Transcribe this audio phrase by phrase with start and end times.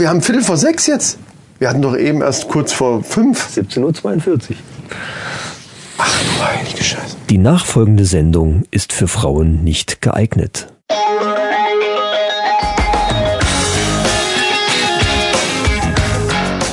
[0.00, 1.18] Wir haben Viertel vor sechs jetzt.
[1.58, 3.48] Wir hatten doch eben erst kurz vor fünf.
[3.56, 4.56] 17.42 Uhr.
[5.98, 7.16] Ach du heilige Scheiße.
[7.28, 10.68] Die nachfolgende Sendung ist für Frauen nicht geeignet.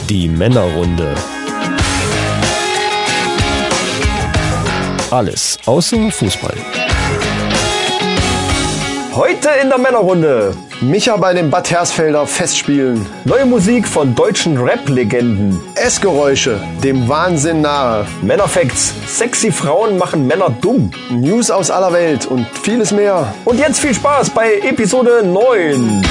[0.07, 1.15] Die Männerrunde.
[5.09, 6.53] Alles außer Fußball.
[9.15, 10.55] Heute in der Männerrunde.
[10.81, 13.05] Micha bei den Bad Hersfelder Festspielen.
[13.23, 15.57] Neue Musik von deutschen Rap-Legenden.
[15.75, 18.05] Essgeräusche, dem Wahnsinn nahe.
[18.21, 18.93] Männerfacts.
[19.07, 20.91] Sexy Frauen machen Männer dumm.
[21.09, 23.33] News aus aller Welt und vieles mehr.
[23.45, 26.03] Und jetzt viel Spaß bei Episode 9.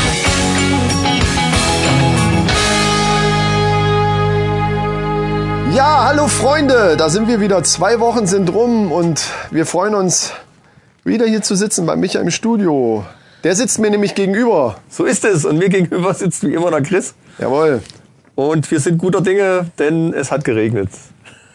[5.74, 7.62] Ja, hallo Freunde, da sind wir wieder.
[7.64, 10.33] Zwei Wochen sind rum und wir freuen uns,
[11.05, 13.05] wieder hier zu sitzen bei Micha im Studio.
[13.44, 14.76] Der sitzt mir nämlich gegenüber.
[14.88, 15.44] So ist es.
[15.44, 17.14] Und mir gegenüber sitzt wie immer der Chris.
[17.38, 17.82] Jawohl.
[18.34, 20.88] Und wir sind guter Dinge, denn es hat geregnet.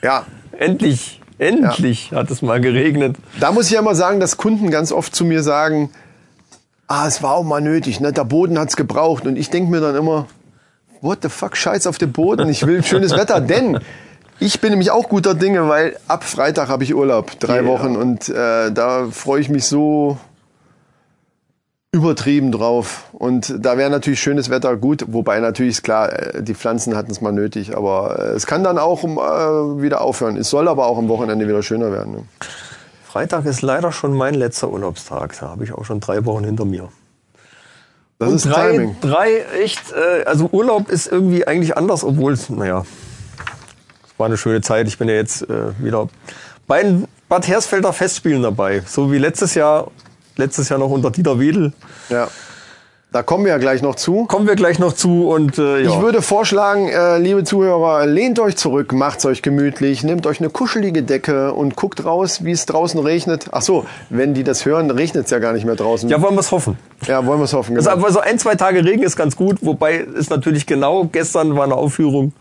[0.01, 0.25] Ja,
[0.57, 3.15] Endlich, endlich hat es mal geregnet.
[3.39, 5.89] da muss ich ja mal sagen, dass Kunden ganz oft zu mir sagen,
[6.87, 8.11] ah, es war auch mal nötig, ne?
[8.11, 9.25] der Boden hat's gebraucht.
[9.25, 10.27] Und ich denke mir dann immer,
[11.01, 13.39] what the fuck, scheiß auf den Boden, ich will schönes Wetter.
[13.55, 13.79] Denn
[14.39, 17.65] ich bin nämlich auch guter Dinge, weil ab Freitag habe ich Urlaub, drei Ja.
[17.65, 17.95] Wochen.
[17.95, 20.17] Und äh, da freue ich mich so
[21.91, 23.05] übertrieben drauf.
[23.13, 27.11] Und da wäre natürlich schönes Wetter gut, wobei natürlich ist klar, äh, die Pflanzen hatten
[27.11, 30.37] es mal nötig, aber äh, es kann dann auch um, äh, wieder aufhören.
[30.37, 32.13] Es soll aber auch am Wochenende wieder schöner werden.
[32.13, 32.23] Ne?
[33.05, 35.35] Freitag ist leider schon mein letzter Urlaubstag.
[35.39, 36.89] Da habe ich auch schon drei Wochen hinter mir.
[38.19, 38.95] Das ist drei, Timing.
[39.01, 39.81] drei echt,
[40.25, 42.85] also Urlaub ist irgendwie eigentlich anders, obwohl es, naja,
[44.05, 44.89] es war eine schöne Zeit.
[44.89, 45.47] Ich bin ja jetzt
[45.79, 46.09] wieder
[46.67, 48.83] bei den Bad Hersfelder Festspielen dabei.
[48.85, 49.89] So wie letztes Jahr,
[50.39, 51.73] letztes Jahr noch unter Dieter Wedel.
[52.09, 52.27] Ja.
[53.11, 54.25] Da kommen wir ja gleich noch zu.
[54.25, 55.89] Kommen wir gleich noch zu und äh, ja.
[55.89, 60.51] Ich würde vorschlagen, äh, liebe Zuhörer, lehnt euch zurück, macht's euch gemütlich, nehmt euch eine
[60.51, 63.47] kuschelige Decke und guckt raus, wie es draußen regnet.
[63.51, 66.07] Ach so, wenn die das hören, regnet's ja gar nicht mehr draußen.
[66.07, 66.77] ja, wollen wir es hoffen.
[67.07, 67.75] ja wollen wir's hoffen.
[67.77, 67.99] Also Genau.
[68.03, 71.63] aber so ein, zwei Tage Regen ist ganz gut, wobei es natürlich genau gestern war
[71.63, 72.33] eine Aufführung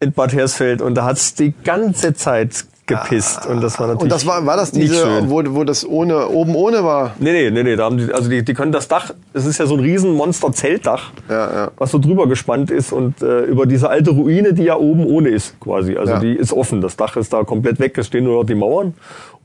[0.00, 4.12] in Bad Hersfeld und da hat's die ganze Zeit gepisst und das war natürlich Und
[4.12, 7.14] das war, war das nicht diese, wo, wo das ohne, oben ohne war?
[7.18, 9.58] Nee, nee, nee, nee, da haben die, also die, die können das Dach, es ist
[9.58, 11.70] ja so ein riesen Monster-Zeltdach, Ja, ja.
[11.78, 15.30] was so drüber gespannt ist und äh, über diese alte Ruine, die ja oben ohne
[15.30, 15.96] ist quasi.
[15.96, 16.18] Also Ja.
[16.20, 18.94] die ist offen, das Dach ist da komplett weg, es stehen nur noch die Mauern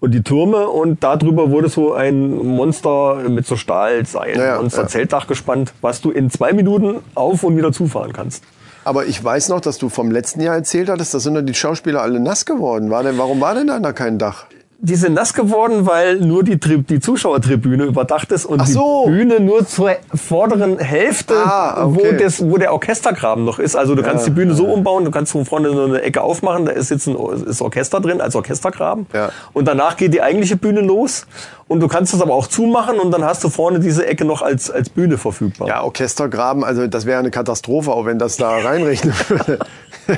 [0.01, 5.73] und die Türme und darüber wurde so ein Monster mit so Stahlseilen, ja, Monster-Zeltdach gespannt,
[5.81, 8.43] was du in zwei Minuten auf und wieder zufahren kannst.
[8.89, 11.53] Aber ich weiß noch, dass du vom letzten Jahr erzählt hattest, da sind doch die
[11.53, 12.89] Schauspieler alle nass geworden.
[12.89, 14.47] War denn, warum war denn da kein Dach?
[14.81, 19.03] Die sind nass geworden, weil nur die, Tri die Zuschauertribüne überdacht ist und so.
[19.07, 22.13] die Bühne nur zur vorderen Hälfte, Ah, okay.
[22.15, 23.75] wo, das, wo der Orchestergraben noch ist.
[23.75, 26.65] Also du kannst die Bühne so umbauen, du kannst von vorne so eine Ecke aufmachen,
[26.65, 29.05] da ist jetzt ein ist Orchester drin als Orchestergraben.
[29.13, 29.31] Ja.
[29.51, 31.27] Und danach geht die eigentliche Bühne los.
[31.67, 34.41] Und du kannst das aber auch zumachen und dann hast du vorne diese Ecke noch
[34.41, 35.67] als, als Bühne verfügbar.
[35.67, 39.59] Ja, Orchestergraben, also das wäre eine Katastrophe, auch wenn das da reinregnen würde.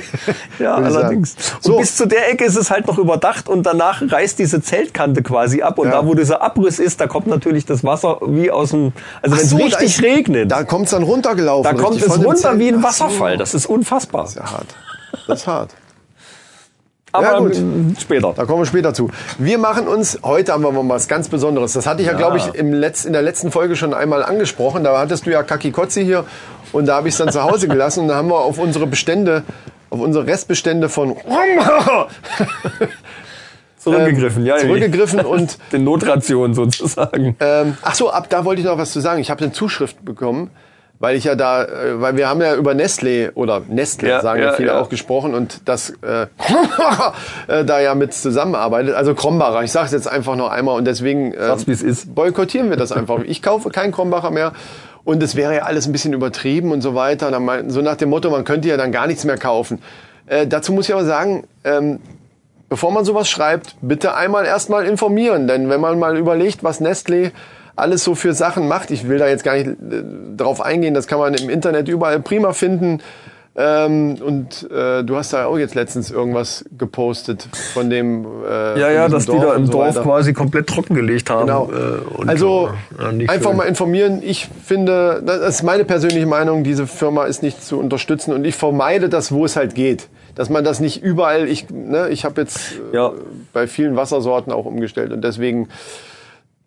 [0.58, 1.32] Ja, allerdings.
[1.34, 1.56] sagen.
[1.56, 1.76] Und So.
[1.78, 5.62] bis zu der Ecke ist es halt noch überdacht und danach reißt diese Zeltkante quasi
[5.62, 6.00] ab und Ja.
[6.02, 8.92] da, wo dieser Abriss ist, da kommt natürlich das Wasser wie aus dem,
[9.22, 11.76] also wenn es so, da richtig ist- regnet, Da kommt's dann runtergelaufen.
[11.76, 12.82] da kommt es runter wie ein so.
[12.82, 13.36] Wasserfall.
[13.36, 14.28] Das ist unfassbar.
[14.34, 14.66] Ja, hart.
[15.26, 15.70] Das ist hart.
[17.14, 17.56] Aber Ja, gut.
[17.56, 18.32] ähm, später.
[18.34, 19.10] Da kommen wir später zu.
[19.36, 21.74] Wir machen uns, heute haben wir mal was ganz Besonderes.
[21.74, 24.82] Das hatte ich ja, glaube ich, im Letz-, in der letzten Folge schon einmal angesprochen.
[24.82, 26.24] Da hattest du ja Kaki Kotzi hier
[26.72, 28.86] und da habe ich es dann zu Hause gelassen und da haben wir auf unsere
[28.86, 29.42] Bestände,
[29.92, 31.16] auf unsere Restbestände von
[33.76, 34.56] Zurückgegriffen, ja.
[34.56, 37.36] Ähm, zurückgegriffen und Den Notration sozusagen.
[37.40, 39.20] Ähm, ach so, ab da wollte ich noch was zu sagen.
[39.20, 40.50] Ich habe eine Zuschrift bekommen,
[41.00, 44.40] weil ich ja da, äh, weil wir haben ja über Nestlé oder Nestle, Ja, sagen
[44.40, 44.80] ja, viele ja.
[44.80, 46.22] auch gesprochen und das äh,
[47.48, 48.94] äh, da ja mit zusammenarbeitet.
[48.94, 52.14] Also Krombacher, ich sage es jetzt einfach noch einmal und deswegen äh, Sag's, ist.
[52.14, 53.18] boykottieren wir das einfach.
[53.24, 54.52] Ich kaufe keinen Krombacher mehr.
[55.04, 57.30] Und es wäre ja alles ein bisschen übertrieben und so weiter.
[57.30, 59.82] Dann meinten- So nach dem Motto, man könnte ja dann gar nichts mehr kaufen.
[60.26, 61.98] Äh, dazu muss ich aber sagen, ähm,
[62.68, 65.48] bevor man sowas schreibt, bitte einmal erstmal informieren.
[65.48, 67.32] Denn wenn man mal überlegt, was Nestlé
[67.74, 69.74] alles so für Sachen macht, ich will da jetzt gar nicht äh,
[70.36, 73.00] drauf eingehen, das kann man im Internet überall prima finden.
[73.54, 78.90] Ähm, und äh, du hast da auch jetzt letztens irgendwas gepostet von dem äh, Ja,
[78.90, 80.02] ja, dass die Dorf da im so Dorf weiter.
[80.02, 81.48] quasi komplett trockengelegt haben.
[81.48, 81.70] Genau.
[81.70, 84.22] Äh, und, also äh, ja, einfach mal informieren.
[84.24, 88.54] Ich finde, das ist meine persönliche Meinung, diese Firma ist nicht zu unterstützen und ich
[88.54, 90.08] vermeide das, wo es halt geht.
[90.34, 93.12] Dass man das nicht überall, ich, ne, ich habe jetzt äh, Ja.
[93.52, 95.68] bei vielen Wassersorten auch umgestellt und deswegen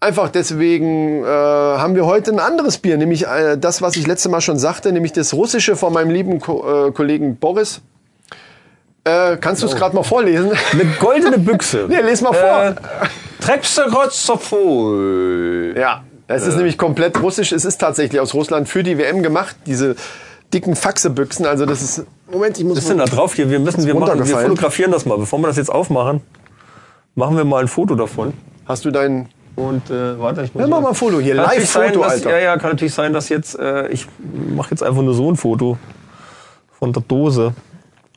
[0.06, 4.30] Einfach deswegen äh, haben wir heute ein anderes Bier, nämlich äh, das, was ich letzte
[4.30, 7.82] Mal schon sagte, nämlich das russische von meinem lieben Ko äh, Kollegen Boris.
[9.04, 10.52] Äh, kannst du es gerade mal vorlesen?
[10.72, 11.88] Eine goldene Büchse.
[11.90, 12.76] nee, les mal vor.
[12.76, 12.76] Äh.
[15.76, 17.52] Ja, es ist nämlich komplett russisch.
[17.52, 19.96] Es ist tatsächlich aus Russland für die WM gemacht, diese
[20.54, 21.48] dicken Faxebüchsen.
[21.48, 22.06] Also das ist.
[22.32, 22.78] Moment, ich muss.
[22.78, 23.50] Was ist denn da drauf hier?
[23.50, 25.18] Wir müssen, wir, machen, wir fotografieren das mal.
[25.18, 26.22] Bevor wir das jetzt aufmachen,
[27.16, 28.34] machen wir mal ein Foto davon.
[28.68, 29.30] Hast du dein.
[29.56, 31.36] Und äh, warte, ich muss Ja, mach mal ein Foto hier.
[31.36, 32.32] Live-Foto, Alter.
[32.32, 34.08] Ja, ja, kann natürlich sein, dass jetzt äh, ich
[34.56, 35.78] mache jetzt einfach nur so ein Foto
[36.78, 37.54] von der Dose.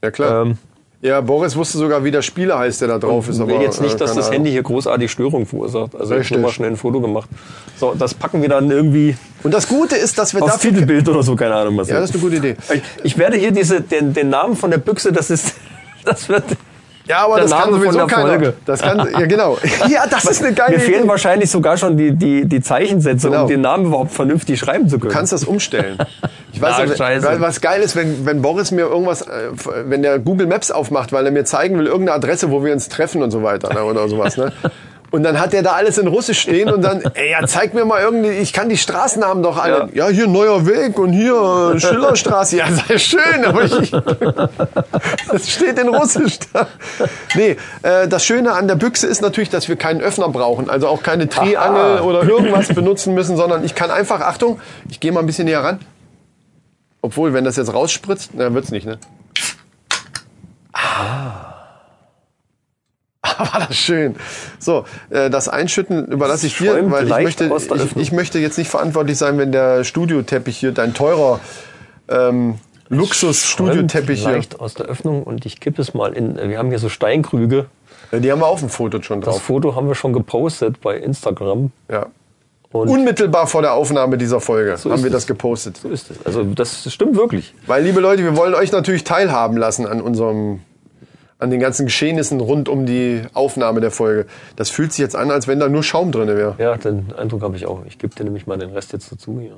[0.03, 0.47] Ja, klar.
[0.47, 0.59] Ähm,
[1.01, 3.39] ja, Boris wusste sogar, wie der Spieler heißt, der da drauf ist.
[3.39, 4.33] ich will jetzt nicht, äh, dass das.
[4.33, 5.95] Handy hier großartig Störung verursacht.
[5.95, 6.39] Also ich habe Richtig.
[6.41, 7.29] mal schnell ein Foto gemacht.
[7.77, 10.71] So, das packen wir dann irgendwie Und das Gute ist, dass wir aufs dafür.
[10.71, 11.89] Titelbild oder so, keine Ahnung was.
[11.89, 12.57] Ja, das ist eine gute Idee.
[12.75, 15.55] ich, ich werde hier diese, den, den Namen von der Büchse, das ist,
[16.05, 16.45] das wird.
[17.09, 18.29] Ja, aber das kann sowieso keiner.
[18.29, 18.55] Folge.
[18.67, 19.57] Das kann, ja, genau.
[19.89, 21.09] Ja, das ist eine geile Mir fehlen Idee.
[21.09, 23.43] wahrscheinlich sogar schon die, die, die Zeichensätze, Genau.
[23.43, 25.11] um den Namen überhaupt vernünftig schreiben zu können.
[25.11, 25.97] Du kannst das umstellen.
[26.53, 27.27] Ich weiß nicht, scheiße.
[27.27, 29.51] weil was geil ist, wenn, wenn Boris mir irgendwas, äh,
[29.87, 32.89] wenn der Google Maps aufmacht, weil er mir zeigen will, irgendeine Adresse, wo wir uns
[32.89, 34.53] treffen und so weiter, ne, oder sowas, ne?
[35.11, 37.87] Und dann hat er da alles in Russisch stehen und dann, ey, ja, zeig mir
[37.87, 39.89] mal irgendwie, ich kann die Straßennamen doch alle.
[39.95, 42.59] Ja, hier Neuer Weg und hier Schillerstraße.
[42.59, 46.67] Ja, sei schön, aber ich, das steht in Russisch da.
[47.35, 50.89] Nee, äh, das Schöne an der Büchse ist natürlich, dass wir keinen Öffner brauchen, also
[50.89, 54.61] auch keine Triangel oder irgendwas benutzen müssen, sondern ich kann einfach, Achtung,
[54.91, 55.81] ich gehe mal ein bisschen näher ran.
[57.01, 58.99] Obwohl, wenn das jetzt rausspritzt, na, wird's nicht, ne?
[60.73, 61.58] Ah.
[63.39, 64.15] War das schön.
[64.59, 68.71] So, äh, das Einschütten überlasse ich dir, weil ich möchte, ich, ich möchte jetzt nicht
[68.71, 71.41] verantwortlich sein, wenn der Studioteppich hier, dein teurer
[72.09, 76.37] ähm, Luxus-Studioteppich hier, leicht aus der Öffnung und ich kippe es mal in.
[76.37, 77.67] Wir haben hier so Steinkrüge.
[78.13, 79.43] Ja, die haben wir auf dem Foto schon Das drauf.
[79.43, 81.73] Foto haben wir schon gepostet bei Instagram.
[81.91, 82.07] Ja.
[82.71, 85.13] Und Unmittelbar vor der Aufnahme dieser Folge haben ist wir es.
[85.13, 85.79] das gepostet.
[85.79, 86.25] so ist es.
[86.27, 87.55] Also das stimmt wirklich.
[87.67, 90.61] Weil, liebe Leute, wir wollen euch natürlich teilhaben lassen an unserem,
[91.39, 94.27] an den ganzen Geschehnissen rund um die Aufnahme der Folge.
[94.57, 96.55] Das fühlt sich jetzt an, als wenn da nur Schaum drin wäre.
[96.59, 97.85] Ja, den Eindruck habe ich auch.
[97.87, 99.57] Ich gebe dir nämlich mal den Rest jetzt dazu hier.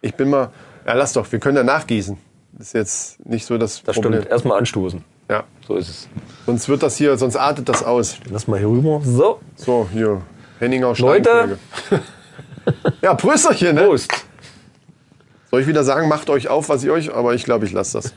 [0.00, 0.50] Ich bin mal,
[0.86, 2.16] ja, lass doch, wir können ja nachgießen.
[2.52, 4.14] Das ist jetzt nicht so das, Das Problem.
[4.20, 4.30] stimmt.
[4.30, 5.04] Erstmal anstoßen.
[5.28, 5.44] Ja.
[5.66, 6.08] So ist es.
[6.46, 8.16] Sonst wird das hier, sonst artet das aus.
[8.30, 9.00] Lass mal hier rüber.
[9.04, 9.40] So.
[9.56, 10.22] So, hier,
[10.58, 11.58] Henninger Leute.
[13.02, 13.82] Ja, Prösterchen, ne?
[13.84, 14.10] Prost.
[15.50, 17.98] Soll ich wieder sagen, macht euch auf, was ihr euch, aber ich glaube, ich lasse
[17.98, 18.14] das.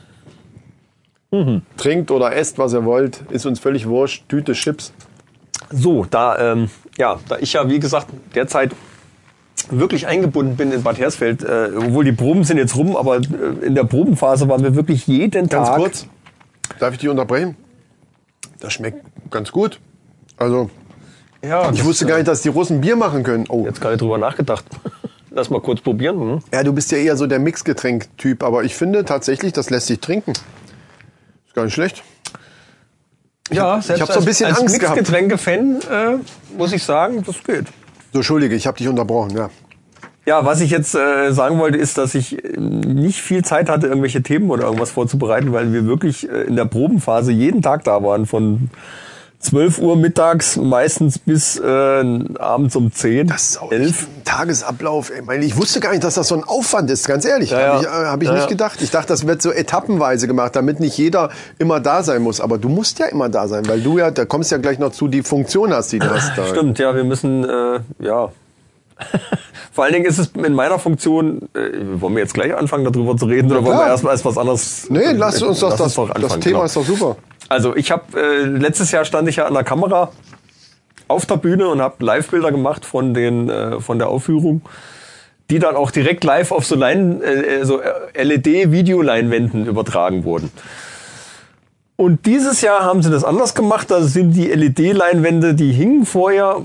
[1.30, 1.62] Mhm.
[1.76, 3.22] Trinkt oder esst, was ihr wollt.
[3.30, 4.28] Ist uns völlig wurscht.
[4.28, 4.92] Tüte Chips.
[5.70, 8.72] So, da, ähm, ja, da ich ja, wie gesagt, derzeit
[9.70, 13.66] wirklich eingebunden bin in Bad Hersfeld, äh, obwohl die Proben sind jetzt rum, aber äh,
[13.66, 15.76] in der Probenphase waren wir wirklich jeden Ganz Tag.
[15.76, 16.06] kurz.
[16.78, 17.56] Darf ich dich unterbrechen?
[18.60, 19.78] Das schmeckt ganz gut.
[20.38, 20.70] Also,
[21.42, 23.44] Ja, ich wusste gar nicht, dass die Russen Bier machen können.
[23.48, 23.64] Oh.
[23.66, 24.64] Jetzt nicht drüber nachgedacht.
[25.30, 26.18] Lass mal kurz probieren.
[26.18, 26.38] Hm?
[26.52, 30.00] Ja, du bist ja eher so der Mixgetränk-Typ, aber ich finde tatsächlich, das lässt sich
[30.00, 30.32] trinken.
[31.58, 32.04] Gar nicht schlecht.
[33.50, 34.94] Ja, ich hab so ein bisschen als gehabt.
[34.94, 37.66] Mixgetränke-Fan äh, muss ich sagen, das geht.
[38.12, 39.50] So, Entschuldige, ich habe dich unterbrochen, ja.
[40.24, 43.88] Ja, was ich jetzt äh, sagen wollte, ist, dass ich äh, nicht viel Zeit hatte,
[43.88, 48.04] irgendwelche Themen oder irgendwas vorzubereiten, weil wir wirklich äh, in der Probenphase jeden Tag da
[48.04, 48.70] waren, von
[49.40, 51.64] 12 Uhr mittags meistens bis äh,
[52.38, 53.88] abends um 10, Das ist auch 11.
[53.88, 55.10] echt ein Tagesablauf.
[55.10, 55.20] Ey.
[55.20, 57.50] Ich meine, Ich wusste gar nicht, dass das so ein Aufwand ist, ganz ehrlich.
[57.50, 57.66] Ja, ja.
[57.72, 58.48] Habe ich, äh, hab ich Ja, nicht ja.
[58.48, 58.82] gedacht.
[58.82, 62.40] Ich dachte, das wird so etappenweise gemacht, damit nicht jeder immer da sein muss.
[62.40, 64.90] Aber du musst ja immer da sein, weil du ja, da kommst ja gleich noch
[64.90, 66.36] zu, die Funktion hast, die du hast.
[66.36, 66.46] Da.
[66.46, 68.30] Stimmt, ja, wir müssen, äh, ja.
[69.72, 73.16] Vor allen Dingen ist es in meiner Funktion, äh, wollen wir jetzt gleich anfangen, darüber
[73.16, 74.86] zu reden, oder wollen wir erstmal erst was anderes?
[74.90, 76.64] Nee, lass uns doch, Lass das, doch das Thema genau.
[76.64, 77.16] ist doch super.
[77.48, 80.12] Also ich habe äh, letztes Jahr stand ich ja an der Kamera
[81.08, 84.62] auf der Bühne und habe Live-Bilder gemacht von den äh, von der Aufführung,
[85.50, 87.80] die dann auch direkt live auf so, Lein, äh, so
[88.14, 90.52] LED-Videoleinwänden übertragen wurden.
[92.00, 93.90] Und dieses Jahr haben sie das anders gemacht.
[93.90, 96.64] Da sind die LED-Leinwände, die hingen vorher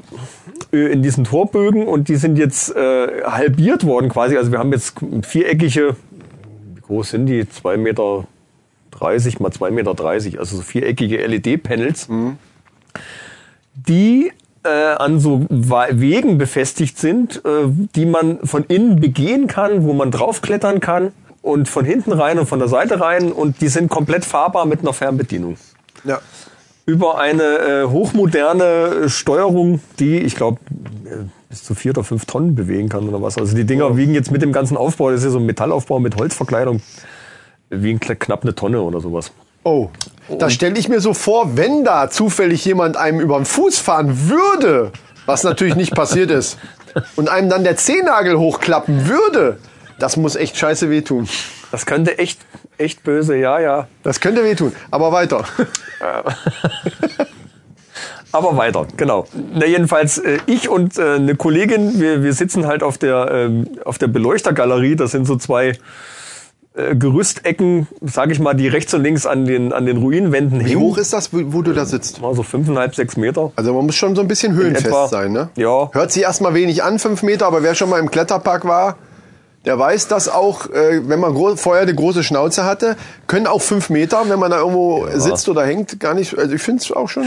[0.72, 4.38] äh, in diesen Torbögen und die sind jetzt äh, halbiert worden quasi.
[4.38, 5.96] Also wir haben jetzt viereckige,
[6.76, 7.46] wie groß sind die?
[7.46, 8.26] 2,30 Meter
[9.40, 12.08] mal 2,30 Meter, also so viereckige LED-Panels,
[13.76, 14.32] die
[14.64, 20.12] äh, an so Wegen befestigt sind, äh, die man von innen begehen kann, wo man
[20.12, 24.26] draufklettern kann und von hinten rein und von der Seite rein und die sind komplett
[24.26, 25.58] fahrbar mit einer Fernbedienung.
[26.06, 26.20] Ja.
[26.86, 30.60] Über eine äh, hochmoderne Steuerung, die, ich glaube,
[31.50, 33.38] bis zu vier oder fünf Tonnen bewegen kann oder was.
[33.38, 36.00] Also die Dinger wiegen jetzt mit dem ganzen Aufbau, das ist ja so ein Metallaufbau
[36.00, 36.82] mit Holzverkleidung,
[37.82, 39.32] wiegen knapp eine Tonne oder sowas.
[39.64, 39.90] Oh,
[40.40, 44.30] das stelle ich mir so vor, wenn da zufällig jemand einem über den Fuß fahren
[44.30, 44.92] würde.
[45.26, 46.58] was natürlich nicht passiert ist,
[47.16, 49.58] und einem dann der Zehennagel hochklappen würde,
[50.00, 51.30] das muss echt scheiße wehtun.
[51.72, 52.40] Das könnte echt,
[52.78, 53.88] echt böse, ja, ja.
[54.04, 54.74] Das könnte wehtun.
[54.92, 55.46] Aber weiter.
[58.32, 59.28] Aber weiter, genau.
[59.54, 63.68] Na, jedenfalls, äh, ich und äh, eine Kollegin, wir, wir sitzen halt auf der, ähm,
[63.86, 64.96] auf der Beleuchtergalerie.
[64.96, 65.78] Das sind so zwei
[66.76, 70.70] äh, Gerüstecken, sage ich mal, die rechts und links an den, an den Ruinenwänden Wie
[70.72, 70.82] hängen.
[70.82, 72.22] hoch ist das, wo, wo du da sitzt?
[72.22, 73.52] Mal so fünfeinhalb, sechs Meter.
[73.56, 75.08] Also man muss schon so ein bisschen höhenfest etwa.
[75.08, 75.50] sein, ne?
[75.56, 75.90] Ja.
[75.92, 78.98] Hört sich erstmal wenig an, fünf Meter, aber wer schon mal im Kletterpark war,
[79.66, 83.90] der weiß, dass auch, äh, wenn man vorher eine große Schnauze hatte, können auch fünf
[83.90, 86.38] Meter, wenn man da irgendwo sitzt oder hängt, gar nicht.
[86.38, 87.26] Also ich finde es auch schon.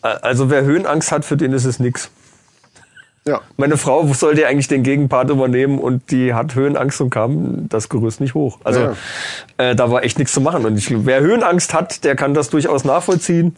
[0.00, 2.10] Also wer Höhenangst hat, für den ist es nix.
[3.28, 3.40] Ja.
[3.56, 8.20] Meine Frau sollte eigentlich den Gegenpart übernehmen und die hat Höhenangst und kam das Gerüst
[8.20, 8.58] nicht hoch.
[8.64, 8.92] Also Ja.
[9.58, 10.64] äh, da war echt nichts zu machen.
[10.64, 13.56] Und ich, wer Höhenangst hat, der kann das durchaus nachvollziehen.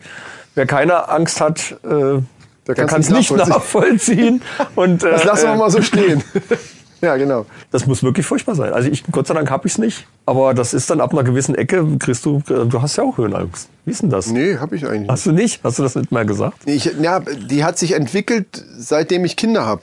[0.54, 2.20] Wer keine Angst hat, äh,
[2.66, 4.42] der kann es nicht nachvollziehen.
[4.74, 6.22] und, äh, Das lassen wir äh, mal so stehen.
[7.00, 7.46] ja, genau.
[7.70, 8.72] Das muss wirklich furchtbar sein.
[8.72, 10.06] Also ich, Gott sei Dank habe ich es nicht.
[10.26, 13.68] Aber das ist dann ab einer gewissen Ecke, kriegst du, du hast ja auch Höhenangst.
[13.84, 14.26] Wie ist denn das?
[14.28, 15.10] Nee, habe ich eigentlich nicht.
[15.10, 15.60] Hast du nicht?
[15.64, 16.58] Hast du das nicht mal gesagt?
[16.66, 19.82] Ich, ja, die hat sich entwickelt, seitdem ich Kinder habe.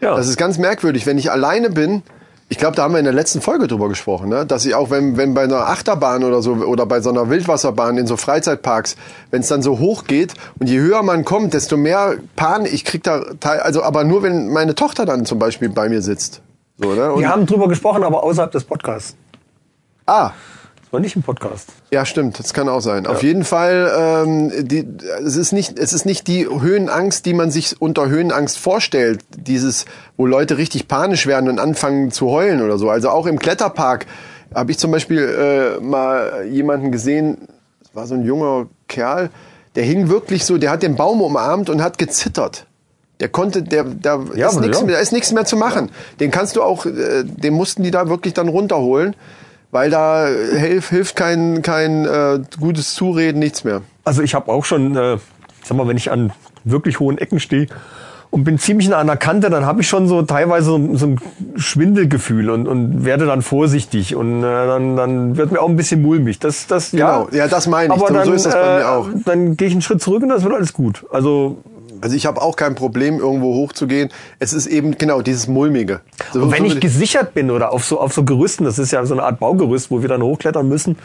[0.00, 0.16] Ja.
[0.16, 1.06] Das ist ganz merkwürdig.
[1.06, 2.02] Wenn ich alleine bin,
[2.48, 4.46] ich glaube, da haben wir in der letzten Folge drüber gesprochen, ne?
[4.46, 7.98] dass ich auch, wenn, wenn bei einer Achterbahn oder so oder bei so einer Wildwasserbahn
[7.98, 8.94] in so Freizeitparks,
[9.32, 12.72] wenn es dann so hoch geht und je höher man kommt, desto mehr Panik.
[12.72, 16.02] Ich krieg da, teil- also aber nur wenn meine Tochter dann zum Beispiel bei mir
[16.02, 16.40] sitzt.
[16.78, 17.12] So, ne?
[17.12, 19.16] Und, Wir haben drüber gesprochen, aber außerhalb des Podcasts.
[20.06, 20.32] ah,
[20.82, 21.70] Das war nicht im Podcast.
[21.90, 23.06] Ja, stimmt, das kann auch sein.
[23.06, 24.86] Auf jeden Fall, ähm, die,
[25.24, 29.20] es, ist nicht, es ist nicht die Höhenangst, die man sich unter Höhenangst vorstellt.
[29.36, 32.90] Dieses, wo Leute richtig panisch werden und anfangen zu heulen oder so.
[32.90, 34.06] Also auch im Kletterpark
[34.54, 37.48] habe ich zum Beispiel äh, mal jemanden gesehen,
[37.82, 39.30] das war so ein junger Kerl,
[39.74, 42.66] der hing wirklich so, der hat den Baum umarmt und hat gezittert.
[43.20, 44.86] Der konnte, der, da Ja, ist nichts ja.
[44.86, 45.90] mehr, da ist nichts mehr zu machen.
[46.20, 49.16] Den kannst du auch, äh, den mussten die da wirklich dann runterholen,
[49.70, 53.82] weil da hilft, hilft kein, kein äh, gutes Zureden, nichts mehr.
[54.04, 55.16] Also ich habe auch schon, äh,
[55.64, 56.32] sag mal, wenn ich an
[56.64, 57.68] wirklich hohen Ecken stehe
[58.30, 61.06] und bin ziemlich nah an der Kante, dann habe ich schon so teilweise so, so
[61.06, 61.20] ein
[61.56, 66.02] Schwindelgefühl und, und werde dann vorsichtig und äh, dann, dann wird mir auch ein bisschen
[66.02, 66.38] mulmig.
[66.38, 68.02] Das, das, Genau, ja, das meine ich.
[68.02, 69.08] Aber dann, so ist das bei mir auch.
[69.24, 71.06] Dann gehe ich einen Schritt zurück und das wird alles gut.
[71.10, 71.58] Also
[72.00, 74.10] Also ich habe auch kein Problem, irgendwo hochzugehen.
[74.38, 76.00] Es ist eben genau dieses Mulmige.
[76.32, 78.92] So, Und wenn so ich gesichert bin oder auf so, auf so Gerüsten, das ist
[78.92, 80.98] ja so eine Art Baugerüst, wo wir dann hochklettern müssen,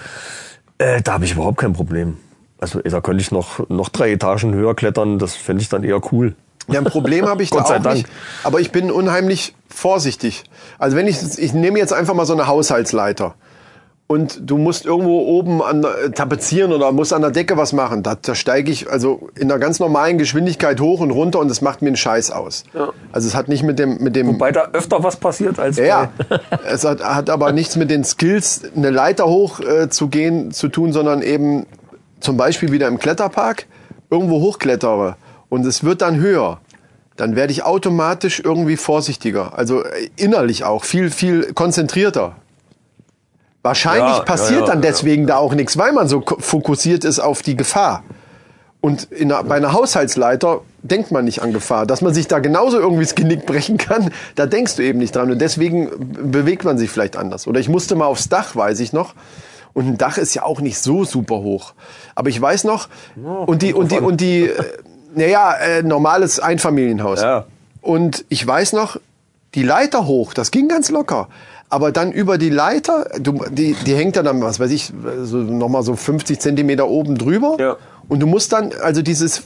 [0.78, 2.18] äh, da habe ich überhaupt kein Problem.
[2.60, 6.00] Also da könnte ich noch, noch drei Etagen höher klettern, das fände ich dann eher
[6.12, 6.36] cool.
[6.68, 7.98] Ja, ein Problem habe ich da Gott sei auch Dank.
[7.98, 8.08] nicht.
[8.44, 10.44] Aber ich bin unheimlich vorsichtig.
[10.78, 13.36] Also wenn ich, ich nehme jetzt einfach mal so eine Haushaltsleiter
[14.12, 18.04] und du musst irgendwo oben an, äh, tapezieren oder musst an der Decke was machen,
[18.04, 21.62] da, da steige ich also in einer ganz normalen Geschwindigkeit hoch und runter und das
[21.62, 22.66] macht mir einen Scheiß aus.
[23.14, 26.10] Also es hat nicht mit dem, mit dem Wobei da öfter was passiert als ja,
[26.68, 30.68] es hat, hat aber nichts mit den Skills, eine Leiter hoch äh, zu gehen, zu
[30.68, 31.66] tun, sondern eben
[32.20, 33.66] zum Beispiel wieder im Kletterpark
[34.10, 35.16] irgendwo hochklettere
[35.48, 36.60] und es wird dann höher.
[37.16, 39.58] Dann werde ich automatisch irgendwie vorsichtiger.
[39.58, 42.36] Also äh, innerlich auch, viel, viel konzentrierter.
[43.64, 47.42] Wahrscheinlich Ja, passiert ja, dann deswegen da auch nichts, weil man so fokussiert ist auf
[47.42, 48.04] die Gefahr.
[48.82, 51.86] Und in bei einer Haushaltsleiter denkt man nicht an Gefahr.
[51.86, 55.16] Dass man sich da genauso irgendwie das Genick brechen kann, da denkst du eben nicht
[55.16, 55.30] dran.
[55.32, 55.90] Und deswegen
[56.32, 57.46] bewegt man sich vielleicht anders.
[57.46, 59.14] Oder ich musste mal aufs Dach, weiß ich noch.
[59.74, 61.74] Und ein Dach ist ja auch nicht so super hoch.
[62.16, 64.64] Aber ich weiß noch, und die, und die, und die, äh,
[65.14, 67.22] naja, äh, normales Einfamilienhaus.
[67.22, 67.46] Ja.
[67.82, 68.98] Und ich weiß noch,
[69.54, 71.30] die Leiter hoch, das ging ganz locker.
[71.72, 74.92] Aber dann über die Leiter, du, die, die hängt ja dann, was weiß ich,
[75.24, 77.56] so, nochmal so 50 Zentimeter oben drüber.
[77.60, 77.78] Ja.
[78.10, 79.44] Und du musst dann, also dieses,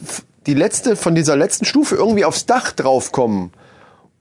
[0.48, 3.52] die letzte, von dieser letzten Stufe irgendwie aufs Dach draufkommen.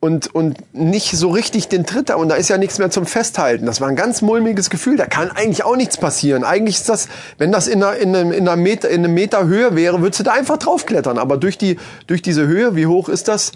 [0.00, 2.16] Und, und nicht so richtig den Tritt da.
[2.16, 3.64] Und da ist ja nichts mehr zum Festhalten.
[3.64, 4.98] Das war ein ganz mulmiges Gefühl.
[4.98, 6.44] Da kann eigentlich auch nichts passieren.
[6.44, 7.08] Eigentlich ist das,
[7.38, 10.20] wenn das in einer, in einem, in einer Meter, in einem Meter Höhe wäre, würdest
[10.20, 11.16] du da einfach draufklettern.
[11.16, 13.52] Aber durch die, durch diese Höhe, wie hoch ist das?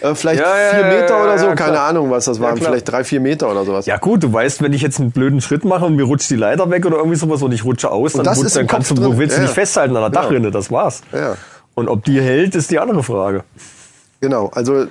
[0.00, 1.88] Äh, vielleicht Ja, vier ja, Meter ja, oder so, ja, keine klar.
[1.88, 3.86] Ahnung, was das waren, vielleicht drei, vier Meter oder sowas.
[3.86, 6.36] Ja gut, du weißt, wenn ich jetzt einen blöden Schritt mache und mir rutscht die
[6.36, 8.94] Leiter weg oder irgendwie sowas und ich rutsche aus, dann, das rutscht- dann kannst du,
[8.94, 9.50] du willst dich ja.
[9.50, 10.22] festhalten an der Genau.
[10.22, 11.02] Dachrinne, das war's.
[11.12, 11.36] Ja.
[11.74, 13.44] Und ob die hält, ist die andere Frage.
[14.20, 14.86] Genau, also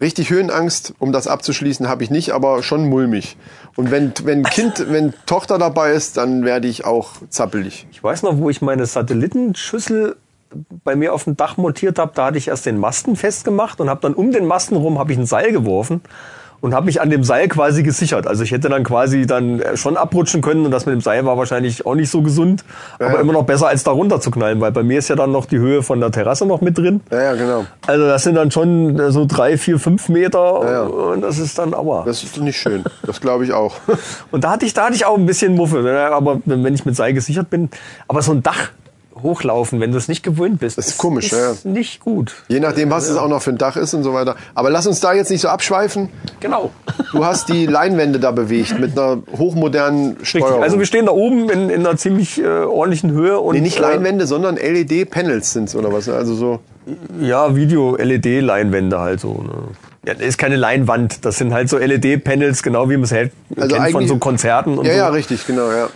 [0.00, 3.36] richtig Höhenangst, um das abzuschließen, habe ich nicht, aber schon mulmig.
[3.76, 7.86] Und wenn, wenn Kind, wenn Tochter dabei ist, dann werde ich auch zappelig.
[7.92, 10.16] Ich weiß noch, wo ich meine Satellitenschüssel
[10.84, 13.88] bei mir auf dem Dach montiert habe, da hatte ich erst den Masten festgemacht und
[13.88, 16.00] habe dann um den Masten rum habe ich ein Seil geworfen
[16.62, 18.26] und habe mich an dem Seil quasi gesichert.
[18.26, 21.26] Also ich hätte dann quasi dann äh, schon abrutschen können und das mit dem Seil
[21.26, 22.64] war wahrscheinlich auch nicht so gesund,
[22.98, 25.32] aber immer noch besser als da runter zu knallen, weil bei mir ist ja dann
[25.32, 27.00] noch die Höhe von der Terrasse noch mit drin.
[27.10, 27.66] Ja, ja, genau.
[27.86, 30.38] Also das sind dann schon äh, so drei, vier, fünf Meter
[30.70, 30.82] ja.
[30.82, 32.04] und das ist dann aber.
[32.06, 32.84] Das ist nicht schön.
[33.02, 33.74] Das glaube ich auch.
[34.30, 36.10] Und da hatte ich, da hatte ich auch ein bisschen Muffe, ne?
[36.12, 37.70] aber wenn ich mit Seil gesichert bin,
[38.06, 38.70] aber so ein Dach
[39.22, 40.78] hochlaufen, wenn du es nicht gewöhnt bist.
[40.78, 41.70] Das ist komisch, ist ja.
[41.70, 42.34] nicht gut.
[42.48, 44.36] Je nachdem, was es auch noch für ein Dach ist und so weiter.
[44.54, 46.08] Aber lass uns da jetzt nicht so abschweifen.
[46.40, 46.70] Genau.
[47.12, 50.48] Du hast die Leinwände da bewegt mit einer hochmodernen Steuerung.
[50.48, 50.64] Richtig.
[50.64, 53.78] Also wir stehen da oben in, in einer ziemlich äh, ordentlichen Höhe und nee, nicht
[53.78, 56.08] äh, Leinwände, sondern LED-Panels sind's oder was?
[56.08, 56.60] Also so.
[57.20, 59.34] ja Video-LED-Leinwände halt so.
[59.34, 59.52] Ne?
[60.06, 63.32] Ja, das ist keine Leinwand, das sind halt so LED-Panels, genau wie man es halt
[63.56, 64.98] Also kennt von so Konzerten und Ja, so.
[64.98, 65.88] ja, richtig, genau, ja.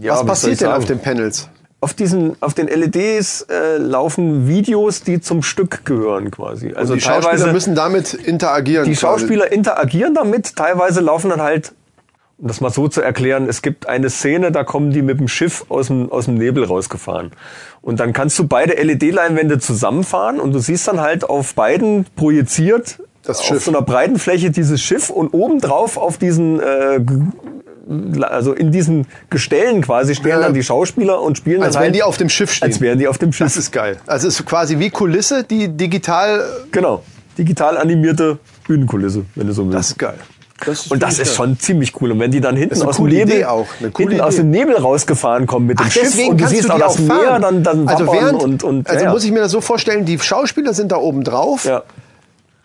[0.00, 1.48] Ja, was passiert denn auf den Panels?
[1.82, 6.74] Auf diesen, auf den LEDs äh, laufen Videos, die zum Stück gehören quasi.
[6.74, 8.84] Also die Schauspieler teilweise müssen damit interagieren.
[8.84, 9.00] die quasi.
[9.00, 10.56] Schauspieler interagieren damit.
[10.56, 11.72] Teilweise laufen dann halt,
[12.36, 15.28] um das mal so zu erklären, es gibt eine Szene, da kommen die mit dem
[15.28, 17.32] Schiff aus dem, aus dem Nebel rausgefahren.
[17.80, 22.98] Und dann kannst du beide LED-Leinwände zusammenfahren und du siehst dann halt auf beiden projiziert
[23.22, 23.64] Das auf Schiff.
[23.64, 27.00] so einer breiten Fläche dieses Schiff und obendrauf auf diesen äh,
[28.22, 30.40] also in diesen Gestellen quasi stehen Ja.
[30.40, 32.68] dann die Schauspieler und spielen Als dann wären halt, die auf dem Schiff stehen.
[32.68, 33.46] als wären die auf dem Schiff.
[33.46, 33.96] das ist geil.
[34.06, 36.44] Also es ist quasi wie Kulisse, die digital.
[36.70, 37.02] Genau.
[37.38, 39.78] Digital animierte Bühnenkulisse, wenn du so willst.
[39.78, 40.14] Das ist geil.
[40.66, 42.12] Das und das ist schon ziemlich cool.
[42.12, 43.46] Und wenn die dann hinten aus dem Nebel,
[43.96, 46.78] hinten aus dem Nebel rausgefahren kommen mit dem Ach, Schiff und du siehst du auch
[46.78, 47.06] das fahren.
[47.06, 49.10] Meer, dann, dann also während, und, und also ja.
[49.10, 51.64] muss ich mir das so vorstellen, die Schauspieler sind da oben drauf.
[51.64, 51.82] ja.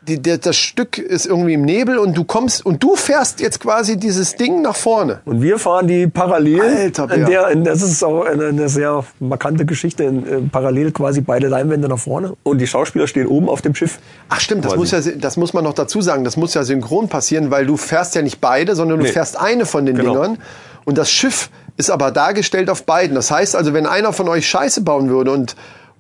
[0.08, 3.60] Die, der, das Stück ist irgendwie im Nebel und du kommst und du fährst jetzt
[3.60, 5.22] quasi dieses Ding nach vorne.
[5.26, 7.26] Und wir fahren die parallel, Alter, in Bär.
[7.28, 11.48] der, in, das ist auch eine, eine sehr markante Geschichte, in, äh, parallel quasi beide
[11.48, 13.98] Leinwände nach vorne und die Schauspieler stehen oben auf dem Schiff.
[14.30, 16.24] Ach stimmt, das muss, ja, das muss man noch dazu sagen.
[16.24, 19.12] Das muss ja synchron passieren, weil du fährst ja nicht beide, sondern du Nee.
[19.12, 20.14] fährst eine von den Genau.
[20.14, 20.38] Dingern.
[20.86, 23.16] Und das Schiff ist aber dargestellt auf beiden.
[23.16, 25.56] Das heißt also, wenn einer von euch Scheiße bauen würde und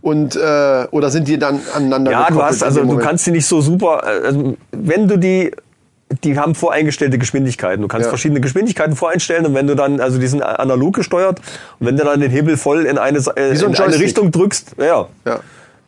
[0.05, 3.47] und äh, oder sind die dann aneinander Ja, du hast also du kannst die nicht
[3.47, 5.51] so super, äh, also wenn du die
[6.23, 7.81] die haben voreingestellte Geschwindigkeiten.
[7.81, 8.09] Du kannst Ja.
[8.09, 11.39] verschiedene Geschwindigkeiten voreinstellen und wenn du dann, also die sind analog gesteuert
[11.79, 13.99] und wenn du dann den Hebel voll in eine, äh, so ein in eine.
[13.99, 15.39] Richtung drückst, ja, Ja.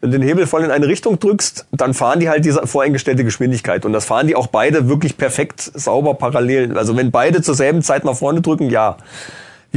[0.01, 3.23] wenn du den Hebel voll in eine Richtung drückst, dann fahren die halt diese voreingestellte
[3.23, 6.75] Geschwindigkeit und das fahren die auch beide wirklich perfekt sauber parallel.
[6.79, 8.97] Also wenn beide zur selben Zeit nach vorne drücken, ja.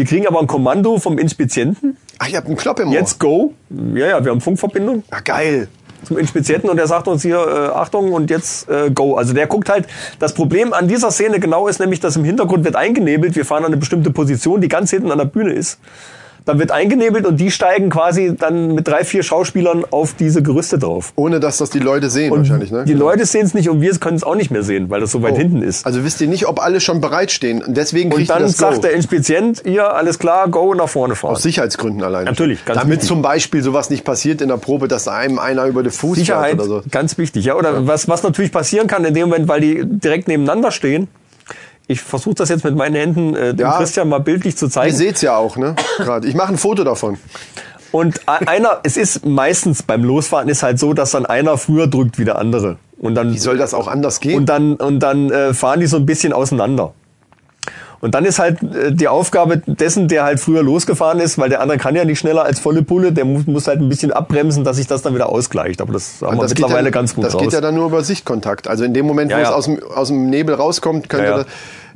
[0.00, 1.98] Wir kriegen aber ein Kommando vom Inspizienten.
[2.18, 2.94] Ach, ihr habt einen Klopp im Ohr.
[2.94, 3.52] Jetzt go.
[3.94, 5.68] Ja, ja, wir haben Funkverbindung Ja, geil.
[6.04, 9.16] zum Inspizienten und der sagt uns hier, äh, Achtung und jetzt äh, go.
[9.16, 9.86] Also der guckt halt,
[10.18, 13.64] das Problem an dieser Szene genau ist nämlich, dass im Hintergrund wird eingenebelt, wir fahren
[13.64, 15.78] an eine bestimmte Position, die ganz hinten an der Bühne ist.
[16.44, 20.78] Dann wird eingenebelt und die steigen quasi dann mit drei, vier Schauspielern auf diese Gerüste
[20.78, 21.12] drauf.
[21.16, 22.84] Ohne dass das die Leute sehen Und wahrscheinlich, ne?
[22.84, 25.10] die Leute sehen es nicht und wir können es auch nicht mehr sehen, weil das
[25.12, 25.38] so weit Oh.
[25.38, 25.84] hinten ist.
[25.86, 27.62] Also wisst ihr nicht, ob alle schon bereitstehen.
[27.62, 28.80] Und deswegen Und ihr dann das sagt Go.
[28.82, 31.32] der Inspizient, hier, alles klar, go, nach vorne fahren.
[31.32, 32.24] Aus Sicherheitsgründen allein.
[32.24, 33.08] Natürlich, ganz Damit wichtig.
[33.08, 36.54] zum Beispiel sowas nicht passiert in der Probe, dass einem einer über den Fuß Sicherheit,
[36.54, 36.82] oder so.
[36.90, 37.44] ganz wichtig.
[37.44, 41.08] Ja, oder Was, was natürlich passieren kann in dem Moment, weil die direkt nebeneinander stehen.
[41.90, 43.76] Ich versuche das jetzt mit meinen Händen äh, dem Ja.
[43.78, 44.96] Christian mal bildlich zu Ihr zeigen.
[44.96, 45.74] seht's ja auch, ne?
[45.98, 46.28] Gerade.
[46.28, 47.18] Ich mache ein Foto davon.
[47.90, 52.18] Und einer, es ist meistens beim Losfahren ist halt so, dass dann einer früher drückt
[52.18, 52.76] wie der andere.
[52.98, 54.36] Und dann Wie soll das auch anders gehen?
[54.36, 56.92] und dann und dann äh, fahren die so ein bisschen auseinander.
[58.00, 61.60] Und dann ist halt äh, die Aufgabe dessen, der halt früher losgefahren ist, weil der
[61.60, 64.76] andere kann ja nicht schneller als volle Pulle, der muss, halt ein bisschen abbremsen, dass
[64.76, 65.80] sich das dann wieder ausgleicht.
[65.80, 67.42] Aber das haben wir das mittlerweile ja, ganz gut Das raus.
[67.42, 68.68] geht ja dann nur über Sichtkontakt.
[68.68, 69.48] Also in dem Moment, Ja, wo ja.
[69.48, 71.46] es aus dem, aus dem Nebel rauskommt, könnte das...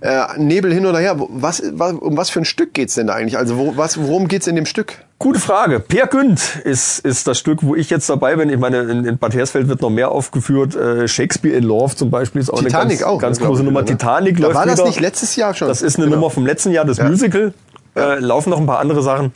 [0.05, 1.17] Äh, Nebel hin oder her.
[1.31, 3.39] Was, was, um was für ein Stück geht's denn da eigentlich?
[3.39, 4.99] Also wo, was, worum geht's in dem Stück?
[5.19, 5.81] Gute Frage.
[5.81, 8.51] Per Günd ist, ist das Stück, wo ich jetzt dabei bin.
[8.51, 10.77] Ich meine, in, in Bad Hersfeld wird noch mehr aufgeführt.
[10.77, 13.81] Äh, Shakespeare in Love zum Beispiel ist auch Titanic eine ganz, auch, ganz große Nummer.
[13.81, 13.97] wieder, ne?
[13.99, 14.89] Titanic Da läuft war das wieder.
[14.89, 15.69] nicht letztes Jahr schon?
[15.69, 16.17] Das ist eine Genau.
[16.17, 17.55] Nummer vom letzten Jahr, das Musical.
[17.97, 19.33] Äh, laufen noch ein paar andere Sachen.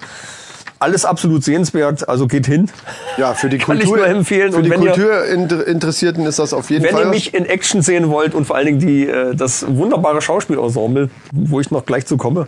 [0.81, 2.71] Alles absolut sehenswert, also geht hin.
[3.17, 4.53] Ja, für die Kann ich Kultur, nur empfehlen.
[4.53, 7.01] Für Und die wenn ihr- Kulturinteressierten ist das auf jeden Wenn Fall.
[7.03, 7.14] ihr was.
[7.14, 11.59] mich in Action sehen wollt und vor allen Dingen die, äh, das wunderbare Schauspielensemble, wo
[11.61, 12.47] ich noch gleich zu komme,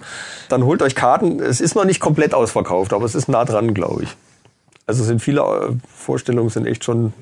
[0.48, 1.40] dann holt euch Karten.
[1.40, 4.16] Es ist noch nicht komplett ausverkauft, aber es ist nah dran, glaube ich.
[4.86, 7.12] Also sind viele äh, Vorstellungen sind echt schon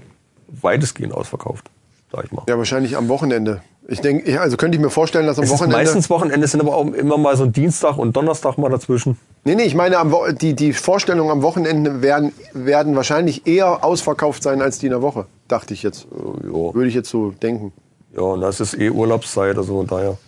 [0.61, 1.66] weitestgehend ausverkauft,
[2.12, 2.42] sag ich mal.
[2.49, 3.61] ja, wahrscheinlich am Wochenende.
[3.90, 5.77] Ich denke, also könnte ich mir vorstellen, dass am Es Wochenende.
[5.79, 9.16] meistens Wochenende, sind aber auch immer mal so ein Dienstag und Donnerstag mal dazwischen.
[9.44, 9.96] Nee, nee, ich meine,
[10.42, 15.01] die, die Vorstellungen am Wochenende werden, werden wahrscheinlich eher ausverkauft sein als die in der
[15.01, 15.24] Woche.
[15.48, 16.07] Dachte ich jetzt.
[16.12, 16.74] Ja.
[16.74, 17.72] Würde ich jetzt so denken.
[18.14, 20.18] Ja, und das ist eh Urlaubszeit, also von daher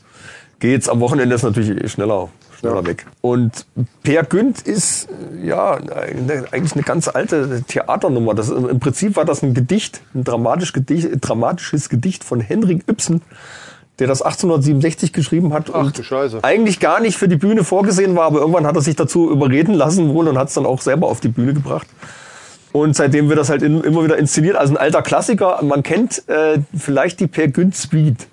[0.59, 0.89] geht's.
[0.89, 2.87] Am Wochenende ist natürlich eh schneller, schneller Ja.
[2.87, 3.07] weg.
[3.21, 3.67] Und
[4.03, 5.09] Per Günd ist
[5.43, 8.35] ja eine, eigentlich eine ganz alte Theaternummer.
[8.35, 13.23] Das, Im Prinzip war das ein Gedicht, ein dramatisch Gedicht, dramatisches Gedicht von Henrik Ibsen,
[13.99, 16.01] der das 1867 geschrieben hat Ach, und
[16.43, 19.75] eigentlich gar nicht für die Bühne vorgesehen war, aber irgendwann hat er sich dazu überreden
[19.75, 21.87] lassen wohl und hat es dann auch selber auf die Bühne gebracht.
[22.73, 24.57] Und seitdem wird das halt in, immer wieder inszeniert.
[24.57, 25.61] Also ein alter Klassiker.
[25.63, 28.29] Man kennt äh, vielleicht die Per Günd Suite.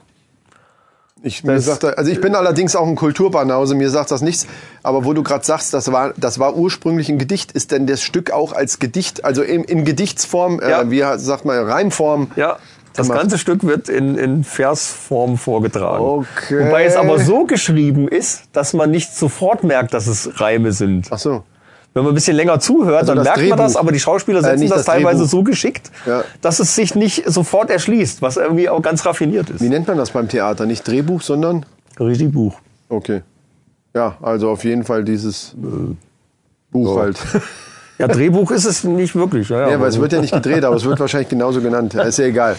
[1.27, 4.47] Ich, mir sagt, also ich bin allerdings auch ein Kulturbanause, mir sagt das nichts.
[4.81, 8.01] Aber wo du gerade sagst, das war, das war ursprünglich ein Gedicht, ist denn das
[8.01, 10.81] Stück auch als Gedicht, also in, in Gedichtsform, Ja.
[10.81, 12.31] äh, wie sagt man, Reimform?
[12.35, 12.57] Ja,
[12.93, 13.21] das gemacht?
[13.21, 16.03] ganze Stück wird in, in Versform vorgetragen.
[16.03, 16.65] Okay.
[16.65, 21.07] Wobei es aber so geschrieben ist, dass man nicht sofort merkt, dass es Reime sind.
[21.11, 21.43] Ach so.
[21.97, 23.63] Wenn man ein bisschen länger zuhört, dann das merkt man Drehbuch.
[23.63, 25.31] das, aber die Schauspieler Äh, setzen nicht das, das teilweise Drehbuch.
[25.31, 26.23] so geschickt, Ja.
[26.41, 29.61] dass es sich nicht sofort erschließt, was irgendwie auch ganz raffiniert ist.
[29.61, 30.67] Wie nennt man das beim Theater?
[30.67, 31.65] Nicht Drehbuch, sondern?
[31.99, 32.53] Regiebuch.
[32.87, 33.23] Okay.
[33.95, 35.95] Ja, also auf jeden Fall dieses äh,
[36.71, 37.17] Buch halt.
[37.97, 39.49] Ja, Drehbuch ist es nicht wirklich.
[39.49, 41.95] Ja, Ja, aber weil es wird ja nicht gedreht, aber es wird wahrscheinlich genauso genannt.
[41.95, 42.57] Ja, ist ja egal.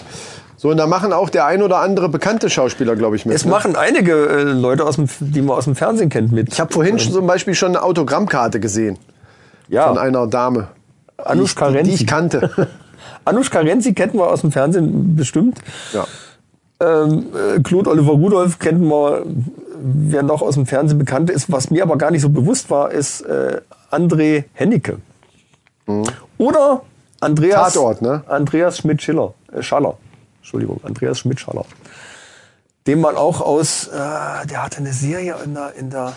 [0.57, 3.37] So, und da machen auch der ein oder andere bekannte Schauspieler, glaube ich, mit.
[3.37, 3.53] es ne?
[3.53, 6.53] machen einige äh, Leute, aus dem, die man aus dem Fernsehen kennt, mit.
[6.53, 8.99] Ich habe vorhin schon zum Beispiel schon eine Autogrammkarte gesehen
[9.69, 10.69] ja, von einer Dame.
[11.19, 12.03] Anushka die, ich- die Renzi.
[12.03, 12.69] ich kannte.
[13.25, 15.59] Anushka Renzi kennt man aus dem Fernsehen bestimmt.
[15.93, 16.07] ja.
[16.81, 19.47] Ähm, äh, Claude Oliver Rudolph kennt man,
[19.83, 21.51] wer noch aus dem Fernsehen bekannt ist.
[21.51, 24.99] Was mir aber gar nicht so bewusst war, ist äh, André Hennecke.
[26.39, 26.83] Oder
[27.21, 28.23] Andreas, Tatort, ne?
[28.29, 29.35] Andreas Schmidt-Schiller.
[29.53, 29.97] Äh, Schaller.
[30.41, 31.65] Entschuldigung, Andreas Schmidt-Schaller.
[32.87, 33.91] Den man auch aus, äh,
[34.47, 36.13] der hatte eine Serie in der, in der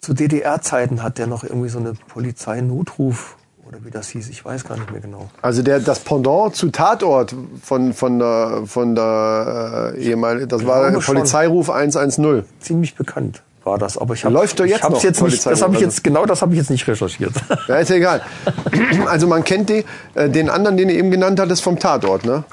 [0.00, 3.36] zu DDR-Zeiten hat der noch irgendwie so eine Polizeinotruf
[3.68, 5.28] oder wie das hieß, ich weiß gar nicht mehr genau.
[5.42, 10.90] Also der, das Pendant zu Tatort von, von der, von der äh, ehemaligen, das war.
[10.92, 12.44] Polizeiruf 110.
[12.60, 15.44] ziemlich bekannt war das, aber ich habe Läuft doch jetzt ich hab's noch, jetzt nicht,
[15.44, 17.34] das habe ich jetzt genau das habe ich jetzt nicht recherchiert.
[17.66, 18.22] Ja, ist ja egal.
[19.06, 19.84] Also man kennt die,
[20.14, 22.44] äh, den anderen, den ihr eben genannt hattest, vom Tatort, ne?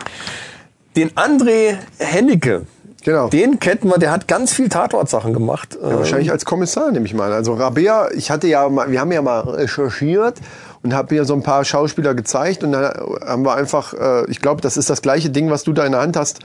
[0.96, 2.66] Den André Hennecke,
[3.06, 3.30] Genau.
[3.30, 5.78] den kennt man, der hat ganz viel Tatort-Sachen gemacht.
[5.80, 7.28] Ja, wahrscheinlich als Kommissar, nehme ich mal.
[7.28, 7.34] an.
[7.34, 10.40] Also Rabea, ich hatte ja mal, wir haben ja mal recherchiert
[10.82, 12.86] und habe hier so ein paar Schauspieler gezeigt und dann
[13.24, 15.92] haben wir einfach, äh, ich glaube, das ist das gleiche Ding, was du da in
[15.92, 16.40] der Hand hast.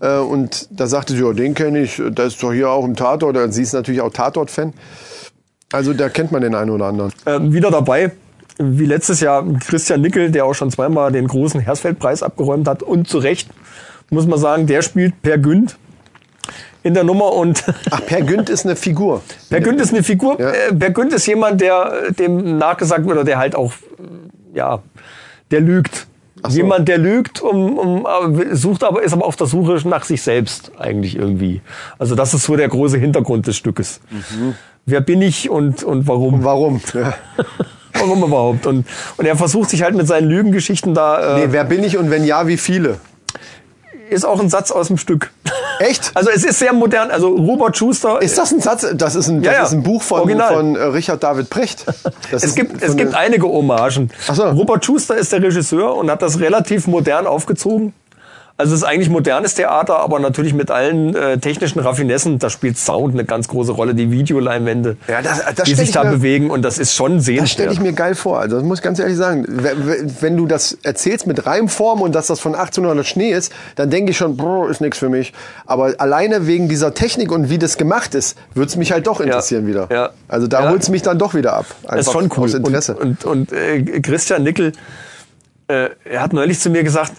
[0.00, 2.94] Äh, und da sagte sie, ja, den kenne ich, der ist doch hier auch im
[2.94, 3.36] Tatort.
[3.36, 4.72] Und sie ist natürlich auch Tatort-Fan.
[5.72, 7.12] Also da kennt man den einen oder anderen.
[7.26, 8.12] Ähm, wieder dabei,
[8.58, 13.08] wie letztes Jahr Christian Nickel, der auch schon zweimal den großen Hersfeld-Preis abgeräumt hat und
[13.08, 13.48] zu Recht,
[14.10, 15.78] muss man sagen, der spielt Per Günd
[16.82, 19.22] in der Nummer und Ach, Per Günd ist eine Figur.
[19.50, 20.40] Per Günd ist eine Figur.
[20.40, 20.50] Ja.
[20.50, 24.56] Äh, Per Günd ist jemand, der äh, dem nachgesagt wird, oder der halt auch, äh,
[24.58, 24.80] ja,
[25.50, 26.06] der lügt.
[26.46, 26.56] so.
[26.56, 28.06] Jemand, der lügt, um, um,
[28.52, 31.60] sucht aber, ist aber auf der Suche nach sich selbst eigentlich irgendwie.
[31.98, 34.00] Also das ist so der große Hintergrund des Stückes.
[34.86, 36.44] Wer bin ich und, und warum?
[36.44, 36.80] Warum?
[36.94, 37.14] Ja.
[37.92, 38.66] Warum überhaupt?
[38.66, 41.98] Und, und er versucht sich halt mit seinen Lügengeschichten da, äh, Nee, wer bin ich
[41.98, 42.98] und wenn ja, wie viele?
[44.10, 45.30] Ist auch ein Satz aus dem Stück.
[45.78, 46.10] Echt?
[46.14, 47.10] Also es ist sehr modern.
[47.10, 48.20] Also Robert Schuster.
[48.20, 48.86] Ist das ein Satz?
[48.94, 49.66] Das ist ein, das Ja, ja.
[49.66, 50.54] ist ein Buch von, Original.
[50.54, 51.84] von äh, Richard David Precht.
[52.30, 54.10] Das es gibt, es gibt einige Hommagen.
[54.28, 54.44] Ach so.
[54.50, 57.92] Robert Schuster ist der Regisseur und hat das relativ modern aufgezogen.
[58.60, 62.38] Also es ist eigentlich modernes Theater, aber natürlich mit allen äh, technischen Raffinessen.
[62.38, 65.94] Da spielt Sound eine ganz große Rolle, die Videoleinwände, Ja, das- das die sich ich
[65.94, 67.72] da mir- bewegen und das ist schon Das stelle sehenswert.
[67.72, 68.38] ich mir geil vor.
[68.38, 69.46] Also das muss ich ganz ehrlich sagen.
[69.48, 73.88] Wenn- Wenn du das erzählst mit Reimform und dass das von 1800 Schnee ist, dann
[73.88, 75.32] denke ich schon, Bro, ist nichts für mich.
[75.64, 79.20] Aber alleine wegen dieser Technik und wie das gemacht ist, würde es mich halt doch
[79.20, 79.88] interessieren wieder.
[79.90, 80.10] Ja.
[80.28, 80.70] Also da Ja.
[80.70, 81.64] holt es mich dann doch wieder ab.
[81.88, 82.44] Das ist schon cool.
[82.44, 82.94] Aus Interesse.
[82.94, 84.72] Und, und, und äh, Christian Nickel,
[85.68, 87.12] äh, er hat neulich zu mir gesagt,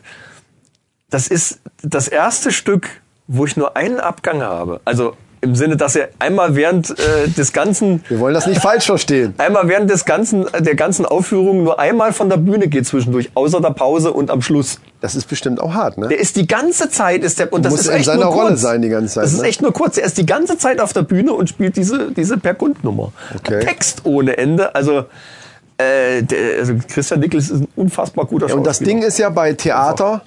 [1.12, 2.90] das ist das erste Stück,
[3.28, 4.82] wo ich nur einen Abgang habe.
[4.86, 8.86] Also im Sinne, dass er einmal während äh, des ganzen Wir wollen das nicht falsch
[8.86, 9.34] verstehen.
[9.40, 13.60] einmal während des ganzen der ganzen Aufführung nur einmal von der Bühne geht zwischendurch, außer
[13.60, 14.80] der Pause und am Schluss.
[15.00, 16.10] Das ist bestimmt auch hart, ne?
[16.10, 18.34] Der ist die ganze Zeit ist der und das muss ist in echt seiner nur
[18.34, 18.44] kurz.
[18.46, 19.48] Rolle sein die ganze Zeit, Das ist ne?
[19.48, 19.98] echt nur kurz.
[19.98, 23.12] Er ist die ganze Zeit auf der Bühne und spielt diese diese Perkund-Nummer.
[23.36, 23.62] Okay.
[23.66, 24.76] Text ohne Ende.
[24.76, 25.06] Also
[25.80, 28.78] äh, der, also Christian Nichols ist ein unfassbar guter Und das.
[28.78, 30.22] Ding ist ja bei Theater,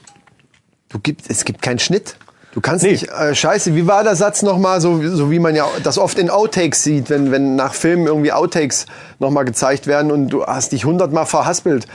[0.94, 2.16] du gibt, es gibt keinen Schnitt.
[2.54, 2.92] Du kannst Nee.
[2.92, 5.98] nicht, äh, scheiße, wie war der Satz nochmal, so, wie- so wie man ja das
[5.98, 8.86] oft in Outtakes sieht, wenn, wenn nach Filmen irgendwie Outtakes
[9.18, 11.86] nochmal gezeigt werden und du hast dich hundertmal verhaspelt.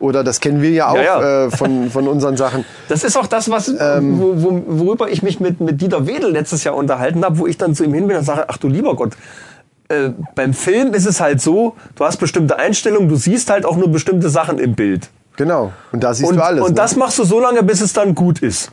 [0.00, 1.44] Oder das kennen wir ja auch Ja, ja.
[1.46, 2.64] Äh, von, von unseren Sachen.
[2.88, 4.18] Das ist auch das, was, Ähm.
[4.20, 7.56] wo, wo, worüber ich mich mit, mit Dieter Wedel letztes Jahr unterhalten habe, wo ich
[7.58, 9.12] dann zu ihm hin bin und sage, ach du lieber Gott,
[9.88, 13.76] äh, beim Film ist es halt so, du hast bestimmte Einstellungen, du siehst halt auch
[13.76, 15.08] nur bestimmte Sachen im Bild.
[15.38, 15.72] Genau.
[15.92, 16.62] Und da siehst und, du alles.
[16.62, 16.74] Und ne?
[16.74, 18.70] das machst du so lange, bis es dann gut ist.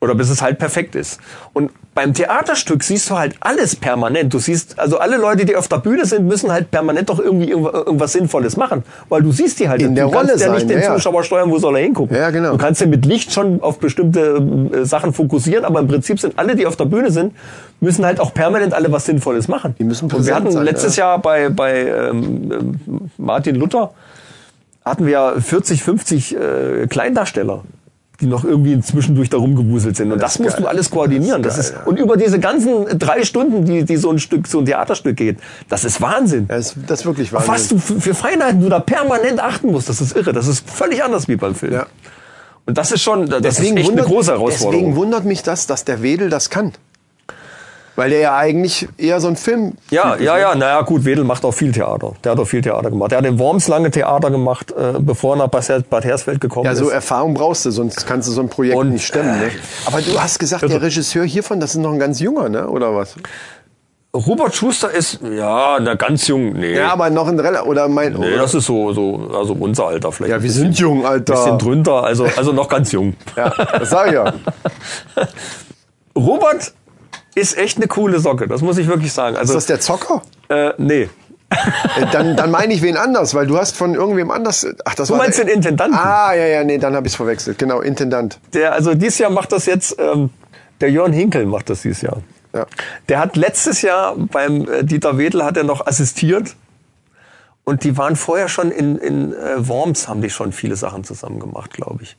[0.00, 1.18] Oder bis es halt perfekt ist.
[1.52, 4.32] Und beim Theaterstück siehst du halt alles permanent.
[4.32, 7.50] Du siehst, also alle Leute, die auf der Bühne sind, müssen halt permanent doch irgendwie
[7.50, 9.82] irgendwas Sinnvolles machen, weil du siehst die halt.
[9.82, 10.94] In du der kannst Rolle ja sein, nicht den ja, ja.
[10.94, 12.16] Zuschauer steuern, wo soll er hingucken.
[12.16, 12.52] Ja, genau.
[12.52, 14.40] Du kannst ja mit Licht schon auf bestimmte
[14.72, 17.34] äh, Sachen fokussieren, aber im Prinzip sind alle, die auf der Bühne sind,
[17.80, 19.74] müssen halt auch permanent alle was Sinnvolles machen.
[19.80, 23.90] Die müssen Und wir hatten sein, letztes Jahr bei, bei ähm, ähm, Martin Luther
[24.88, 27.64] hatten wir 40, 50 äh, Kleindarsteller,
[28.20, 30.10] die noch irgendwie zwischendurch da rumgewuselt sind.
[30.10, 30.62] Und das, ist musst geil.
[30.64, 31.42] du alles koordinieren.
[31.42, 34.18] Das Das ist, ist geil, und über diese ganzen drei Stunden, die, die so ein
[34.18, 36.48] Stück, so ein Theaterstück geht, das ist Wahnsinn.
[36.48, 37.76] Das ist, das ist wirklich Auf was Wahnsinn.
[37.78, 40.32] du für, für Feinheiten du da permanent achten musst, das ist irre.
[40.32, 41.74] Das ist völlig anders wie beim Film.
[41.74, 41.86] Ja.
[42.66, 44.72] Und das ist schon, das Deswegen ist echt wundert, eine große Herausforderung.
[44.84, 46.72] Deswegen wundert mich das, dass der Wedel das kann.
[47.98, 49.72] Weil der ja eigentlich eher so ein Film.
[49.90, 52.12] Ja, ja, ja, naja, gut, Wedel macht auch viel Theater.
[52.22, 53.10] Der hat auch viel Theater gemacht.
[53.10, 56.76] Der hat in Worms lange Theater gemacht, äh, bevor er nach Bad Hersfeld gekommen Ja,
[56.76, 56.92] so ist.
[56.92, 59.40] Erfahrung brauchst du, sonst kannst du so ein Projekt Und, nicht stemmen.
[59.40, 59.50] Ne?
[59.84, 62.68] Aber du hast gesagt, der Regisseur hiervon, das ist noch ein ganz junger, ne?
[62.68, 63.16] oder was?
[64.14, 66.76] Robert Schuster ist, ja, na, ganz jung, nee.
[66.76, 68.12] Ja, aber noch ein Rel oder mein.
[68.12, 70.30] nee, das ist so, so, also unser Alter vielleicht.
[70.30, 71.32] ja, wir bisschen, sind jung, Alter.
[71.32, 73.14] bisschen drunter, also, also noch ganz jung.
[73.36, 74.32] Ja, das sag ich ja.
[76.16, 76.72] Robert
[77.38, 79.34] ist echt eine coole Socke, das muss ich wirklich sagen.
[79.34, 80.22] Ist Also, das der Zocker?
[80.48, 81.08] äh, nee.
[81.50, 84.66] Äh, Dann, dann meine ich wen anders, weil du hast von irgendwem anders.
[84.84, 85.98] Ach, das Du war meinst der, den Intendanten?
[85.98, 87.58] Ah, ja, ja, nee, dann habe ich es verwechselt.
[87.58, 88.38] Genau, Intendant.
[88.52, 90.28] Der, also dieses Jahr macht das jetzt, ähm,
[90.82, 92.18] der Jörn Hinkel macht das dieses Jahr.
[92.54, 92.66] Ja.
[93.08, 96.54] Der hat letztes Jahr beim äh, Dieter Wedel hat er noch assistiert.
[97.64, 101.38] Und die waren vorher schon in, in äh, Worms, haben die schon viele Sachen zusammen
[101.38, 102.16] gemacht, glaube ich.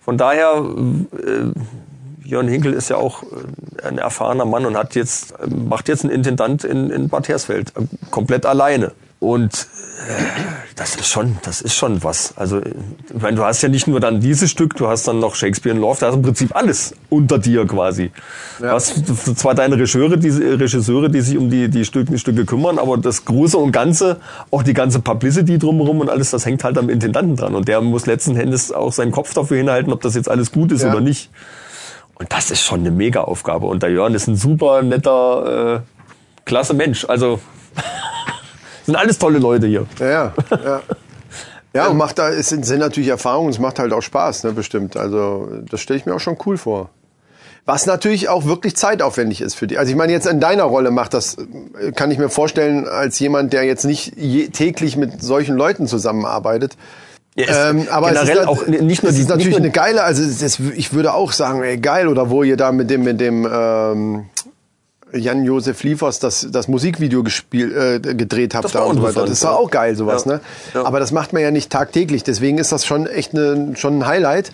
[0.00, 1.52] Von daher, äh,
[2.30, 6.12] Jörn Hinkel ist ja auch äh, ein erfahrener Mann und hat jetzt, macht jetzt einen
[6.14, 8.92] Intendant in, in Bad Hersfeld, äh, komplett alleine.
[9.18, 9.66] Und
[10.08, 10.12] äh,
[10.76, 12.32] das ist schon, das ist schon was.
[12.38, 15.34] Also, ich meine, du hast ja nicht nur dann dieses Stück, du hast dann noch
[15.34, 18.10] Shakespeare in Love, da hast im Prinzip alles unter dir quasi.
[18.58, 18.94] Du hast
[19.38, 23.26] zwar deine Regisseure, die, Regisseure, die sich um die, die Stücke, Stücke kümmern, aber das
[23.26, 24.16] Große und Ganze,
[24.50, 27.54] auch die ganze Publicity drumherum und alles, das hängt halt am Intendanten dran.
[27.54, 30.72] Und der muss letzten Endes auch seinen Kopf dafür hinhalten, ob das jetzt alles gut
[30.72, 30.92] ist Ja.
[30.92, 31.28] oder nicht.
[32.20, 33.66] Und das ist schon eine Mega-Aufgabe.
[33.66, 35.80] Und der Jörn ist ein super netter, äh,
[36.44, 37.06] klasse Mensch.
[37.06, 37.40] Also,
[38.84, 39.86] sind alles tolle Leute hier.
[39.98, 40.82] Ja, ja.
[41.72, 41.86] ja.
[41.88, 44.98] Und macht da, es sind, sind natürlich Erfahrungen, es macht halt auch Spaß, ne, bestimmt.
[44.98, 46.90] Also, das stelle ich mir auch schon cool vor.
[47.64, 49.78] Was natürlich auch wirklich zeitaufwendig ist für die.
[49.78, 53.18] Also ich meine, jetzt in deiner Rolle macht das, äh, kann ich mir vorstellen, als
[53.18, 56.76] jemand, der jetzt nicht je, täglich mit solchen Leuten zusammenarbeitet.
[57.36, 60.22] Ja, Ähm, aber generell es ist, auch nicht nur die, ist natürlich eine geile, also
[60.22, 63.48] das, ich würde auch sagen, ey, geil, oder wo ihr da mit dem, mit dem
[63.50, 64.26] ähm,
[65.12, 69.26] Jan-Josef Liefers das, das Musikvideo gespielt, äh, gedreht habt Das da war und so weiter.
[69.26, 69.56] Das ja ja.
[69.56, 70.32] auch geil, sowas, Ja.
[70.32, 70.40] ne?
[70.74, 70.84] Ja.
[70.84, 74.06] Aber das macht man ja nicht tagtäglich, deswegen ist das schon echt eine, schon ein
[74.06, 74.52] Highlight.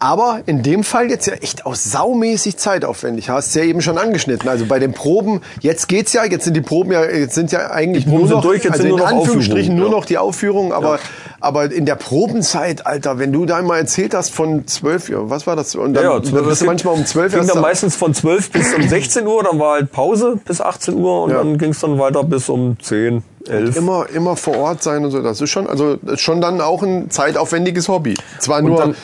[0.00, 3.30] Aber in dem Fall jetzt ja echt auch saumäßig zeitaufwendig.
[3.30, 4.48] Hast du ja eben schon angeschnitten.
[4.48, 7.70] Also bei den Proben, jetzt geht's ja, jetzt sind die Proben ja, jetzt sind ja
[7.70, 10.72] eigentlich Proben nur noch, durch, also in nur noch Anführungsstrichen Aufführungen, nur noch die Aufführung,
[10.72, 10.98] aber,
[11.44, 15.46] aber in der Probenzeit, Alter, wenn du da mal erzählt hast von zwölf, ja, was
[15.46, 15.74] war das?
[15.76, 18.12] Und dann ja, ja, bist du manchmal um zwölf ging erst dann da- meistens von
[18.14, 21.38] 12 bis um 16 Uhr, dann war halt Pause bis 18 Uhr und Ja.
[21.38, 23.76] dann ging es dann weiter bis um 10, 11.
[23.76, 25.22] immer, immer vor Ort sein und so.
[25.22, 28.14] Das ist schon, also schon dann auch ein zeitaufwendiges Hobby.
[28.40, 28.94] Zwar Und nur, dann,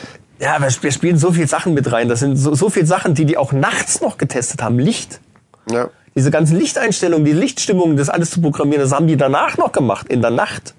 [0.40, 2.08] ja, wir wir spielen so viel Sachen mit rein.
[2.08, 4.78] Das sind so, so viel Sachen, die die auch nachts noch getestet haben.
[4.78, 5.20] Licht.
[5.70, 9.72] ja, Diese ganzen Lichteinstellungen, die Lichtstimmungen, das alles zu programmieren, das haben die danach noch
[9.72, 10.74] gemacht, in der Nacht.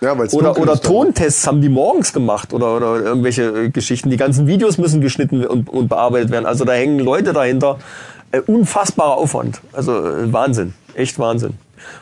[0.00, 4.10] Ja, Oder, oder Tontests haben die morgens gemacht oder, oder irgendwelche äh, Geschichten.
[4.10, 6.44] Die ganzen Videos müssen geschnitten und, und bearbeitet werden.
[6.44, 7.78] Also da hängen Leute dahinter.
[8.30, 9.60] Äh, unfassbarer Aufwand.
[9.72, 10.74] Also äh, Wahnsinn.
[10.94, 11.54] Echt Wahnsinn.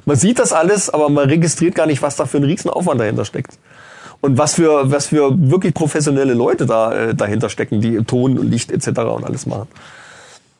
[0.06, 3.00] Man sieht das alles, aber man registriert gar nicht, was da für ein riesen Aufwand
[3.00, 3.58] dahinter steckt.
[4.20, 8.50] Und was für, was für wirklich professionelle Leute da äh, dahinter stecken, die Ton und
[8.50, 8.88] Licht etc.
[9.00, 9.68] und alles machen.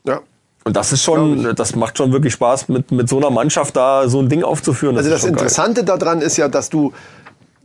[0.07, 0.21] Ja.
[0.65, 4.09] Und das ist schon, das macht schon wirklich Spaß, mit, mit so einer Mannschaft da
[4.09, 4.97] so ein Ding aufzuführen.
[4.97, 5.43] Also ist das schon geil.
[5.43, 6.93] Interessante daran ist ja, dass du,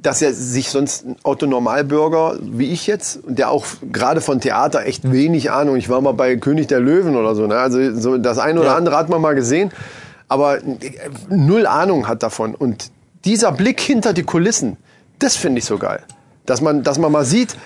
[0.02, 5.12] dass ja sich sonst ein Autonormalbürger wie ich jetzt, der auch gerade von Theater echt
[5.12, 7.58] wenig Ahnung, ich war mal bei König der Löwen oder so, ne?
[7.58, 8.76] also so das eine oder Ja.
[8.76, 9.72] andere hat man mal gesehen,
[10.30, 10.70] aber äh,
[11.30, 12.56] null Ahnung hat davon.
[12.56, 12.92] Und
[13.26, 14.78] dieser Blick hinter die Kulissen,
[15.20, 16.00] das finde ich so geil,
[16.46, 17.58] dass man, dass man mal sieht,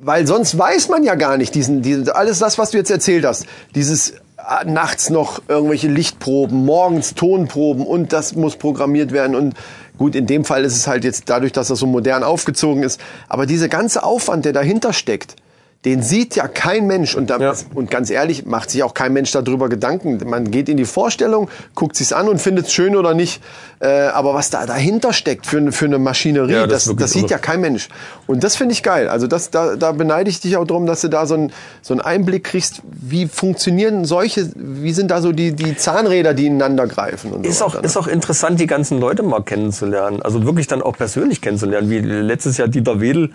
[0.00, 3.24] weil sonst weiß man ja gar nicht diesen, diesen alles das, was du jetzt erzählt
[3.24, 9.54] hast, dieses ah, nachts noch irgendwelche Lichtproben, morgens Tonproben und das muss programmiert werden und
[9.98, 13.00] gut, in dem Fall ist es halt jetzt dadurch, dass das so modern aufgezogen ist,
[13.28, 15.36] aber dieser ganze Aufwand, der dahinter steckt,
[15.84, 17.54] den sieht ja kein Mensch und, da, Ja.
[17.72, 20.18] und ganz ehrlich macht sich auch kein Mensch darüber Gedanken.
[20.28, 23.40] Man geht in die Vorstellung, guckt sich's an und findet es schön oder nicht.
[23.80, 27.12] Äh, aber was da dahinter steckt für, eine- für eine Maschinerie, Ja, das das, das
[27.12, 27.88] sieht ja kein Mensch.
[28.26, 29.08] Und das finde ich geil.
[29.08, 31.94] Also das, da, da beneide ich dich auch drum, dass du da so, ein, so
[31.94, 36.88] einen Einblick kriegst, wie funktionieren solche, wie sind da so die, die Zahnräder, die ineinander
[36.88, 37.30] greifen.
[37.32, 40.22] Und Ist so auch, weiter, ist auch interessant, die ganzen Leute mal kennenzulernen.
[40.22, 41.88] Also wirklich dann auch persönlich kennenzulernen.
[41.88, 43.30] Wie letztes Jahr Dieter Wedel,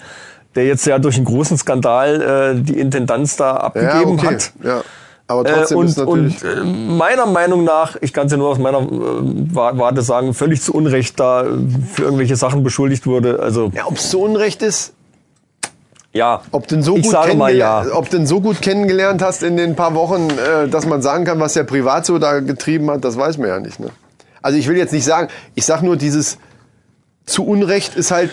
[0.56, 4.28] der jetzt ja durch einen großen Skandal äh, die Intendanz da ja, abgegeben okay.
[4.36, 4.52] hat.
[4.64, 4.82] Ja.
[5.26, 6.44] Aber Äh, trotzdem ist und, natürlich.
[6.44, 6.64] und äh,
[6.98, 10.62] meiner Meinung nach, ich kann es ja nur aus meiner äh, Wa- Warte sagen, völlig
[10.62, 11.48] zu Unrecht da äh,
[11.94, 13.40] für irgendwelche Sachen beschuldigt wurde.
[13.40, 14.94] Also ja, ob es so unrecht ist,
[16.12, 17.86] ja, ob ihn so ich gut sage mal ja.
[17.94, 21.40] ob ihn so gut kennengelernt hast in den paar Wochen, äh, dass man sagen kann,
[21.40, 23.80] was er privat so da getrieben hat, das weiß man ja nicht.
[23.80, 23.88] Ne?
[24.42, 26.38] Also ich will jetzt nicht sagen, ich sag nur, dieses
[27.26, 28.30] zu Unrecht ist halt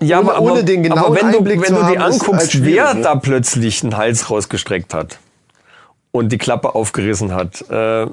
[0.00, 2.94] Ja, ohne- ohne den genauen aber wenn du, Einblick wenn du ist anguckst, halt wer
[2.94, 3.02] ne?
[3.02, 5.18] da plötzlich einen Hals rausgestreckt hat
[6.12, 8.06] und die Klappe aufgerissen hat, äh,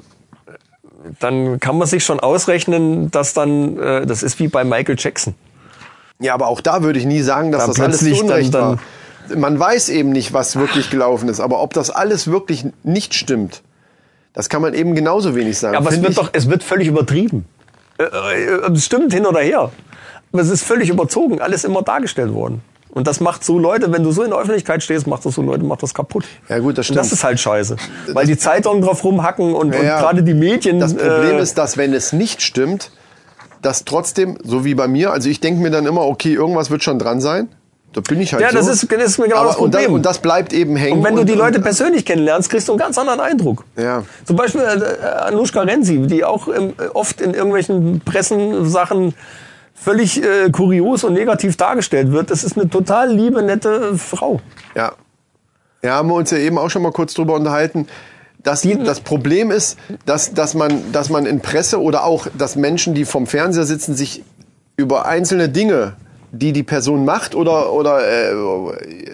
[1.20, 5.34] dann kann man sich schon ausrechnen, dass dann, äh, das ist wie bei Michael Jackson.
[6.18, 8.28] Ja, aber auch da würde ich nie sagen, dass Da das alles zu plötzlich dann-
[8.30, 8.78] Unrecht dann- war.
[9.36, 13.62] Man weiß eben nicht, was wirklich gelaufen ist, aber ob das alles wirklich nicht stimmt,
[14.32, 15.76] das kann man eben genauso wenig sagen.
[15.76, 17.44] Aber es wird doch, es wird völlig übertrieben.
[17.98, 19.70] Äh, äh, stimmt hin oder her.
[20.36, 22.60] Aber es ist völlig überzogen, alles immer dargestellt worden.
[22.90, 25.42] Und das macht so Leute, wenn du so in der Öffentlichkeit stehst, macht das so
[25.42, 26.24] Leute, macht das kaputt.
[26.48, 27.18] Ja, gut, das Und das stimmt.
[27.18, 27.76] ist halt scheiße.
[28.14, 30.80] Weil die Zeitungen drauf rumhacken und, und Ja, gerade die Medien.
[30.80, 32.90] Das Problem äh, ist, dass wenn es nicht stimmt,
[33.60, 36.82] dass trotzdem, so wie bei mir, also ich denke mir dann immer, okay, irgendwas wird
[36.84, 37.48] schon dran sein.
[37.92, 38.56] Da bin ich halt Ja, so.
[38.58, 39.84] das ist, das ist genau Aber, das und, Problem.
[39.84, 40.98] das, und das bleibt eben hängen.
[40.98, 43.64] Und wenn du die und- Leute persönlich kennenlernst, kriegst du einen ganz anderen Eindruck.
[43.76, 44.04] Ja.
[44.24, 49.14] Zum Beispiel äh, Anushka Renzi, die auch ähm, oft in irgendwelchen Pressensachen
[49.76, 52.30] völlig äh, kurios und negativ dargestellt wird.
[52.30, 54.40] Das ist eine total liebe, nette Frau.
[54.74, 54.92] Ja.
[55.82, 57.86] Ja, haben wir uns ja eben auch schon mal kurz drüber unterhalten.
[58.42, 62.94] Das, das Problem ist, dass, dass, man, dass man in Presse oder auch, dass Menschen,
[62.94, 64.22] die vom Fernseher sitzen, sich
[64.76, 65.94] über einzelne Dinge,
[66.32, 68.32] die die Person macht oder, oder äh,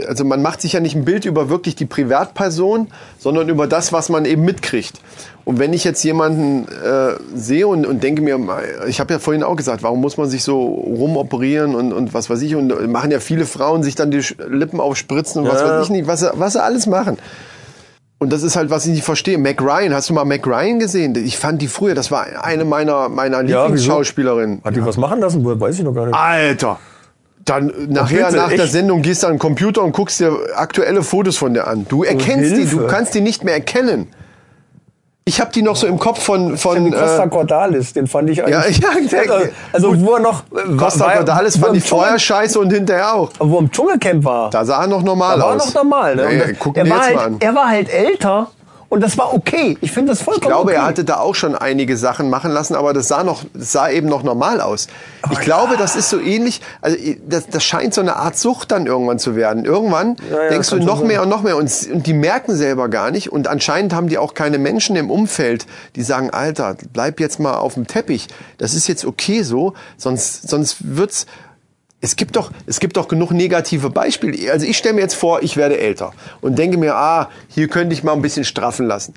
[0.08, 3.92] also man macht sich ja nicht ein Bild über wirklich die Privatperson, sondern über das,
[3.92, 5.00] was man eben mitkriegt.
[5.44, 8.38] Und wenn ich jetzt jemanden äh, sehe und, und denke mir,
[8.86, 12.30] ich habe ja vorhin auch gesagt, warum muss man sich so rumoperieren und, und was
[12.30, 15.68] weiß ich, und machen ja viele Frauen sich dann die Lippen aufspritzen und was Ja.
[15.78, 17.18] weiß ich nicht, was sie, was sie alles machen.
[18.18, 19.36] Und das ist halt, was ich nicht verstehe.
[19.36, 21.16] Mac Ryan, hast du mal Mac Ryan gesehen?
[21.16, 23.62] Ich fand die früher, das war eine meiner, meiner Ja?
[23.64, 24.60] Lieblingsschauspielerinnen.
[24.64, 25.44] Hat die was machen lassen?
[25.44, 26.14] Weiß ich noch gar nicht.
[26.14, 26.78] Alter!
[27.44, 28.72] Dann nachher, bitte, nach der echt?
[28.72, 31.86] Sendung gehst du an den Computer und guckst dir aktuelle Fotos von der an.
[31.88, 34.08] Du erkennst die, du kannst die nicht mehr erkennen.
[35.24, 38.28] Ich habe die noch so im Kopf von, von Den Costa äh, Cordalis, den fand
[38.30, 38.78] ich Ja, eigentlich.
[39.12, 39.32] ja, der-
[39.72, 40.42] also, also wo er noch.
[40.52, 43.30] äh, Costa war- Cordalis fand ich vorher scheiße und hinterher auch.
[43.38, 44.50] Wo er im Dschungelcamp war.
[44.50, 45.66] Da sah er noch normal Da war er aus.
[45.74, 46.16] noch normal.
[46.16, 46.22] Ne?
[46.22, 47.36] Ja, Und ja, das- guck er, dir war jetzt halt, mal an.
[47.38, 48.50] er war halt älter
[48.92, 49.78] und das war okay.
[49.80, 50.80] Ich finde das vollkommen Ich glaube, okay.
[50.80, 53.88] er hatte da auch schon einige Sachen machen lassen, aber das sah noch, das sah
[53.88, 54.86] eben noch normal aus.
[55.30, 58.84] Ich glaube, das ist so ähnlich, also das, das scheint so eine Art Sucht dann
[58.84, 59.64] irgendwann zu werden.
[59.64, 62.90] Irgendwann Ja, ja, denkst du noch mehr und noch mehr und, und die merken selber
[62.90, 65.64] gar nicht und anscheinend haben die auch keine Menschen im Umfeld,
[65.96, 68.28] die sagen, Alter, bleib jetzt mal auf dem Teppich.
[68.58, 71.24] Das ist jetzt okay so, sonst, sonst wird's,
[72.02, 74.52] es gibt doch, es gibt doch genug negative Beispiele.
[74.52, 77.94] Also ich stelle mir jetzt vor, ich werde älter und denke mir, ah, hier könnte
[77.94, 79.14] ich mal ein bisschen straffen lassen.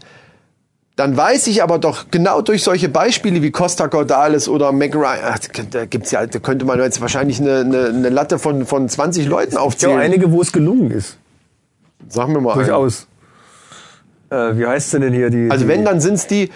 [0.95, 5.39] Dann weiß ich aber doch genau durch solche Beispiele wie Costa Cordalis oder McRyan, ach,
[5.71, 9.25] da gibt's ja, da könnte man jetzt wahrscheinlich eine, eine, eine Latte von, von 20
[9.25, 9.97] Leuten Es gibt ja aufzählen.
[9.97, 11.17] auch einige, wo es gelungen ist.
[12.07, 12.53] Sag mir mal.
[12.53, 13.07] Durchaus.
[14.29, 15.31] Äh, wie heißt sie denn hier?
[15.31, 16.51] Die, Also die, wenn dann sind's die,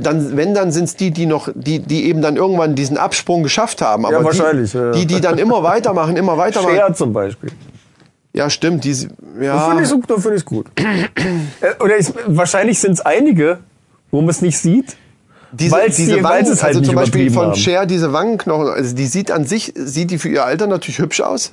[0.00, 3.82] dann wenn dann sind's die, die noch, die die eben dann irgendwann diesen Absprung geschafft
[3.82, 4.06] haben.
[4.06, 6.74] Aber Ja, wahrscheinlich, Die, ja, die, die dann immer weitermachen, immer weitermachen.
[6.74, 7.50] Cher zum Beispiel.
[8.32, 8.84] Ja, stimmt.
[8.84, 9.06] Die, Das
[9.40, 9.68] ja.
[9.68, 10.66] finde ich, das finde ich gut.
[10.76, 13.58] äh, oder ist, wahrscheinlich sind es einige,
[14.10, 14.96] wo man es nicht sieht.
[15.52, 17.54] diese, Weil's diese die- Wangen, es halt also zum Beispiel von.
[17.54, 21.20] Cher, diese Wangenknochen, also die sieht an sich, sieht die für ihr Alter natürlich hübsch
[21.20, 21.52] aus.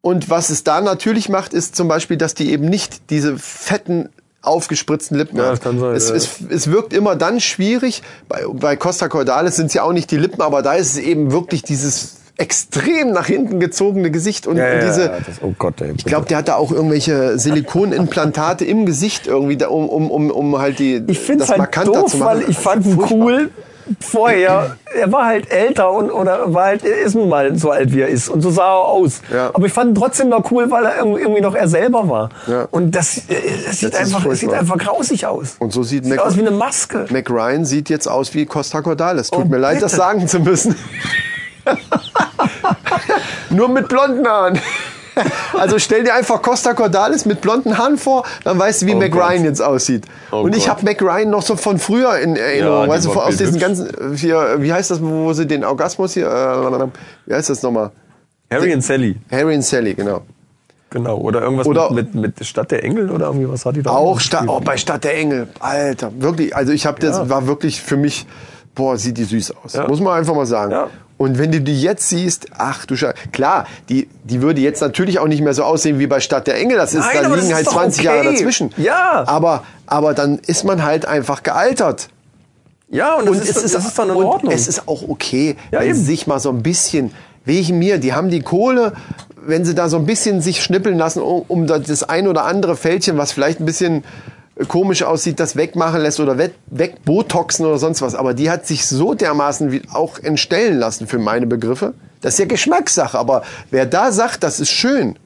[0.00, 4.10] Und was es da natürlich macht, ist zum Beispiel, dass die eben nicht diese fetten,
[4.46, 5.62] aufgespritzten Lippen Ja, hat.
[5.62, 6.14] sein, Es, ja.
[6.14, 8.02] es, es wirkt immer dann schwierig.
[8.28, 10.98] Bei, bei Costa Cordalis sind es ja auch nicht die Lippen, aber da ist es
[10.98, 15.92] eben wirklich dieses extrem nach hinten gezogene Gesicht und, und diese, das, oh Gott, ey,
[15.96, 20.30] ich glaube, der hat da auch irgendwelche Silikonimplantate im Gesicht irgendwie, da, um, um, um,
[20.32, 22.40] um halt die, Ich finde das halt markanter doof, zu machen.
[22.40, 23.50] weil ich fand ihn cool
[24.00, 24.76] vorher.
[24.94, 28.00] Er war halt älter und oder war halt, er ist nun mal so alt wie
[28.02, 29.20] er ist und so sah er aus.
[29.32, 29.50] Ja.
[29.52, 32.28] Aber ich fand ihn trotzdem noch cool, weil er irgendwie noch er selber war.
[32.46, 32.66] Ja.
[32.70, 33.34] Und das, äh,
[33.66, 35.56] das sieht einfach, es sieht einfach grausig aus.
[35.58, 37.06] Und so sieht sieht Mac- aus wie eine Maske.
[37.10, 39.30] Mac Ryan sieht jetzt aus wie Costa Cordalis.
[39.30, 39.96] Tut Oh, mir leid, das bitte.
[40.04, 40.74] sagen zu müssen.
[43.50, 44.58] Nur mit blonden Haaren.
[45.58, 48.98] Also stell dir einfach Costa Cordalis mit blonden Haaren vor, dann weißt du, wie Oh
[48.98, 49.22] Mac Gott.
[49.30, 50.04] Ryan jetzt aussieht.
[50.32, 53.12] Oh und ich habe Mac Ryan noch so von früher in Erinnerung, die weißt du,
[53.12, 53.92] aus diesen bildhübsch.
[53.92, 56.88] ganzen, hier, wie heißt das, wo sie den Orgasmus hier, äh,
[57.26, 57.90] wie heißt das nochmal?
[58.50, 60.20] Harry und Sally, Harry und Sally, genau.
[60.90, 61.16] genau.
[61.18, 63.90] Oder irgendwas Oder- mit, mit, mit Stadt der Engel oder irgendwie was hat die da?
[63.90, 67.28] Auch Stadt, oh, bei Stadt der Engel, Alter, wirklich, also ich habe das, Ja.
[67.28, 68.26] war wirklich für mich,
[68.74, 69.88] boah, sieht die süß aus, Ja.
[69.88, 70.72] muss man einfach mal sagen.
[70.72, 70.88] Ja.
[71.16, 75.20] Und wenn du die jetzt siehst, ach du Scheiße, klar, die, die würde jetzt natürlich
[75.20, 77.48] auch nicht mehr so aussehen wie bei Stadt der Engel, das ist, Nein, da liegen
[77.48, 78.16] ist halt doch 20 okay.
[78.16, 78.72] Jahre dazwischen.
[78.76, 79.24] Ja.
[79.26, 82.08] Aber, aber dann ist man halt einfach gealtert.
[82.88, 84.52] Ja, und, das, ist, das ist dann in Ordnung.
[84.52, 85.98] Es ist auch okay, Ja, wenn eben.
[85.98, 87.12] sie sich mal so ein bisschen,
[87.44, 88.92] wegen mir, die haben die Kohle,
[89.46, 92.44] wenn sie da so ein bisschen sich schnippeln lassen, um, um da das ein oder
[92.44, 94.04] andere Fältchen, was vielleicht ein bisschen
[94.68, 98.14] komisch aussieht, das wegmachen lässt oder weg, wegbotoxen oder sonst was.
[98.14, 101.94] Aber die hat sich so dermaßen wie auch entstellen lassen für meine Begriffe.
[102.20, 103.18] Das ist ja Geschmackssache.
[103.18, 105.16] Aber wer da sagt, das ist schön,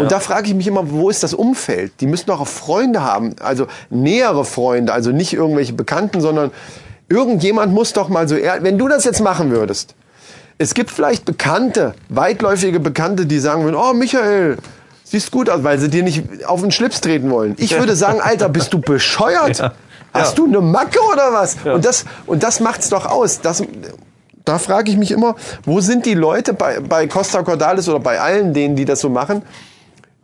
[0.00, 1.92] und da frage ich mich immer, wo ist das Umfeld?
[2.00, 6.52] Die müssen doch auch Freunde haben, also nähere Freunde, also nicht irgendwelche Bekannten, sondern
[7.10, 9.94] irgendjemand muss doch mal so, wenn du das jetzt machen würdest,
[10.56, 14.56] es gibt vielleicht Bekannte, weitläufige Bekannte, die sagen würden, oh Michael,
[15.10, 17.54] siehst gut aus, weil sie dir nicht auf den Schlips treten wollen.
[17.58, 19.58] Ich würde sagen, Alter, bist du bescheuert?
[19.58, 19.72] Ja.
[20.12, 20.44] Hast Ja.
[20.44, 21.56] du eine Macke oder was?
[21.64, 23.40] Und das, und das macht's doch aus.
[23.40, 23.62] Das,
[24.44, 28.20] da frage ich mich immer, wo sind die Leute bei, bei Costa Cordalis oder bei
[28.20, 29.42] allen denen, die das so machen,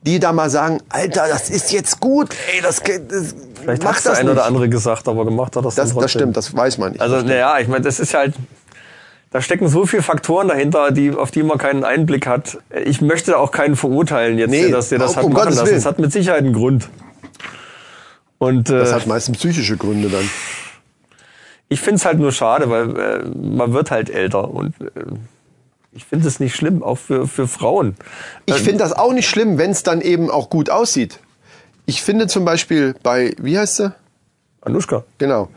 [0.03, 3.97] die da mal sagen, Alter, das ist jetzt gut, ey, das, geht- das Vielleicht mach
[3.97, 4.39] hat der das eine nicht.
[4.39, 7.01] oder andere gesagt, aber gemacht hat das, Das, das stimmt, das weiß man nicht.
[7.01, 8.35] Also, naja, ich meine, das ist halt,
[9.37, 12.57] da stecken so viele Faktoren dahinter, die, auf die man keinen Einblick hat.
[12.87, 15.57] Ich möchte auch keinen verurteilen jetzt, Nee, der das, der das um hat machen Gottes
[15.57, 15.67] lassen.
[15.67, 15.77] Willen.
[15.77, 16.89] Es hat mit Sicherheit einen Grund.
[18.39, 20.27] Und äh, das hat meistens psychische Gründe dann.
[21.69, 24.89] ich finde es halt nur schade, weil äh, man wird halt älter und äh,
[25.93, 27.95] ich finde es nicht schlimm, auch für, für Frauen.
[28.47, 31.21] Ich finde das auch nicht schlimm, wenn es dann eben auch gut aussieht.
[31.85, 33.93] Ich finde zum Beispiel bei, wie heißt sie?
[34.63, 35.05] Anushka.
[35.19, 35.51] Genau.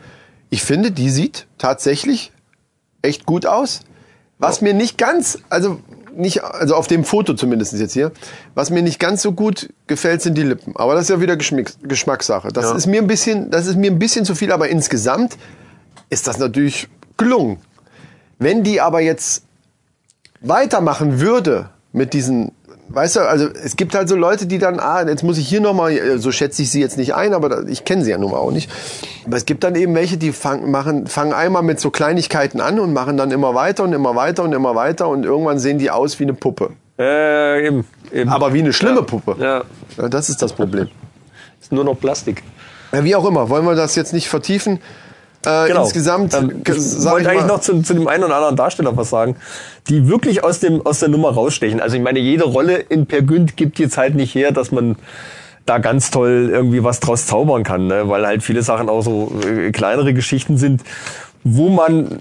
[0.50, 2.30] Ich finde, die sieht tatsächlich
[3.02, 3.80] echt gut aus.
[4.38, 5.80] Was mir nicht ganz, also
[6.16, 8.10] nicht, also auf dem Foto zumindest jetzt hier,
[8.54, 10.74] was mir nicht ganz so gut gefällt, sind die Lippen.
[10.76, 12.48] Aber das ist ja wieder Geschmack, Geschmackssache.
[12.48, 12.74] Das Ja.
[12.74, 15.36] ist mir ein bisschen, das ist mir ein bisschen zu viel, aber insgesamt
[16.08, 17.58] ist das natürlich gelungen.
[18.38, 19.44] Wenn die aber jetzt
[20.40, 22.52] weitermachen würde mit diesen,
[22.92, 25.60] weißt du, also es gibt halt so Leute, die dann, ah, jetzt muss ich hier
[25.60, 28.32] nochmal, so schätze ich sie jetzt nicht ein, aber da, ich kenne sie ja nun
[28.32, 28.70] mal auch nicht.
[29.26, 32.78] Aber es gibt dann eben welche, die fangen, machen, fangen einmal mit so Kleinigkeiten an
[32.80, 35.90] und machen dann immer weiter und immer weiter und immer weiter und irgendwann sehen die
[35.90, 36.70] aus wie eine Puppe.
[36.98, 38.28] Äh, eben, eben.
[38.28, 39.36] Aber wie eine schlimme Puppe.
[39.38, 39.62] Ja,
[39.96, 40.88] Ja, das ist das Problem.
[41.60, 42.42] ist nur noch Plastik.
[42.92, 44.80] Ja, wie auch immer, wollen wir das jetzt nicht vertiefen.
[45.44, 45.84] Äh, Genau.
[45.84, 46.68] Insgesamt, Ähm, ich
[47.04, 49.36] wollte ich eigentlich noch zu, zu dem einen oder anderen Darsteller was sagen,
[49.88, 51.80] die wirklich aus, dem, aus der Nummer rausstechen.
[51.80, 54.96] Also ich meine, jede Rolle in Per Günd gibt jetzt halt nicht her, dass man
[55.66, 58.08] da ganz toll irgendwie was draus zaubern kann, ne?
[58.08, 60.82] weil halt viele Sachen auch so äh, kleinere Geschichten sind,
[61.44, 62.18] wo man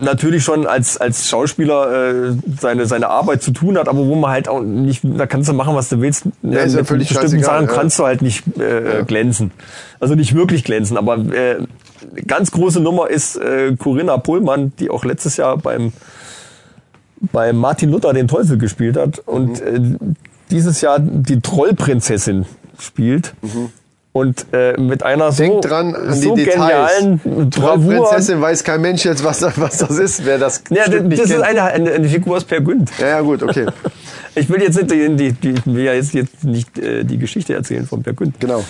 [0.00, 4.30] natürlich schon als, als Schauspieler äh, seine, seine Arbeit zu tun hat, aber wo man
[4.30, 6.24] halt auch nicht, da kannst du machen, was du willst.
[6.42, 7.72] Ja, ist ja völlig bestimmten Sachen ja.
[7.72, 9.52] kannst du halt nicht äh, glänzen.
[10.00, 11.58] Also nicht wirklich glänzen, aber äh,
[12.26, 15.92] ganz große Nummer ist äh, Corinna Pohlmann, die auch letztes Jahr beim
[17.30, 19.80] bei Martin Luther den Teufel gespielt hat und äh,
[20.50, 22.46] dieses Jahr die Trollprinzessin
[22.78, 23.34] spielt.
[24.14, 26.90] Und äh, mit einer so, Denk dran an so die Details.
[26.98, 28.08] genialen Bravour.
[28.08, 31.30] Prinzessin weiß kein Mensch jetzt, was, das- was das ist, wer das Ja, das, das
[31.30, 32.90] ist eine, eine, eine Figur aus Per Günd.
[32.98, 33.66] Ja, ja, gut, okay.
[34.34, 37.18] Ich will jetzt nicht, die, die, die, ich will ja jetzt, jetzt nicht äh, die
[37.18, 38.38] Geschichte erzählen von Per Günd.
[38.40, 38.64] Genau.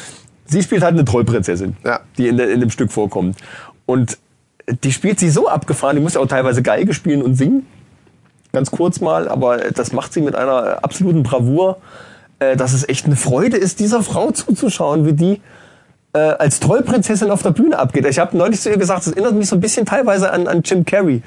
[0.47, 2.01] Sie spielt halt eine Trollprinzessin, Ja.
[2.19, 3.37] die in, der, in dem Stück vorkommt.
[3.87, 4.19] Und
[4.85, 7.67] die spielt sie so abgefahren, die muss ja auch teilweise Geige spielen und singen.
[8.53, 11.79] Ganz kurz mal, aber das macht sie mit einer absoluten Bravour,
[12.43, 15.41] äh, dass es echt eine Freude ist, dieser Frau zuzuschauen, wie die
[16.13, 18.05] äh, als Trollprinzessin auf der Bühne abgeht.
[18.07, 20.63] Ich habe neulich zu ihr gesagt, das erinnert mich so ein bisschen teilweise an, an
[20.63, 21.23] Jim Carrey.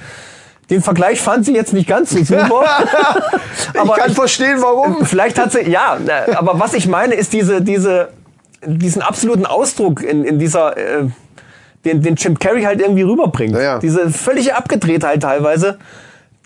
[0.70, 2.66] Den Vergleich fand sie jetzt nicht ganz so super.
[3.74, 5.06] ich kann verstehen, warum.
[5.06, 8.10] Vielleicht hat sie, ja, na, aber was ich meine, ist diese, diese,
[8.66, 11.08] diesen absoluten Ausdruck in, in dieser, äh,
[11.86, 13.54] den, den Jim Carrey halt irgendwie rüberbringt.
[13.54, 13.80] Ja, ja.
[13.80, 15.78] Diese völlige Abgedrehtheit teilweise,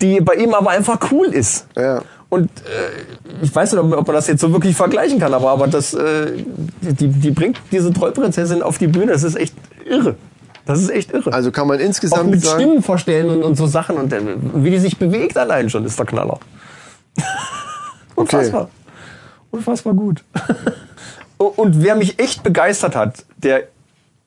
[0.02, 1.66] die bei ihm aber einfach cool ist.
[1.76, 2.02] Ja.
[2.30, 5.50] Und äh, ich weiß nicht, ob, ob man das jetzt so wirklich vergleichen kann, aber,
[5.50, 6.44] aber das, äh,
[6.80, 9.12] die, die bringt diese Trollprinzessin auf die Bühne.
[9.12, 9.54] Das ist echt
[9.84, 10.14] irre.
[10.64, 11.32] Das ist echt irre.
[11.32, 14.20] Also kann man auch insgesamt mit sagen, Stimmen vorstellen und, und so Sachen und äh,
[14.54, 16.38] wie die sich bewegt allein schon ist der Knaller.
[18.14, 18.70] Unfassbar.
[19.50, 20.22] Unfassbar gut.
[21.38, 23.64] und wer mich echt begeistert hat, der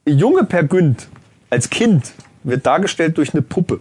[0.05, 1.07] junge Per Günd
[1.49, 2.11] als Kind
[2.43, 3.79] wird dargestellt durch eine Puppe.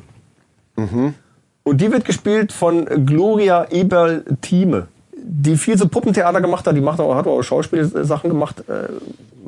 [1.64, 4.88] Und die wird gespielt von Gloria Eberl-Thieme.
[5.24, 8.88] die viel so Puppentheater gemacht hat, die macht auch, hat auch Schauspielsachen gemacht, äh,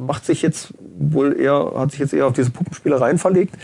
[0.01, 3.57] macht sich jetzt wohl eher, hat sich jetzt eher auf diese Puppenspielereien verlegt.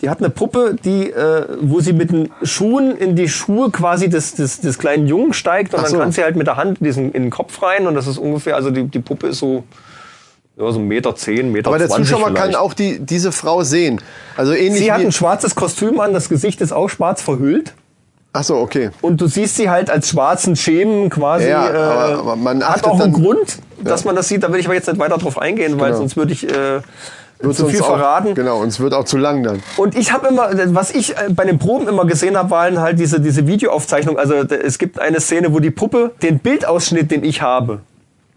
[0.00, 4.08] Die hat eine Puppe, die, äh, wo sie mit den Schuhen in die Schuhe quasi
[4.08, 5.98] des, des, des kleinen Jungen steigt und Ach dann so.
[5.98, 8.16] kann sie halt mit der Hand in, diesen, in den Kopf rein und das ist
[8.16, 9.64] ungefähr, also die, die Puppe ist so,
[10.56, 12.56] ja, so Meter zehn, Meter Aber der 20 Zuschauer kann vielleicht.
[12.56, 14.00] auch die, diese Frau sehen.
[14.38, 17.74] Also ähnlich Sie hat ein schwarzes Kostüm an, das Gesicht ist auch schwarz verhüllt.
[18.32, 18.90] Ach so, okay.
[19.00, 21.48] Und du siehst sie halt als schwarzen Schemen quasi.
[21.48, 24.44] Ja, äh, aber- aber man hat auch einen dann- Grund, dass man das sieht.
[24.44, 25.98] Da will ich aber jetzt nicht weiter drauf eingehen, weil Genau.
[25.98, 26.80] sonst würde ich äh,
[27.40, 28.34] Wird zu viel auch, verraten.
[28.34, 29.62] Genau, und es wird auch zu lang dann.
[29.78, 33.00] Und ich habe immer, was ich äh, bei den Proben immer gesehen habe, waren halt
[33.00, 34.16] diese, diese Videoaufzeichnung.
[34.18, 37.80] Also es gibt eine Szene, wo die Puppe den Bildausschnitt, den ich habe,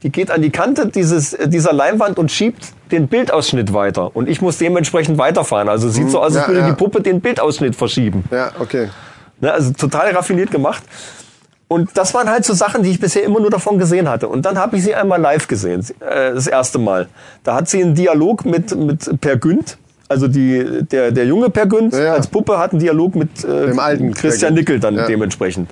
[0.01, 4.15] die geht an die Kante dieses, äh, dieser Leinwand und schiebt den Bildausschnitt weiter.
[4.15, 5.69] Und ich muss dementsprechend weiterfahren.
[5.69, 6.69] Also es sieht so aus, als ja, würde ja.
[6.69, 8.23] die Puppe den Bildausschnitt verschieben.
[8.31, 8.87] Ja, okay.
[9.41, 10.83] Ne, also total raffiniert gemacht.
[11.67, 14.27] Und das waren halt so Sachen, die ich bisher immer nur davon gesehen hatte.
[14.27, 17.07] Und dann habe ich sie einmal live gesehen, äh, das erste Mal.
[17.43, 19.77] Da hat sie einen Dialog mit, mit Per Günd.
[20.07, 22.13] Also die, der, der junge Per Günd Ja, ja.
[22.13, 25.07] als Puppe hat einen Dialog mit äh, Dem alten Christian Nickel dann Ja.
[25.07, 25.69] dementsprechend.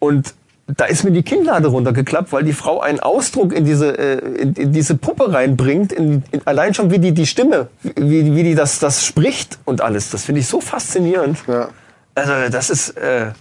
[0.00, 0.34] Und
[0.66, 4.52] da ist mir die Kinnlade runtergeklappt, weil die Frau einen Ausdruck in diese, äh, in,
[4.54, 8.54] in diese Puppe reinbringt, in, in, allein schon wie die, die Stimme, wie, wie die
[8.54, 10.10] das, das spricht und alles.
[10.10, 11.38] Das finde ich so faszinierend.
[11.46, 11.68] Ja.
[12.14, 13.32] Also das ist, äh,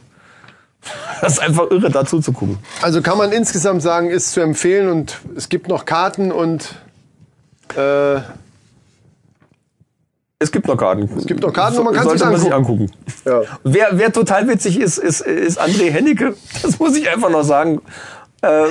[1.21, 2.57] das ist einfach irre, dazu zu gucken.
[2.81, 6.75] Also kann man insgesamt sagen, ist zu empfehlen und es gibt noch Karten und
[7.75, 8.15] äh,
[10.39, 11.09] Es gibt noch Karten.
[11.17, 12.91] Es gibt noch Karten und man kann Sollte sich man sich angucken.
[13.25, 13.41] ja.
[13.63, 16.35] Wer, wer total witzig ist, ist, ist André Hennecke.
[16.63, 17.81] Das muss ich einfach noch sagen.
[18.41, 18.65] Äh,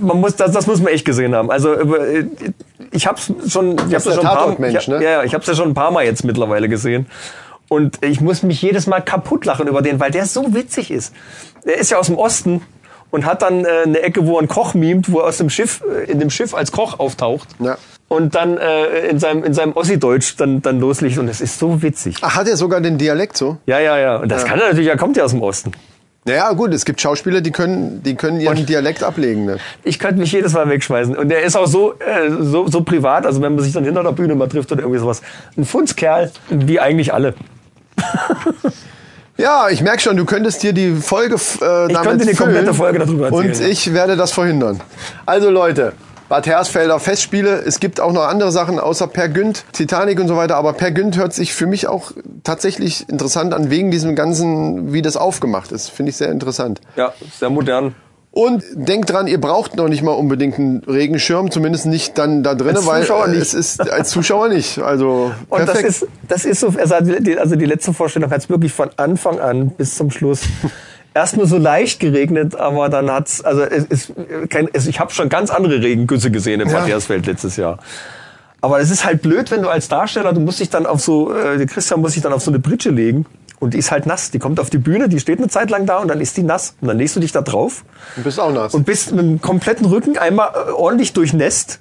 [0.00, 1.48] man muss, das, das muss man echt gesehen haben.
[1.48, 2.26] Also äh,
[2.90, 5.02] ich habe schon, ich habe schon ein paar, ich, ne?
[5.02, 7.06] ja, ich habe ja schon ein paar Mal jetzt mittlerweile gesehen.
[7.68, 11.12] Und ich muss mich jedes Mal kaputt lachen über den, weil der so witzig ist.
[11.64, 12.62] Der ist ja aus dem Osten
[13.10, 15.50] und hat dann äh, eine Ecke, wo er einen Koch mimt, wo er aus dem
[15.50, 17.48] Schiff, äh, in dem Schiff als Koch auftaucht.
[17.58, 17.76] Ja.
[18.08, 21.18] Und dann äh, in seinem, in seinem Ossi-Deutsch dann, dann loslegt.
[21.18, 22.16] Und es ist so witzig.
[22.20, 23.58] Ach, hat er sogar den Dialekt so?
[23.66, 24.16] Ja, ja, ja.
[24.16, 25.72] Und das kann er natürlich, er kommt ja aus dem Osten.
[26.24, 29.44] Naja, gut, es gibt Schauspieler, die können, die können ihren Dialekt ablegen.
[29.44, 29.58] Ne?
[29.84, 31.16] Ich könnte mich jedes Mal wegschmeißen.
[31.16, 34.02] Und der ist auch so, äh, so, so privat, also wenn man sich dann hinter
[34.02, 35.22] der Bühne mal trifft oder irgendwie sowas.
[35.56, 37.34] Ein Funzkerl, wie eigentlich alle.
[39.38, 43.00] Ja, ich merke schon, du könntest dir die Folge äh, damit könnte eine komplette Folge
[43.00, 44.80] darüber erzählen, Und ich werde das verhindern.
[45.26, 45.92] Also Leute,
[46.30, 47.62] Bad Hersfelder Festspiele.
[47.66, 50.56] Es gibt auch noch andere Sachen außer Per Günd, Titanic und so weiter.
[50.56, 55.02] Aber Per Günd hört sich für mich auch tatsächlich interessant an, wegen diesem ganzen, wie
[55.02, 55.90] das aufgemacht ist.
[55.90, 56.80] Finde ich sehr interessant.
[56.96, 57.94] Ja, sehr modern.
[58.36, 62.54] Und denkt dran, ihr braucht noch nicht mal unbedingt einen Regenschirm, zumindest nicht dann da
[62.54, 63.40] drinnen, weil Zuschauer nicht.
[63.40, 64.78] es ist als Zuschauer nicht.
[64.78, 65.88] Also Und das perfekt.
[65.88, 69.40] ist, das ist so, also die, also die letzte Vorstellung hat es wirklich von Anfang
[69.40, 70.42] an bis zum Schluss
[71.14, 74.12] erst nur so leicht geregnet, aber dann hat's, also es ist
[74.50, 76.80] kein, es, ich habe schon ganz andere Regengüsse gesehen im Ja.
[76.80, 77.78] Bad Hersfeld letztes Jahr.
[78.60, 81.34] Aber es ist halt blöd, wenn du als Darsteller, du musst dich dann auf so,
[81.34, 83.24] äh, Christian muss sich dann auf so eine Britsche legen
[83.58, 84.30] und die ist halt nass.
[84.30, 86.42] Die kommt auf die Bühne, die steht eine Zeit lang da und dann ist die
[86.42, 86.74] nass.
[86.80, 87.84] Und dann legst du dich da drauf
[88.16, 88.74] Du bist auch nass.
[88.74, 91.80] und bist mit dem kompletten Rücken einmal äh, ordentlich durchnässt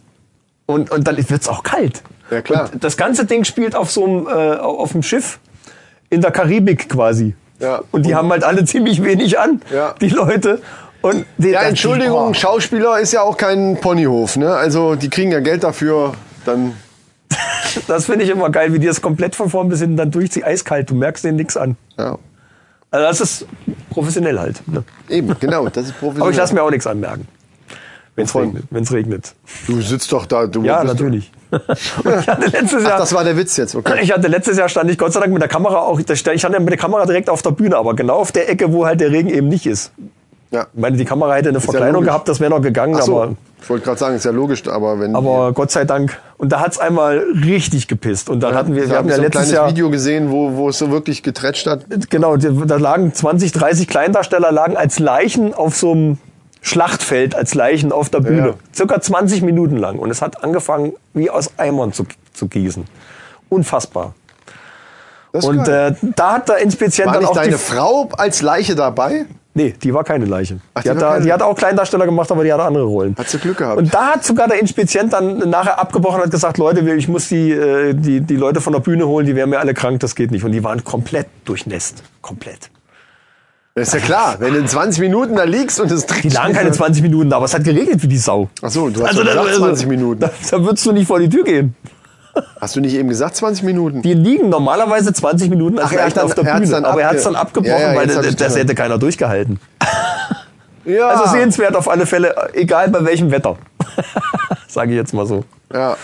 [0.66, 2.02] und, und dann wird's auch kalt.
[2.32, 2.70] Ja, klar.
[2.74, 5.40] Und das ganze Ding spielt auf so einem, äh, auf dem Schiff
[6.10, 7.36] in der Karibik quasi.
[7.60, 7.82] Ja.
[7.92, 9.94] Und die haben halt alle ziemlich wenig an, Ja.
[10.02, 10.62] die Leute.
[11.02, 12.34] Und die, ja, Entschuldigung, boah.
[12.34, 14.56] Schauspieler ist ja auch kein Ponyhof, ne?
[14.56, 16.14] Also die kriegen ja Geld dafür,
[16.46, 16.74] dann
[17.88, 20.44] Das finde ich immer geil, wie die das komplett von vorn bis hinten dann durchziehen.
[20.44, 21.76] Eiskalt, du merkst denen nichts an.
[21.98, 22.18] ja.
[22.92, 23.48] Also das ist
[23.90, 24.66] professionell halt.
[24.68, 24.84] Ne?
[25.10, 26.22] Eben, genau, das ist professionell.
[26.22, 27.28] Aber ich lasse mir auch nichts anmerken.
[28.16, 28.64] Wenn es regnet.
[28.70, 29.34] Wenn's regnet.
[29.68, 30.48] Du sitzt doch da.
[30.48, 31.32] Du Ja, natürlich.
[31.78, 34.00] Ich hatte letztes Ach, Jahr, das war der Witz jetzt, okay.
[34.02, 36.42] Ich hatte letztes Jahr stand ich Gott sei Dank mit der Kamera auch, ich stand
[36.42, 39.00] ja mit der Kamera direkt auf der Bühne, aber genau auf der Ecke, wo halt
[39.00, 39.92] der Regen eben nicht ist.
[40.56, 40.68] Ja.
[40.74, 42.08] Ich meine, die Kamera hätte eine Verkleidung logisch.
[42.08, 44.66] gehabt, das wäre noch gegangen, Ach so, aber, ich wollte gerade sagen, ist ja logisch,
[44.68, 46.18] aber wenn aber Gott sei Dank.
[46.38, 48.30] Und da hat's einmal richtig gepisst.
[48.30, 50.32] Und dann hatten wir, wir habe hatten ja so ein letztes kleines Jahr, Video gesehen,
[50.32, 51.82] wo, wo es so wirklich geträtscht hat.
[52.10, 56.18] genau, da lagen 20, 30 Kleindarsteller lagen als Leichen auf so einem
[56.62, 58.48] Schlachtfeld, als Leichen auf der Bühne.
[58.48, 58.54] Ja.
[58.74, 60.00] Circa 20 Minuten lang.
[60.00, 62.86] Und es hat angefangen, wie aus Eimern zu, zu gießen.
[63.50, 64.16] Unfassbar.
[65.32, 68.10] Das ist Und äh, da hat der Inspizient war dann nicht auch die deine Frau
[68.18, 69.26] als Leiche dabei?
[69.58, 70.60] Nee, die war keine Leiche.
[70.74, 72.84] Ach, die, die hat da, keine- die hat auch Kleindarsteller gemacht, aber die hatte andere
[72.84, 73.16] Rollen.
[73.18, 73.78] Hat sie Glück gehabt.
[73.78, 77.30] Und da hat sogar der Inspizient dann nachher abgebrochen und hat gesagt, Leute, ich muss
[77.30, 80.14] die, äh, die, die Leute von der Bühne holen, die wären mir alle krank, das
[80.14, 80.44] geht nicht.
[80.44, 82.04] Und die waren komplett durchnässt.
[82.22, 82.70] Komplett.
[83.76, 86.54] Das ist ja klar, wenn du in 20 Minuten da liegst und es Die lagen
[86.54, 88.50] keine 20 Minuten da, aber es hat geregnet wie die Sau.
[88.62, 90.20] Ach so, du hast Also, gesagt 20 Minuten.
[90.22, 91.76] Da, da würdest du nicht vor die Tür gehen.
[92.60, 94.02] Hast du nicht eben gesagt 20 Minuten?
[94.02, 96.86] Die liegen normalerweise 20 Minuten als Ach, er dann- auf der er Bühne.
[96.88, 99.60] aber er hat es dann abgebrochen, Ja, ja, weil das, das hätte keiner durchgehalten.
[100.86, 101.08] Ja.
[101.08, 103.58] Also sehenswert auf alle Fälle, egal bei welchem Wetter.
[104.68, 105.44] Sage ich jetzt mal so.
[105.74, 105.98] Ja.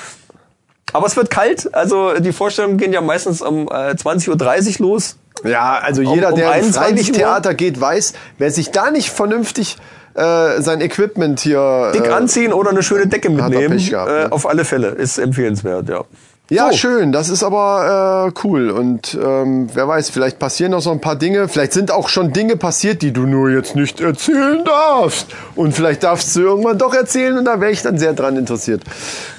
[0.92, 5.18] Aber es wird kalt, also die Vorstellungen gehen ja meistens um äh, 20.30 Uhr los.
[5.44, 6.82] Ja, also jeder, um der ins 21 Uhr?
[6.84, 9.78] Freilichttheater geht, weiß, wer sich da nicht vernünftig
[10.14, 11.92] äh, sein Equipment hier.
[11.94, 13.78] Dick äh, anziehen oder eine schöne Decke mitnehmen.
[13.78, 14.32] Gehabt, äh, ne?
[14.32, 16.04] Auf alle Fälle, ist empfehlenswert, ja.
[16.50, 16.78] Ja, So.
[16.80, 17.14] schön.
[17.14, 18.72] Das ist aber äh, cool.
[18.72, 21.48] Und ähm, wer weiß, vielleicht passieren noch so ein paar Dinge.
[21.48, 25.28] Vielleicht sind auch schon Dinge passiert, die du nur jetzt nicht erzählen darfst.
[25.56, 28.84] Und vielleicht darfst du irgendwann doch erzählen und da wäre ich dann sehr dran interessiert.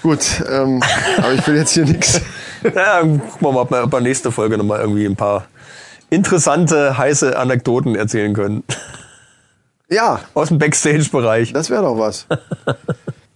[0.02, 0.20] Gut,
[0.50, 0.82] ähm,
[1.18, 2.18] aber ich will jetzt hier nichts.
[2.74, 5.44] Ja, gucken wir mal, ob wir bei nächste Folge nochmal irgendwie ein paar
[6.08, 8.64] interessante, heiße Anekdoten erzählen können.
[9.92, 11.52] Ja, Aus dem Backstage-Bereich.
[11.52, 12.26] das wäre doch was.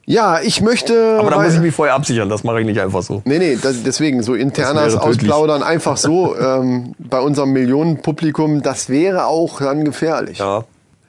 [0.08, 1.18] Ja, ich möchte.
[1.18, 3.22] Aber da muss ich mich vorher absichern, das mache ich nicht einfach so.
[3.24, 5.00] Nee, nee, das, deswegen so internas tödlich.
[5.00, 10.38] ausplaudern, einfach so ähm, bei unserem Millionenpublikum, das wäre auch dann gefährlich.
[10.38, 10.62] Ja.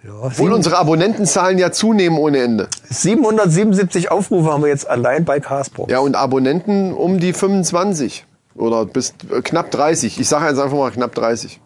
[0.04, 2.70] ja Obwohl unsere Abonnentenzahlen ja zunehmen ohne Ende.
[2.89, 5.91] 777 Aufrufe haben wir jetzt allein bei Castbox.
[5.91, 8.26] Ja, und Abonnenten um die 25
[8.56, 10.20] oder bis äh, knapp 30.
[10.20, 11.60] Ich sage jetzt einfach mal knapp 30.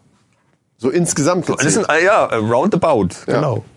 [0.82, 1.48] So insgesamt.
[1.48, 1.74] Das gezählt.
[1.74, 3.34] sind, ah, ja, roundabout, Ja.
[3.34, 3.64] genau.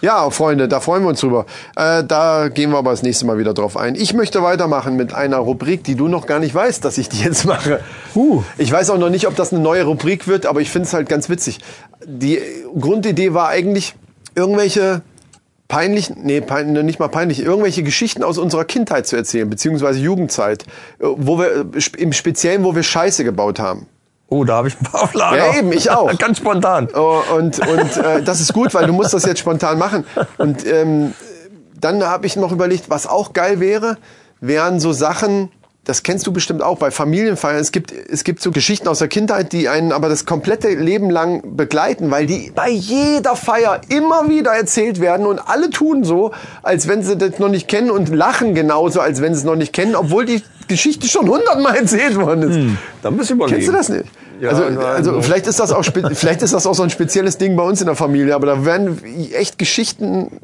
[0.00, 1.46] Ja, Freunde, da freuen wir uns drüber.
[1.76, 3.94] Äh, da gehen wir aber das nächste Mal wieder drauf ein.
[3.94, 7.18] Ich möchte weitermachen mit einer Rubrik, die du noch gar nicht weißt, dass ich die
[7.22, 7.78] jetzt mache.
[8.16, 8.42] Uh.
[8.58, 10.92] Ich weiß auch noch nicht, ob das eine neue Rubrik wird, aber ich finde es
[10.92, 11.60] halt ganz witzig.
[12.04, 12.40] Die
[12.76, 13.94] Grundidee war eigentlich
[14.34, 15.02] irgendwelche
[15.68, 20.64] peinlichen, nee, pein, nicht mal peinlich, irgendwelche Geschichten aus unserer Kindheit zu erzählen, beziehungsweise Jugendzeit,
[20.98, 23.86] äh, wo wir, äh, im Speziellen, wo wir Scheiße gebaut haben.
[24.32, 25.36] Oh, da habe ich ein paar auf Lager.
[25.36, 26.16] Ja, eben, ich auch.
[26.18, 26.88] Ganz spontan.
[26.94, 30.06] Oh, und und äh, das ist gut, weil du musst das jetzt spontan machen.
[30.38, 31.12] Und ähm,
[31.78, 33.98] dann habe ich noch überlegt, was auch geil wäre,
[34.40, 35.52] wären so Sachen,
[35.84, 37.56] das kennst du bestimmt auch bei Familienfeiern.
[37.56, 41.10] Es gibt, es gibt so Geschichten aus der Kindheit, die einen aber das komplette Leben
[41.10, 46.30] lang begleiten, weil die bei jeder Feier immer wieder erzählt werden und alle tun so,
[46.62, 49.56] als wenn sie das noch nicht kennen und lachen genauso, als wenn sie es noch
[49.56, 52.78] nicht kennen, obwohl die Geschichte schon hundertmal erzählt worden ist.
[53.02, 53.46] Da müssen wir.
[53.46, 54.04] Kennst du das nicht?
[54.40, 55.22] Ja, also, nein, also so.
[55.22, 57.86] vielleicht ist das auch vielleicht ist das auch so ein spezielles Ding bei uns in
[57.86, 59.00] der Familie, aber da werden
[59.32, 60.40] echt Geschichten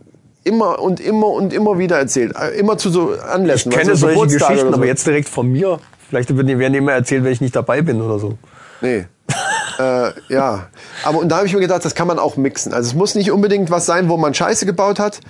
[0.49, 3.71] immer und immer und immer wieder erzählt, Äh, immer zu so Anlässen.
[3.71, 4.75] Ich kenne du, solche Geschichten, so.
[4.75, 5.79] aber jetzt direkt von mir.
[6.09, 8.39] Vielleicht werden die immer erzählt, wenn ich nicht dabei bin oder so.
[8.81, 9.07] Nee.
[9.79, 10.69] äh, ja,
[11.05, 12.73] aber und da habe ich mir gedacht, das kann man auch mixen.
[12.73, 15.21] Also es muss nicht unbedingt was sein, wo man Scheiße gebaut hat,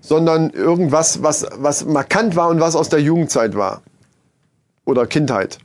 [0.00, 3.82] sondern irgendwas, was was markant war und was aus der Jugendzeit war
[4.84, 5.58] oder Kindheit.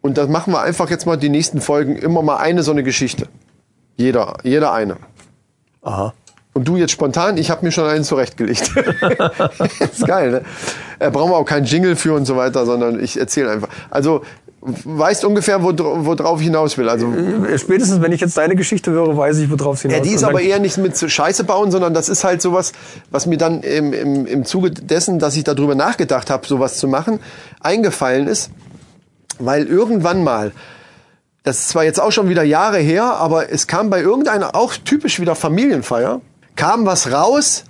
[0.00, 2.82] Und das machen wir einfach jetzt mal die nächsten Folgen immer mal eine so eine
[2.82, 3.28] Geschichte.
[3.96, 4.96] Jeder, jeder eine.
[5.82, 6.14] Aha.
[6.52, 8.72] Und du jetzt spontan, ich habe mir schon einen zurechtgelegt.
[9.80, 10.42] ist geil, ne?
[10.98, 13.68] Äh, brauchen wir auch keinen Jingle für und so weiter, sondern ich erzähle einfach.
[13.88, 14.22] Also
[14.60, 16.88] weißt ungefähr, wo, worauf ich hinaus will.
[16.88, 17.10] Also
[17.56, 20.24] Spätestens, wenn ich jetzt deine Geschichte höre, weiß ich, worauf es hinaus ja, die ist
[20.24, 22.72] aber eher nicht mit Scheiße bauen, sondern das ist halt sowas,
[23.10, 26.88] was mir dann im, im, im Zuge dessen, dass ich darüber nachgedacht habe, sowas zu
[26.88, 27.20] machen,
[27.60, 28.50] eingefallen ist,
[29.38, 30.52] weil irgendwann mal,
[31.42, 34.74] das ist zwar jetzt auch schon wieder Jahre her, aber es kam bei irgendeiner, auch
[34.76, 36.20] typisch wieder Familienfeier,
[36.56, 37.64] kam was raus,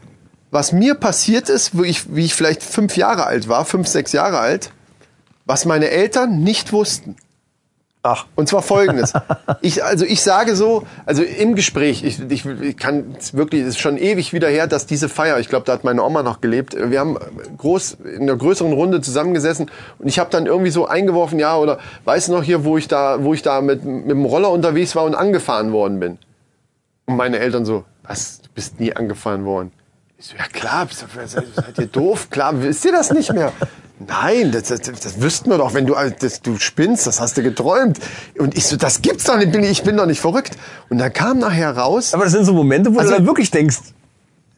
[0.51, 4.13] was mir passiert ist, wo ich, wie ich vielleicht fünf Jahre alt war, fünf, sechs
[4.13, 4.71] Jahre alt,
[5.47, 7.17] was meine Eltern nicht wussten.
[8.03, 9.13] Ach, Und zwar folgendes.
[9.63, 13.69] Ich, also ich sage so, also im Gespräch, ich, ich, ich kann es wirklich, es
[13.71, 16.41] ist schon ewig wieder her, dass diese Feier, ich glaube, da hat meine Oma noch
[16.41, 17.19] gelebt, wir haben
[17.59, 21.79] groß, in einer größeren Runde zusammengesessen und ich habe dann irgendwie so eingeworfen, ja, oder
[22.07, 24.97] weißt du noch hier, wo ich da, wo ich da mit, mit dem Roller unterwegs
[24.97, 26.17] war und angefahren worden bin.
[27.05, 29.73] Und meine Eltern so, was, bist nie angefahren worden.
[30.19, 32.29] Ich so, ja klar, bist du- seid ihr doof?
[32.31, 33.53] Klar, wisst ihr das nicht mehr?
[34.07, 37.43] Nein, das, das, das wüssten wir doch, wenn du, das, du spinnst, das hast du
[37.43, 37.99] geträumt.
[38.39, 40.57] Und ich so, das gibt's doch nicht, ich bin, doch nicht verrückt.
[40.89, 43.51] Und dann kam nachher raus, aber das sind so Momente, wo Also- du dann wirklich
[43.51, 43.79] denkst,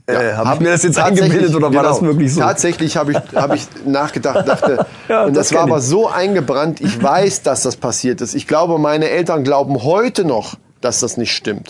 [0.07, 1.83] äh, habe ich mir das jetzt eingebildet oder war genau.
[1.85, 2.41] das wirklich so?
[2.41, 6.81] Tatsächlich habe ich, hab ich nachgedacht, dachte, Ja, und das das, war aber so eingebrannt,
[6.81, 8.35] ich weiß, dass das passiert ist.
[8.35, 11.69] Ich glaube, meine Eltern glauben heute noch, dass das nicht stimmt.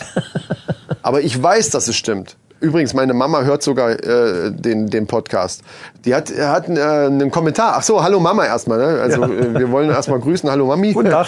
[1.01, 2.37] Aber ich weiß, dass es stimmt.
[2.59, 5.63] Übrigens, meine Mama hört sogar äh, den, den Podcast.
[6.05, 7.73] Die hat, hat äh, einen Kommentar.
[7.75, 8.77] Ach so, hallo Mama erstmal.
[8.77, 9.01] Ne?
[9.01, 10.49] Also äh, wir wollen erstmal grüßen.
[10.49, 10.93] Hallo Mami.
[10.93, 11.27] Guten Tag.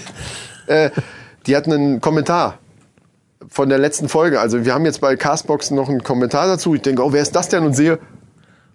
[0.66, 0.90] äh,
[1.46, 2.58] die hat einen Kommentar
[3.48, 4.40] von der letzten Folge.
[4.40, 6.74] Also wir haben jetzt bei Castbox noch einen Kommentar dazu.
[6.74, 7.64] Ich denke, oh, wer ist das denn?
[7.64, 7.98] Und sehe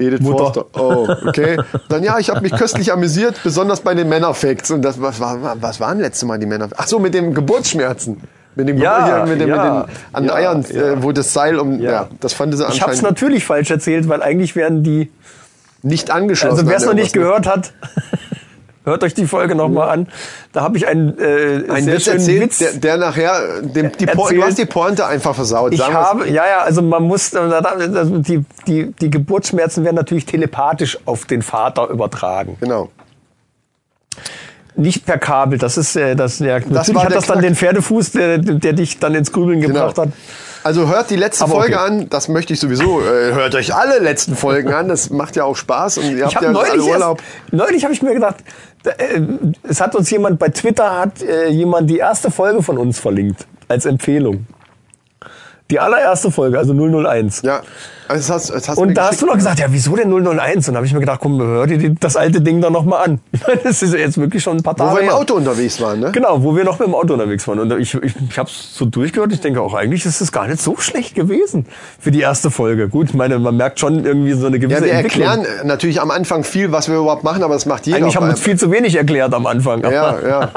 [0.07, 0.53] Edith Mutter.
[0.53, 0.65] Forster.
[0.79, 1.57] Oh, okay.
[1.89, 4.71] Dann ja, ich habe mich köstlich amüsiert, besonders bei den Männerfacts.
[4.71, 6.69] Und das was war was waren letzte Mal die Männer?
[6.75, 8.21] Ach so, mit dem Geburtsschmerzen.
[8.55, 10.93] Mit dem, Ja, mit dem, ja, mit den an ja, Eiern, ja.
[10.93, 12.09] Äh, wo das Seil um, ja, Ja.
[12.19, 15.09] das fand sie Ich habe es anscheinend natürlich falsch erzählt, weil eigentlich werden die,
[15.81, 16.59] nicht angeschlossen.
[16.59, 17.73] also wer es noch nicht gehört hat,
[18.85, 20.07] Hört euch die Folge nochmal an.
[20.51, 22.57] Da habe ich einen, äh, Ein sehr Witz schönen erzählt, Witz.
[22.57, 24.41] Der, der nachher, dem, die po Erzählt.
[24.41, 25.71] du hast die Pointe einfach versaut.
[25.73, 30.25] ich sagen habe, ja, ja, also man muss, also die, die, die Geburtsschmerzen werden natürlich
[30.25, 32.57] telepathisch auf den Vater übertragen.
[32.59, 32.89] Genau.
[34.75, 37.51] Nicht per Kabel, das ist, äh, das, ja, natürlich war hat das dann Knack.
[37.51, 40.09] den Pferdefuß, der, der dich dann ins Grübeln gebracht hat.
[40.63, 41.85] Also hört die letzte Aber Folge okay.
[41.85, 43.01] an, das möchte ich sowieso.
[43.01, 46.35] Äh, hört euch alle letzten Folgen an, das macht ja auch Spaß und ihr habt
[46.35, 47.19] habe ja alle neulich, Urlaub.
[47.19, 48.72] erst, neulich habe ich mir gedacht, da, äh,
[49.63, 53.47] es hat uns jemand bei Twitter hat äh, jemand die erste Folge von uns verlinkt
[53.67, 54.45] als Empfehlung.
[55.71, 57.41] Die allererste Folge, also 001.
[57.43, 57.61] Ja,
[58.07, 60.67] also das hast, das hast Und da hast du noch gesagt, ja, wieso denn 001?
[60.67, 63.01] Und da habe ich mir gedacht, komm, hör dir das alte Ding doch noch mal
[63.01, 63.19] an.
[63.31, 65.09] Ich meine, das ist jetzt wirklich schon ein paar wo Tage wir im.
[65.09, 66.11] Auto unterwegs waren, ne?
[66.11, 67.59] Genau, wo wir noch mit dem Auto unterwegs waren.
[67.59, 69.31] Und ich, ich, ich habe es so durchgehört.
[69.31, 71.65] Ich denke auch, eigentlich ist es gar nicht so schlecht gewesen
[71.99, 72.89] für die erste Folge.
[72.89, 75.27] Gut, ich meine, man merkt schon irgendwie so eine gewisse Ja, wir Entwicklung.
[75.27, 77.97] erklären äh, natürlich am Anfang viel, was wir überhaupt machen, aber das macht jeder.
[77.99, 79.81] Eigentlich haben wir uns viel zu wenig erklärt am Anfang.
[79.93, 80.49] Ja, ja.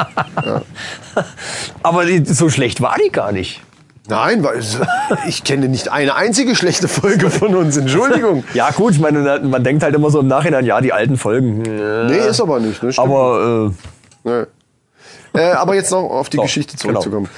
[1.83, 3.63] Aber die, so schlecht war die gar nicht.
[4.09, 4.61] Nein, weil
[5.27, 7.77] ich kenne nicht eine einzige schlechte Folge von uns.
[7.77, 8.45] Entschuldigung.
[8.55, 11.63] Ja gut, ich meine, man denkt halt immer so im Nachhinein, ja, die alten Folgen.
[11.63, 12.83] Nee, ist aber nicht.
[12.83, 12.93] Ne?
[12.93, 13.07] Stimmt.
[13.07, 13.87] Aber äh,
[14.27, 15.41] Nee.
[15.41, 17.01] Äh, aber jetzt noch auf die So, Geschichte genau.
[17.01, 17.29] zurückzukommen.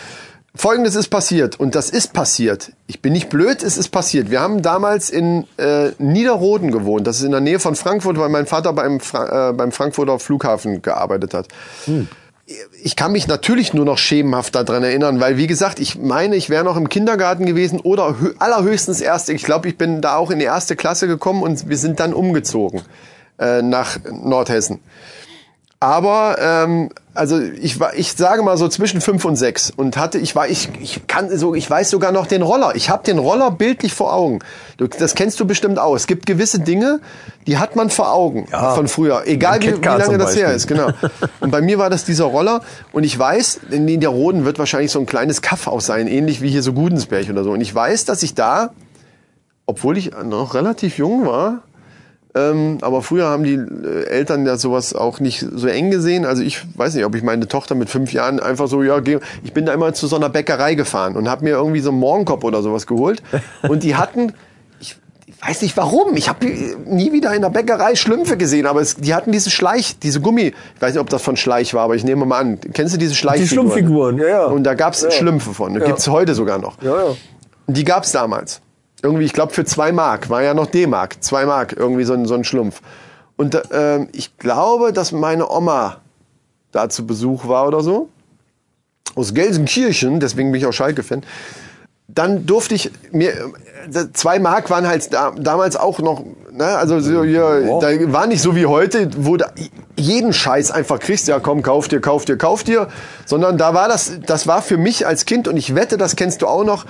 [0.55, 2.73] Folgendes ist passiert und das ist passiert.
[2.87, 4.31] Ich bin nicht blöd, es ist passiert.
[4.31, 7.07] Wir haben damals in äh, Niederroden gewohnt.
[7.07, 10.19] Das ist in der Nähe von Frankfurt, weil mein Vater beim, Fra äh, beim Frankfurter
[10.19, 11.49] Flughafen gearbeitet hat.
[12.83, 16.49] Ich kann mich natürlich nur noch schemenhaft daran erinnern, weil wie gesagt, ich meine, ich
[16.49, 19.35] wäre noch im Kindergarten gewesen oder hö- allerhöchstens erste.
[19.35, 22.15] Ich glaube, ich bin da auch in die erste Klasse gekommen und wir sind dann
[22.15, 22.81] umgezogen
[23.39, 24.81] äh, nach Nordhessen.
[25.81, 30.19] Aber ähm, also ich war, ich sage mal so zwischen fünf und sechs und hatte,
[30.19, 32.73] ich war, ich, ich kann so, ich weiß sogar noch den Roller.
[32.75, 34.41] Ich habe den Roller bildlich vor Augen.
[34.77, 35.95] Du, das kennst du bestimmt auch.
[35.95, 37.01] Es gibt gewisse Dinge,
[37.47, 38.75] die hat man vor Augen Ja.
[38.75, 40.67] von früher, egal wie, wie lange das her ist.
[40.67, 40.91] Genau.
[41.39, 42.61] Und bei mir war das dieser Roller
[42.93, 46.65] und ich weiß, in Niederroden wird wahrscheinlich so ein kleines Kaffhaus sein, ähnlich wie hier
[46.65, 47.53] so Gudensberg oder so.
[47.53, 48.71] Und ich weiß, dass ich da,
[49.65, 51.63] obwohl ich noch relativ jung war,
[52.39, 56.25] ähm, aber früher haben die äh, Eltern ja sowas auch nicht so eng gesehen.
[56.25, 59.19] Also ich weiß nicht, ob ich meine Tochter mit fünf Jahren einfach so, ja, geh,
[59.43, 61.99] ich bin da immer zu so einer Bäckerei gefahren und habe mir irgendwie so einen
[61.99, 63.23] Morgenkopf oder sowas geholt.
[63.69, 64.33] Und die hatten,
[64.81, 68.81] ich, ich weiß nicht warum, ich habe nie wieder in der Bäckerei Schlümpfe gesehen, aber
[68.81, 71.83] es, die hatten diese Schleich, diese Gummi, ich weiß nicht, ob das von Schleich war,
[71.85, 72.59] aber ich nehme mal an.
[72.73, 73.69] Kennst du diese Schleichfiguren?
[73.71, 74.45] Schlumpffiguren, ja, ja.
[74.47, 75.85] Und da gab's Schlümpfe von, Ja.
[75.87, 76.81] gibt's heute sogar noch.
[76.83, 77.15] ja, ja.
[77.71, 78.61] Die gab's damals.
[79.03, 80.29] Irgendwie, ich glaube, für zwei Mark.
[80.29, 81.23] War ja noch D-Mark.
[81.23, 82.81] Zwei Mark, irgendwie so ein, so ein Schlumpf.
[83.37, 85.99] Und ähm, ich glaube, dass meine Oma
[86.73, 88.09] da zu Besuch war oder so.
[89.15, 91.23] Aus Gelsenkirchen, deswegen bin ich auch Schalke-Fan.
[92.09, 97.01] Dann durfte ich mir, äh, zwei Mark waren halt da, damals auch noch, ne, also
[97.01, 99.45] so, ja, da war nicht so wie heute, wo du
[99.97, 102.89] jeden Scheiß einfach kriegst, ja komm, kauf dir, kauf dir, kauf dir,
[103.27, 106.43] sondern da war das, das war für mich als Kind und ich wette, das kennst
[106.43, 106.87] du auch noch,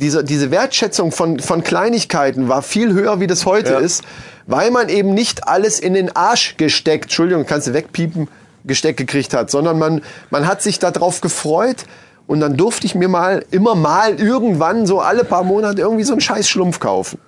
[0.00, 3.78] diese, diese Wertschätzung von, von Kleinigkeiten war viel höher, wie das heute Ja.
[3.78, 4.02] ist,
[4.46, 8.28] weil man eben nicht alles in den Arsch gesteckt, Entschuldigung, kannst du wegpiepen,
[8.64, 11.84] gesteckt gekriegt hat, sondern man, man hat sich darauf gefreut
[12.26, 16.12] und dann durfte ich mir mal, immer mal, irgendwann, so alle paar Monate irgendwie so
[16.12, 17.18] einen scheiß Schlumpf kaufen.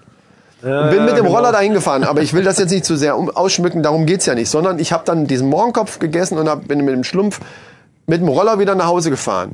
[0.62, 1.37] Und bin mit dem genau.
[1.37, 4.27] Roller dahin gefahren, aber ich will das jetzt nicht zu sehr um, ausschmücken, darum geht's
[4.27, 7.41] ja nicht, sondern ich habe dann diesen Morgenkopf gegessen und hab, bin mit dem Schlumpf
[8.07, 9.53] mit dem Roller wieder nach Hause gefahren.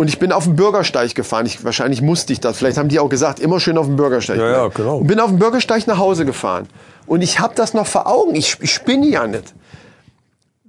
[0.00, 1.44] Und ich bin auf den Bürgersteig gefahren.
[1.44, 2.56] Ich, wahrscheinlich musste ich das.
[2.56, 4.38] Vielleicht haben die auch gesagt, immer schön auf den Bürgersteig.
[4.38, 4.96] Ja, ja, genau.
[4.96, 6.68] Und bin auf den Bürgersteig nach Hause gefahren.
[7.06, 8.34] Und ich habe das noch vor Augen.
[8.34, 9.52] Ich, ich spinne ja nicht.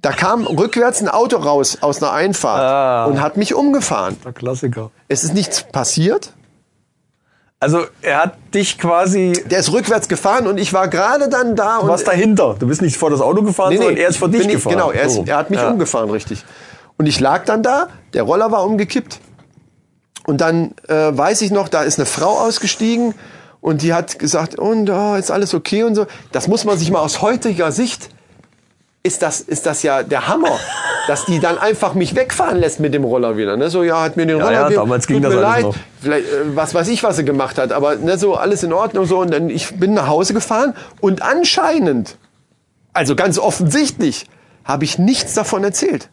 [0.02, 3.06] Da kam rückwärts ein Auto raus aus einer Einfahrt Ah.
[3.06, 4.18] und hat mich umgefahren.
[4.26, 4.92] Der Klassiker.
[5.08, 6.34] Es ist nichts passiert.
[7.62, 11.80] Also er hat dich quasi, Der ist rückwärts gefahren und ich war gerade dann da.
[11.80, 12.58] du warst dahinter.
[12.60, 14.74] Du bist nicht vor das Auto gefahren, sondern er ist vor dich bin ich, gefahren.
[14.74, 15.24] Genau, er, ist, So.
[15.26, 15.70] er hat mich Ja.
[15.70, 16.44] umgefahren, richtig.
[17.02, 19.22] Und ich lag dann da, der Roller war umgekippt.
[20.28, 23.16] Und dann äh, weiß ich noch, da ist eine Frau ausgestiegen
[23.60, 26.06] und die hat gesagt, und oh, ist alles okay und so.
[26.32, 28.10] Das muss man sich mal aus heutiger Sicht,
[29.02, 30.60] ist das, ist das ja der Hammer,
[31.08, 33.58] dass die dann einfach mich wegfahren lässt mit dem Roller wieder.
[33.58, 33.72] Ne?
[33.72, 35.76] So, ja, hat mir den Ja, Roller ja, gegeben, damals ging das mir leid, noch.
[36.02, 39.06] vielleicht, äh, was weiß ich, was sie gemacht hat, aber ne, so alles in Ordnung
[39.08, 39.22] so.
[39.22, 42.18] Und dann ich bin nach Hause gefahren und anscheinend,
[42.94, 44.28] also ganz offensichtlich,
[44.66, 46.10] habe ich nichts davon erzählt.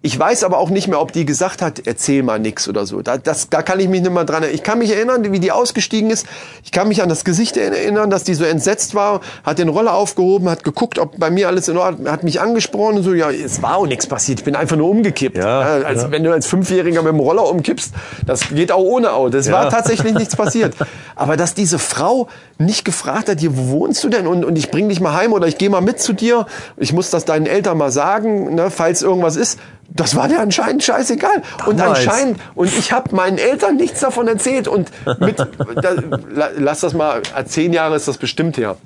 [0.00, 3.02] Ich weiß aber auch nicht mehr, ob die gesagt hat, erzähl mal nix oder so.
[3.02, 4.54] Da, das, da kann ich mich nicht mehr dran erinnern.
[4.54, 6.24] Ich kann mich erinnern, wie die ausgestiegen ist.
[6.62, 9.94] Ich kann mich an das Gesicht erinnern, dass die so entsetzt war, hat den Roller
[9.94, 13.30] aufgehoben, hat geguckt, ob bei mir alles in Ordnung, hat mich angesprochen und so, ja,
[13.30, 14.38] es war auch nichts passiert.
[14.38, 15.36] Ich bin einfach nur umgekippt.
[15.36, 16.10] Ja, als, ja.
[16.12, 17.92] Wenn du als Fünfjähriger mit dem Roller umkippst,
[18.24, 19.36] das geht auch ohne Auto.
[19.36, 20.76] Es war tatsächlich nichts passiert.
[21.16, 22.28] Aber dass diese Frau
[22.58, 24.28] nicht gefragt hat, hier, wo wohnst du denn?
[24.28, 26.46] Und, und ich bring dich mal heim oder ich gehe mal mit zu dir.
[26.76, 29.58] Ich muss das deinen Eltern mal sagen, ne, falls irgendwas ist.
[29.90, 31.42] Das war dir anscheinend scheißegal.
[31.66, 32.00] Und Damals.
[32.06, 34.68] anscheinend, und ich habe meinen Eltern nichts davon erzählt.
[34.68, 35.38] Und mit,
[35.82, 35.90] da,
[36.30, 38.76] la- lass das mal, äh, zehn Jahre ist das bestimmt her.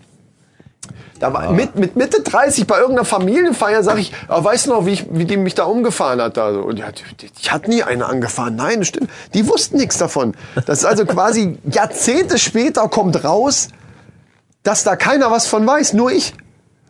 [1.19, 4.87] Da war, mit, mit Mitte 30 bei irgendeiner Familienfeier sage ich, ah, weißt du noch,
[4.87, 6.37] wie, ich, wie die mich da umgefahren hat?
[6.37, 6.53] Da?
[6.53, 6.61] so?
[6.63, 8.57] Und ja, die, die, die hat nie eine angefahren.
[8.57, 9.09] Nein, das stimmt.
[9.35, 10.35] Die wussten nichts davon.
[10.67, 13.69] Das ist also quasi Jahrzehnte später kommt raus,
[14.65, 16.35] dass da keiner was von weiß, nur ich.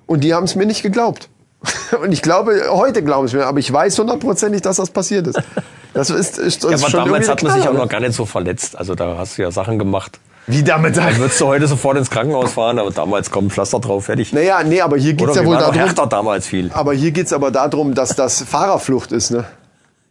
[0.06, 1.28] Und die haben es mir nicht geglaubt.
[2.02, 5.40] Und ich glaube, heute glauben es mir, aber ich weiß hundertprozentig, dass das passiert ist.
[5.94, 8.14] Das ist, ist, Ja, ist aber schon damals hat man sich auch noch gar nicht
[8.14, 8.78] so verletzt.
[8.78, 10.18] Also da hast du ja Sachen gemacht.
[10.46, 14.06] Wie damit Dann würdest du heute sofort ins Krankenhaus fahren, aber damals kommt Pflaster drauf,
[14.06, 14.32] fertig.
[14.32, 15.74] Naja, nee, aber hier geht's Oder ja wohl darum.
[15.74, 16.70] härter damals viel.
[16.72, 19.44] Aber hier geht's aber darum, dass das Fahrerflucht ist, ne?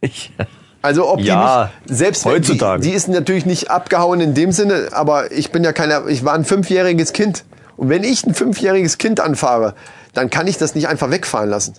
[0.00, 0.32] Ich,
[0.80, 2.80] Also ob Ja, die nicht, selbst heutzutage.
[2.82, 6.24] Die, die ist natürlich nicht abgehauen in dem Sinne, aber ich bin ja keiner, ich
[6.24, 7.44] war ein fünfjähriges Kind.
[7.76, 9.74] Und wenn ich ein fünfjähriges Kind anfahre,
[10.12, 11.74] dann kann ich das nicht einfach wegfahren lassen.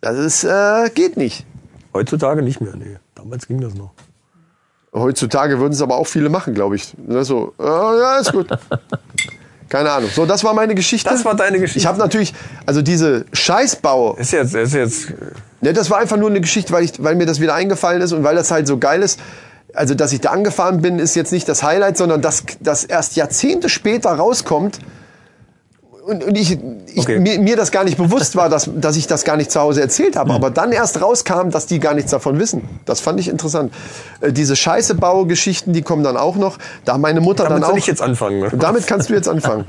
[0.00, 1.44] Das ist, äh, geht nicht.
[1.92, 2.98] heutzutage nicht mehr, nee.
[3.14, 3.90] Damals ging das noch.
[4.94, 6.96] Heutzutage würden es aber auch viele machen, glaube ich.
[6.96, 8.48] Ne, So, äh, ja, ist gut.
[9.68, 10.08] Keine Ahnung.
[10.14, 11.10] So, das war meine Geschichte.
[11.10, 11.78] Das war deine Geschichte.
[11.78, 12.32] Ich habe natürlich,
[12.64, 15.12] also diese Scheißbau, Ist jetzt, ist jetzt,
[15.60, 18.12] Ne, das war einfach nur eine Geschichte, weil, ich, weil mir das wieder eingefallen ist
[18.12, 19.18] und weil das halt so geil ist.
[19.74, 23.16] Also, dass ich da angefahren bin, ist jetzt nicht das Highlight, sondern dass das erst
[23.16, 24.78] Jahrzehnte später rauskommt
[26.08, 27.18] und, und ich, ich Okay.
[27.20, 29.82] mir, mir das gar nicht bewusst war, dass, dass ich das gar nicht zu Hause
[29.82, 30.32] erzählt habe.
[30.32, 32.68] Aber dann erst rauskam, dass die gar nichts davon wissen.
[32.86, 33.72] Das fand ich interessant.
[34.20, 36.58] Äh, diese Scheiße-Bau-Geschichten, die kommen dann auch noch.
[36.84, 37.76] Da meine Mutter damit dann auch.
[37.76, 38.40] ich jetzt anfangen.
[38.40, 38.50] Ne?
[38.58, 39.64] Damit kannst du jetzt anfangen.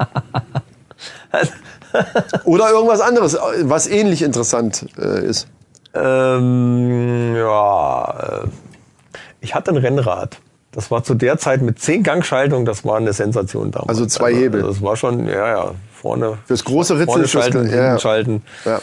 [2.46, 5.48] Oder irgendwas anderes, was ähnlich interessant äh, ist.
[5.94, 8.48] Ähm, ja, äh,
[9.42, 10.38] ich hatte ein Rennrad.
[10.72, 13.90] Das war zu der Zeit mit 10 Gangschaltung, das war eine Sensation damals.
[13.90, 14.62] Also zwei Hebel.
[14.62, 16.38] Das war schon, ja, ja, vorne.
[16.46, 18.00] Fürs große Ritzel, Vorne schalten, ja, ja.
[18.00, 18.44] schalten.
[18.66, 18.82] Ja.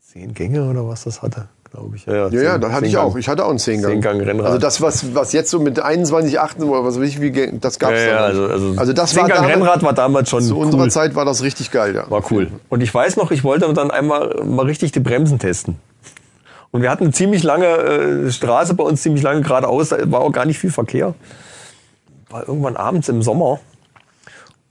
[0.00, 2.06] Zehn Gänge oder was das hatte, glaube ich.
[2.06, 3.16] Ja, Ja, ja, das hatte ich auch.
[3.16, 3.92] Ich hatte auch einen Zehngang.
[3.92, 4.46] Zehngang-Rennrad.
[4.46, 7.80] Also das, was, was jetzt so mit 21, 18 oder was weiß ich, wie, das
[7.80, 8.78] gab's ja, da ja, noch also, nicht.
[8.78, 10.66] also, das war damals, Zehngang-Rennrad war damals schon zu cool.
[10.66, 12.08] unserer Zeit war das richtig geil, ja.
[12.08, 12.48] War cool.
[12.68, 15.76] Und ich weiß noch, ich wollte dann einmal mal richtig die Bremsen testen.
[16.70, 20.20] Und wir hatten eine ziemlich lange äh, Straße bei uns, ziemlich lange geradeaus, da war
[20.20, 21.14] auch gar nicht viel Verkehr.
[22.30, 23.58] War irgendwann abends im Sommer.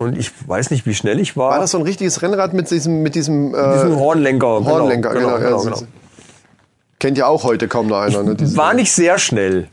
[0.03, 1.51] Und ich weiß nicht, wie schnell ich war.
[1.51, 4.63] War das so ein richtiges Rennrad mit diesem, mit diesem, äh, Diesen Hornlenker.
[4.65, 5.37] Hornlenker, genau.
[5.37, 5.85] genau, genau, das-
[6.99, 8.23] Kennt ja auch heute kaum noch einer.
[8.23, 8.35] Ne?
[8.55, 9.67] War nicht sehr schnell.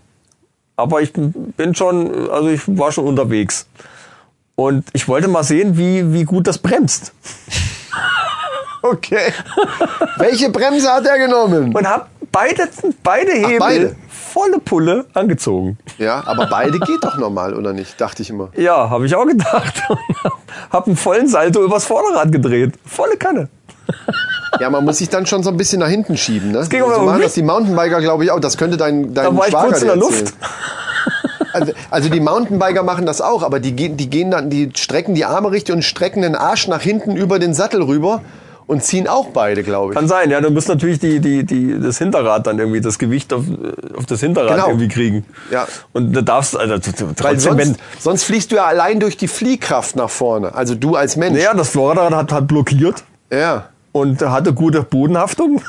[0.77, 3.67] Aber ich bin schon, also ich war schon unterwegs.
[4.57, 7.13] Und ich wollte mal sehen, wie, wie gut das bremst.
[8.83, 9.33] Okay.
[10.17, 11.75] Welche Bremse hat er genommen?
[11.75, 12.67] Und hab beide,
[13.03, 13.97] beide Hebel beide?
[14.33, 15.79] Volle Pulle angezogen.
[15.99, 18.01] Ja, aber beide geht doch normal, oder nicht?
[18.01, 18.49] Dachte ich immer.
[18.57, 19.83] Ja, habe ich auch gedacht.
[20.71, 22.75] hab einen vollen Salto übers Vorderrad gedreht.
[22.85, 23.49] Volle Kanne.
[24.61, 26.65] Ja, man muss sich dann schon so ein bisschen nach hinten schieben, ne?
[26.69, 28.41] ging aber so machen das die Mountainbiker, glaube ich, auch.
[28.41, 29.97] Das könnte dein, dein Da war ich Schwager kurz in der.
[29.97, 30.35] Luft.
[31.53, 35.17] Also, also die Mountainbiker machen das auch, aber die gehen, die gehen dann, die strecken
[35.17, 38.23] die Arme richtig und strecken den Arsch nach hinten über den Sattel rüber
[38.71, 39.97] und ziehen auch beide, glaube ich.
[39.99, 40.41] Kann sein, ja.
[40.41, 43.43] Du musst natürlich die, die, die, das Hinterrad dann irgendwie, das Gewicht auf,
[43.97, 44.69] auf das Hinterrad Genau.
[44.69, 45.25] irgendwie kriegen.
[45.51, 45.67] Ja.
[45.93, 49.01] Und da darfst also t- t- Weil trotzdem, wenn, sonst, sonst fliegst du ja allein
[49.01, 50.55] durch die Fliehkraft nach vorne.
[50.55, 51.37] Also du als Mensch.
[51.39, 53.67] naja, das Vorderrad hat, hat blockiert Ja.
[53.93, 55.61] und hatte gute Bodenhaftung.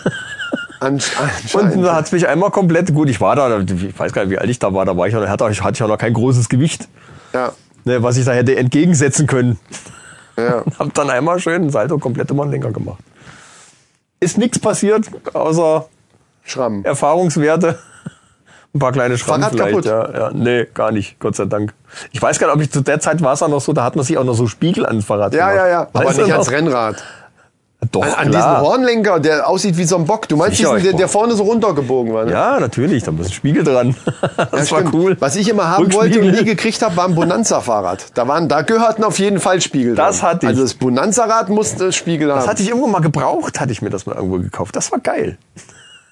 [0.79, 1.11] Ansch
[1.53, 1.85] Und anscheinend.
[1.85, 4.49] da hat's mich einmal komplett, gut, ich war da, ich weiß gar nicht, wie alt
[4.49, 6.87] ich da war, da war ich hatte, ich hatte ich auch noch kein großes Gewicht,
[7.33, 7.51] ja.
[7.83, 9.57] ne, was ich da hätte entgegensetzen können.
[10.37, 10.63] Ja.
[10.79, 12.99] Hab dann einmal schön Salto komplett immer länger gemacht.
[14.19, 15.85] Ist nichts passiert, außer
[16.43, 16.83] Schramm.
[16.83, 17.79] Erfahrungswerte.
[18.73, 19.85] Ein paar kleine Schrammen Fahrrad vielleicht.
[19.87, 20.13] kaputt?
[20.15, 20.31] Ja, ja.
[20.33, 21.73] Nee, gar nicht, Gott sei Dank.
[22.11, 23.83] Ich weiß gar nicht, ob ich zu der Zeit war es auch noch so, da
[23.83, 25.65] hat man sich auch noch so Spiegel ans Fahrrad Ja, gemacht.
[25.65, 25.87] ja, ja.
[25.91, 27.03] Aber Weißt nicht als Rennrad.
[27.91, 28.61] Doch, An, an diesen klar.
[28.61, 30.27] Hornlenker, der aussieht wie so ein Bock.
[30.29, 32.31] Du meinst Sicher, diesen, der, der vorne so runtergebogen war, ne?
[32.31, 33.95] Ja, natürlich, da muss ein Spiegel dran.
[34.37, 34.93] das Ja, war stimmt.
[34.93, 35.17] cool.
[35.19, 38.05] Was ich immer haben wollte und nie gekriegt habe, war ein Bonanza-Fahrrad.
[38.13, 40.29] Da, waren, da gehörten auf jeden Fall Spiegel Das dran.
[40.29, 40.49] hatte ich.
[40.49, 42.39] Also das Bonanza-Rad musste Spiegel haben.
[42.39, 44.75] Das hatte ich irgendwo mal gebraucht, hatte ich mir das mal irgendwo gekauft.
[44.75, 45.37] Das war geil.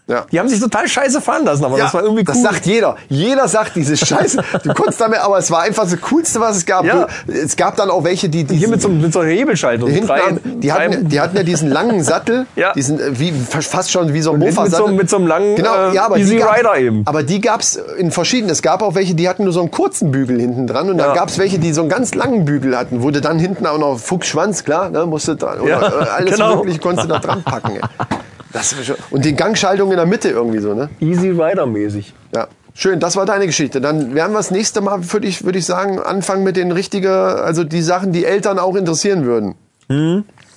[0.10, 0.26] Ja.
[0.32, 2.34] Die haben sich total scheiße fahren lassen, aber Ja, das war irgendwie cool.
[2.34, 2.98] das sagt jeder.
[3.08, 4.44] Jeder sagt diese Scheiße.
[4.64, 6.84] Du konntest damit, aber es war einfach das Coolste, was es gab.
[6.84, 7.08] Ja.
[7.28, 9.90] Du, es gab dann auch welche, die, die Hier mit so, mit so einer Hebelschaltung.
[9.90, 12.74] hinten Drei- haben, die, drei- hatten, die hatten ja diesen langen Sattel, Ja.
[12.74, 14.94] diesen äh, wie fast schon wie so ein mit, so, Mofa-Sattel.
[14.94, 17.04] mit so einem langen Genau, äh, ja, aber Easy die gab- Rider eben.
[17.06, 18.50] Aber die gab's in verschiedenen.
[18.52, 21.14] Es gab auch welche, die hatten nur so einen kurzen Bügel hinten dran und dann
[21.14, 24.64] gab's welche, die so einen ganz langen Bügel hatten, du dann hinten auch noch Fuchsschwanz,
[24.64, 26.56] klar, ne, musste dran, oder Ja, äh, alles genau.
[26.58, 27.76] mögliche konntest du da dran packen.
[27.76, 27.82] Ey.
[28.52, 30.90] Das schon, und die Gangschaltung in der Mitte irgendwie so, ne?
[31.00, 32.14] Easy Rider mäßig.
[32.34, 32.48] Ja.
[32.74, 33.82] Schön, das war deine Geschichte.
[33.82, 37.12] Dann werden wir das nächste Mal, würde ich, würde ich sagen, anfangen mit den richtigen,
[37.12, 39.56] also die Sachen, die Eltern auch interessieren würden.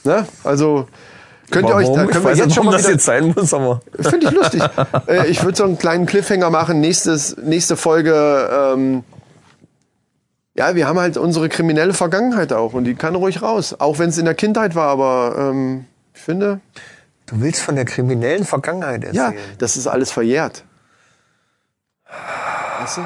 [0.04, 0.26] Ne?
[0.44, 0.86] Also
[1.50, 3.34] könnt ihr euch, da können ich wir jetzt nicht, schon mal das wieder, jetzt sein
[3.34, 4.62] muss, aber Finde ich lustig.
[5.08, 6.80] äh, ich würde so einen kleinen Cliffhanger machen.
[6.80, 8.48] Nächstes, nächste Folge.
[8.52, 9.04] Ähm,
[10.56, 13.76] ja, wir haben halt unsere kriminelle Vergangenheit auch und die kann ruhig raus.
[13.78, 16.60] Auch wenn es in der Kindheit war, aber ähm, ich finde,
[17.32, 19.32] du willst von der kriminellen Vergangenheit erzählen.
[19.32, 20.64] ja, das ist alles verjährt.
[22.80, 23.00] Weißt du?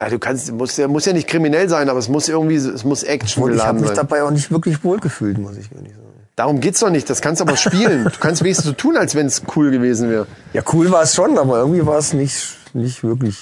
[0.00, 2.84] Ja, du kannst, muss ja, muss ja nicht kriminell sein, aber es muss irgendwie, es
[2.84, 3.96] muss Action Und ich habe mich sein.
[3.96, 6.02] dabei auch nicht wirklich wohlgefühlt, muss ich ehrlich sagen.
[6.34, 7.08] Darum geht's doch nicht.
[7.10, 8.04] Das kannst du aber spielen.
[8.04, 10.26] Du kannst wenigstens so tun, als wenn es cool gewesen wäre.
[10.54, 13.36] Ja, cool war es schon, aber irgendwie war es nicht, nicht wirklich.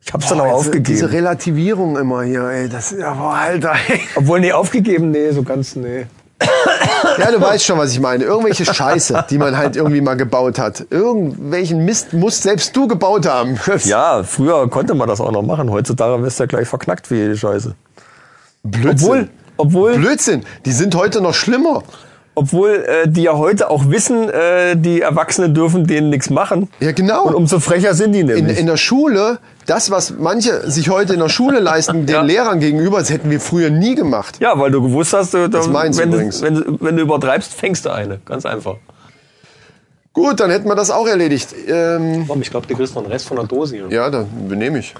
[0.00, 0.84] Ich hab's dann auch Boah, jetzt aufgegeben.
[0.84, 3.74] Diese Relativierung immer hier, ey, das ist ja, boah, Alter.
[3.88, 4.00] Ey.
[4.14, 6.06] Obwohl, nee, aufgegeben, nee, so ganz, nee.
[7.18, 8.24] Ja, du weißt schon, was ich meine.
[8.24, 10.86] Irgendwelche Scheiße, die man halt irgendwie mal gebaut hat.
[10.90, 13.58] Irgendwelchen Mist musst selbst du gebaut haben.
[13.84, 15.70] Ja, früher konnte man das auch noch machen.
[15.70, 17.74] Heutzutage wirst du ja gleich verknackt für jede Scheiße.
[18.62, 19.08] Blödsinn.
[19.08, 20.44] Obwohl, obwohl, Blödsinn.
[20.64, 21.82] Die sind heute noch schlimmer.
[22.38, 26.68] Obwohl äh, die ja heute auch wissen, äh, die Erwachsenen dürfen denen nichts machen.
[26.80, 27.24] Ja, genau.
[27.24, 28.58] Und umso frecher sind die In, nämlich.
[28.58, 32.22] in der Schule, das, was manche sich heute in der Schule leisten, den Ja.
[32.22, 34.36] Lehrern gegenüber, das hätten wir früher nie gemacht.
[34.40, 37.02] ja, weil du gewusst hast, du, Das da, meins wenn, du, wenn, du, wenn du
[37.02, 38.18] übertreibst, fängst du eine.
[38.24, 38.76] Ganz einfach.
[40.12, 41.54] Gut, dann hätten wir das auch erledigt.
[41.68, 43.86] Ähm, Komm, ich glaube, du kriegst noch einen Rest von der Dose hier.
[43.90, 44.94] ja, dann benehme ich.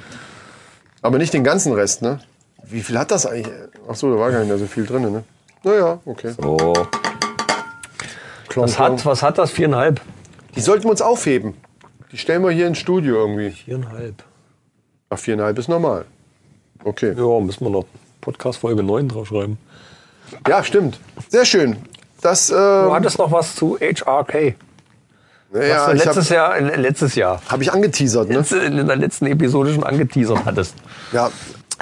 [1.03, 2.21] Aber nicht den ganzen Rest, ne?
[2.71, 3.47] Wie viel hat das eigentlich?
[3.91, 5.23] Ach so, da war gar nicht mehr so viel drin, ne?
[5.65, 6.35] Naja, okay.
[6.45, 6.73] Oh.
[8.49, 9.51] Klong, Was hat, was hat das?
[9.51, 10.01] Viereinhalb.
[10.57, 11.55] Die sollten wir uns aufheben.
[12.13, 13.51] Die stellen wir hier ins Studio irgendwie.
[13.51, 14.23] Viereinhalb.
[15.11, 16.05] Ach, viereinhalb ist normal.
[16.85, 17.15] Okay.
[17.17, 17.85] Ja, müssen wir noch
[18.21, 19.59] Podcast Folge 9 draufschreiben.
[20.47, 20.99] Ja, stimmt.
[21.29, 21.77] Sehr schön.
[22.21, 24.55] Das, äh, Du hattest noch was zu HRK.
[25.55, 28.45] ja, was du ich letztes habe Jahr, äh, letztes Jahr, hab ich angeteasert, ne?
[28.67, 30.75] in der letzten Episode schon angeteasert hattest.
[31.13, 31.31] Ja,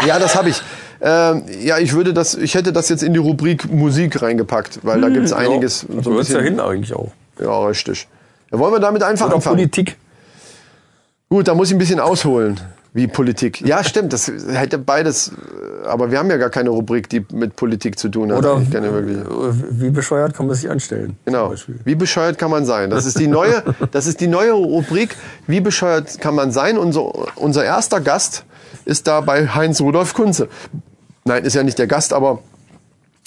[0.05, 0.63] ja, das habe ich.
[1.01, 5.01] Ähm, ja, ich würde das, ich hätte das jetzt in die Rubrik Musik reingepackt, weil
[5.01, 5.83] da gibt's einiges.
[5.83, 7.13] Ja, so ein gehört's ja hin eigentlich auch.
[7.41, 8.09] ja, richtig.
[8.51, 9.57] Ja, wollen wir damit einfach Oder anfangen?
[9.57, 9.97] Politik.
[11.29, 12.61] Gut, da muss ich ein bisschen ausholen,
[12.95, 13.61] wie Politik.
[13.63, 17.57] Ja, stimmt, das hätte beides, äh, aber wir haben ja gar keine Rubrik, die mit
[17.57, 18.39] Politik zu tun hat.
[18.39, 21.17] Oder wie bescheuert kann man sich anstellen?
[21.25, 21.53] Genau.
[21.85, 22.91] Wie bescheuert kann man sein?
[22.91, 25.17] Das ist die neue, das ist die neue Rubrik.
[25.47, 26.79] Wie bescheuert kann man sein?
[26.79, 28.45] Unser, unser erster Gast
[28.85, 30.49] ist da bei Heinz Rudolf Kunze.
[31.25, 32.41] Nein, ist ja nicht der Gast, aber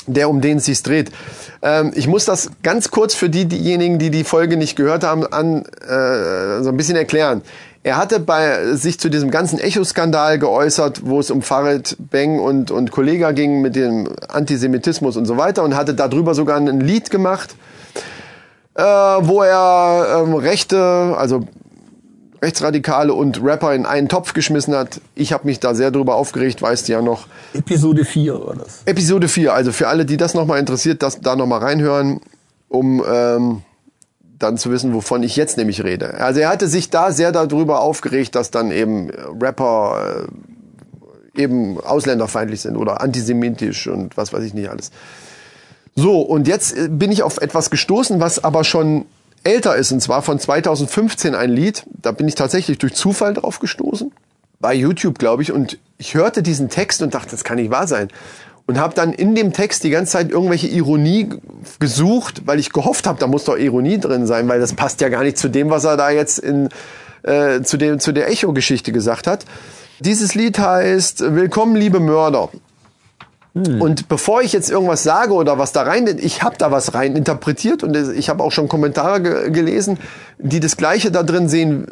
[0.07, 1.11] der, um den es sich dreht.
[1.61, 5.25] Ähm, ich muss das ganz kurz für die, diejenigen, die die Folge nicht gehört haben,
[5.25, 7.41] an, äh, so ein bisschen erklären.
[7.81, 12.71] Er hatte bei sich zu diesem ganzen Echo-Skandal geäußert, wo es um Farid Beng und,
[12.71, 17.09] und Kollega ging mit dem Antisemitismus und so weiter und hatte darüber sogar ein Lied
[17.09, 17.55] gemacht,
[18.75, 21.45] äh, wo er ähm, Rechte, also
[22.41, 25.01] Rechtsradikale und Rapper in einen Topf geschmissen hat.
[25.15, 27.27] Ich habe mich da sehr drüber aufgeregt, weißt du ja noch.
[27.53, 28.81] Episode 4 war das.
[28.85, 32.21] Episode 4, also für alle, die das nochmal interessiert, das da nochmal reinhören,
[32.69, 33.61] um ähm,
[34.39, 36.15] dann zu wissen, wovon ich jetzt nämlich rede.
[36.15, 39.09] Also er hatte sich da sehr darüber aufgeregt, dass dann eben
[39.41, 40.25] Rapper
[41.35, 44.91] äh, eben ausländerfeindlich sind oder antisemitisch und was weiß ich nicht alles.
[45.95, 49.05] So, und jetzt äh, bin ich auf etwas gestoßen, was aber schon
[49.43, 51.83] älter ist, und zwar von 2015 ein Lied.
[52.01, 54.11] Da bin ich tatsächlich durch Zufall drauf gestoßen.
[54.59, 55.51] Bei YouTube, glaube ich.
[55.51, 58.09] Und ich hörte diesen Text und dachte, das kann nicht wahr sein.
[58.65, 61.29] Und habe dann in dem Text die ganze Zeit irgendwelche Ironie
[61.79, 65.09] gesucht, weil ich gehofft habe, da muss doch Ironie drin sein, weil das passt ja
[65.09, 66.69] gar nicht zu dem, was er da jetzt in,
[67.23, 69.45] äh, zu, dem, zu der Echo-Geschichte gesagt hat.
[69.99, 72.49] Dieses Lied heißt Willkommen, liebe Mörder.
[73.53, 77.15] Und bevor ich jetzt irgendwas sage oder was da rein, ich habe da was rein
[77.15, 79.97] interpretiert und ich habe auch schon Kommentare ge gelesen,
[80.37, 81.87] die das Gleiche da drin sehen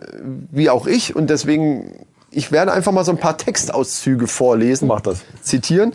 [0.52, 5.02] wie auch ich und deswegen ich werde einfach mal so ein paar Textauszüge vorlesen, Mach
[5.02, 5.22] das.
[5.42, 5.94] zitieren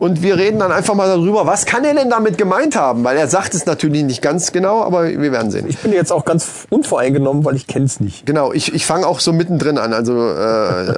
[0.00, 3.18] und wir reden dann einfach mal darüber, was kann er denn damit gemeint haben, weil
[3.18, 5.66] er sagt es natürlich nicht ganz genau, aber wir werden sehen.
[5.68, 8.24] Ich bin jetzt auch ganz unvoreingenommen, weil ich kenn's nicht.
[8.24, 9.92] Genau, ich, ich fange auch so mittendrin an.
[9.92, 10.94] Also äh,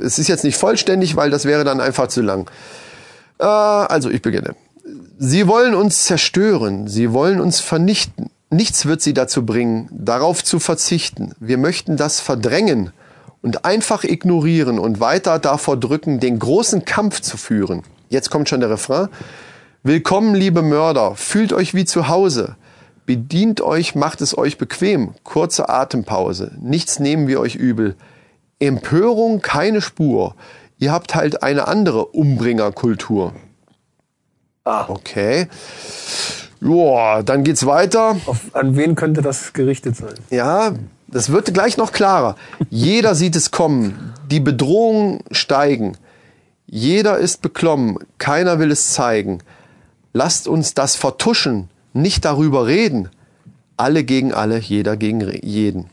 [0.00, 2.50] es ist jetzt nicht vollständig, weil das wäre dann einfach zu lang.
[3.38, 4.54] Äh, also ich beginne.
[5.18, 8.30] Sie wollen uns zerstören, sie wollen uns vernichten.
[8.50, 11.32] Nichts wird sie dazu bringen, darauf zu verzichten.
[11.40, 12.92] Wir möchten das verdrängen
[13.42, 17.82] und einfach ignorieren und weiter davor drücken, den großen Kampf zu führen.
[18.08, 19.08] Jetzt kommt schon der Refrain.
[19.82, 22.56] Willkommen, liebe Mörder, fühlt euch wie zu Hause.
[23.06, 25.14] Bedient euch, macht es euch bequem.
[25.24, 26.52] Kurze Atempause.
[26.60, 27.96] Nichts nehmen wir euch übel.
[28.60, 30.36] Empörung keine Spur.
[30.84, 33.32] Ihr habt halt eine andere Umbringerkultur.
[34.64, 34.84] Ah.
[34.88, 35.48] Okay.
[36.60, 38.16] Joa, dann geht's weiter.
[38.26, 40.12] Auf, an wen könnte das gerichtet sein?
[40.28, 40.74] Ja,
[41.06, 42.36] das wird gleich noch klarer.
[42.68, 44.12] Jeder sieht es kommen.
[44.30, 45.96] Die Bedrohungen steigen.
[46.66, 47.96] Jeder ist beklommen.
[48.18, 49.38] Keiner will es zeigen.
[50.12, 53.08] Lasst uns das vertuschen, nicht darüber reden.
[53.78, 55.88] Alle gegen alle, jeder gegen jeden.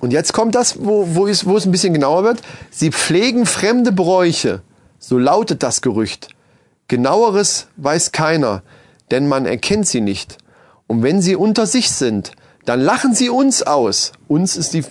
[0.00, 2.40] Und jetzt kommt das, wo, wo, es, wo es ein bisschen genauer wird.
[2.70, 4.62] Sie pflegen fremde Bräuche.
[4.98, 6.28] So lautet das Gerücht.
[6.88, 8.62] Genaueres weiß keiner,
[9.10, 10.38] denn man erkennt sie nicht.
[10.86, 12.32] Und wenn sie unter sich sind,
[12.64, 14.12] dann lachen sie uns aus.
[14.26, 14.84] Uns ist die,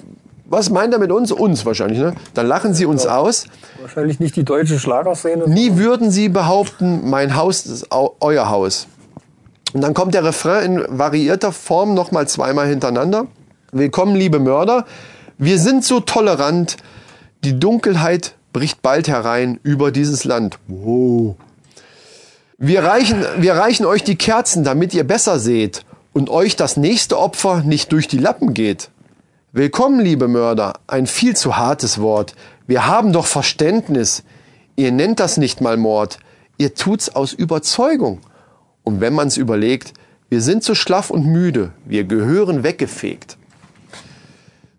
[0.46, 1.32] was meint er mit uns?
[1.32, 2.14] Uns wahrscheinlich, ne?
[2.34, 3.46] Dann lachen sie uns aus.
[3.82, 5.48] Wahrscheinlich nicht die deutsche Schlagerszene.
[5.48, 8.88] Nie würden sie behaupten, mein Haus ist euer Haus.
[9.74, 13.28] Und dann kommt der Refrain in variierter Form nochmal zweimal hintereinander.
[13.74, 14.86] Willkommen, liebe Mörder.
[15.38, 16.78] Wir sind so tolerant.
[17.44, 20.58] Die Dunkelheit bricht bald herein über dieses Land.
[20.70, 21.36] Wow.
[22.58, 27.20] Wir reichen, wir reichen euch die Kerzen, damit ihr besser seht und euch das nächste
[27.20, 28.90] Opfer nicht durch die Lappen geht.
[29.52, 32.36] Willkommen, liebe Mörder, ein viel zu hartes Wort.
[32.68, 34.24] Wir haben doch Verständnis.
[34.78, 36.20] Ihr nennt das nicht mal Mord.
[36.58, 38.22] Ihr tut's aus Überzeugung.
[38.86, 39.92] Und wenn man's überlegt,
[40.30, 41.74] wir sind zu schlaff und müde.
[41.84, 43.38] Wir gehören weggefegt.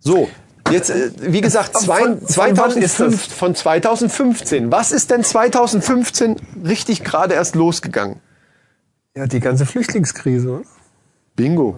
[0.01, 0.29] So,
[0.71, 3.37] jetzt, äh, wie gesagt, zwei, Von- von wann ist 2005, das?
[3.37, 4.73] von 2015.
[4.73, 8.21] Was ist denn 2015 richtig gerade erst losgegangen?
[9.17, 10.49] Ja, die ganze Flüchtlingskrise.
[10.51, 10.63] oder?
[11.37, 11.77] Bingo.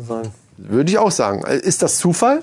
[0.56, 1.42] Würde ich auch sagen.
[1.44, 2.42] Äh, Ist das Zufall?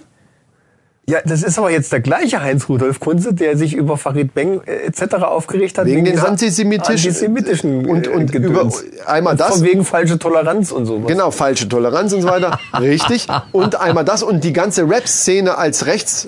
[1.10, 4.88] Ja, das ist aber jetzt der gleiche Heinz-Rudolf Kunze, der sich über Farid Beng äh,
[4.88, 5.16] etc.
[5.24, 5.86] aufgeregt hat.
[5.86, 8.82] Wegen den dieser antisemitischen- antisemitischen und- äh, und Gedöns.
[8.84, 11.08] über- einmal das- Von wegen falsche Toleranz und sowas.
[11.08, 12.60] Genau, falsche Toleranz und so weiter.
[12.80, 13.26] Richtig.
[13.54, 16.28] Und einmal das und die ganze Rap-Szene als rechts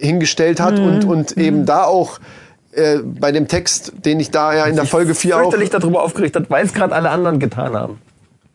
[0.00, 1.08] hingestellt hat und, Mhm.
[1.10, 2.18] und eben da auch
[2.72, 5.40] äh, bei dem Text, den ich da ja in der Folge 4 auch.
[5.42, 7.98] fürchterlich darüber aufgeregt hat, weil es gerade alle anderen getan haben.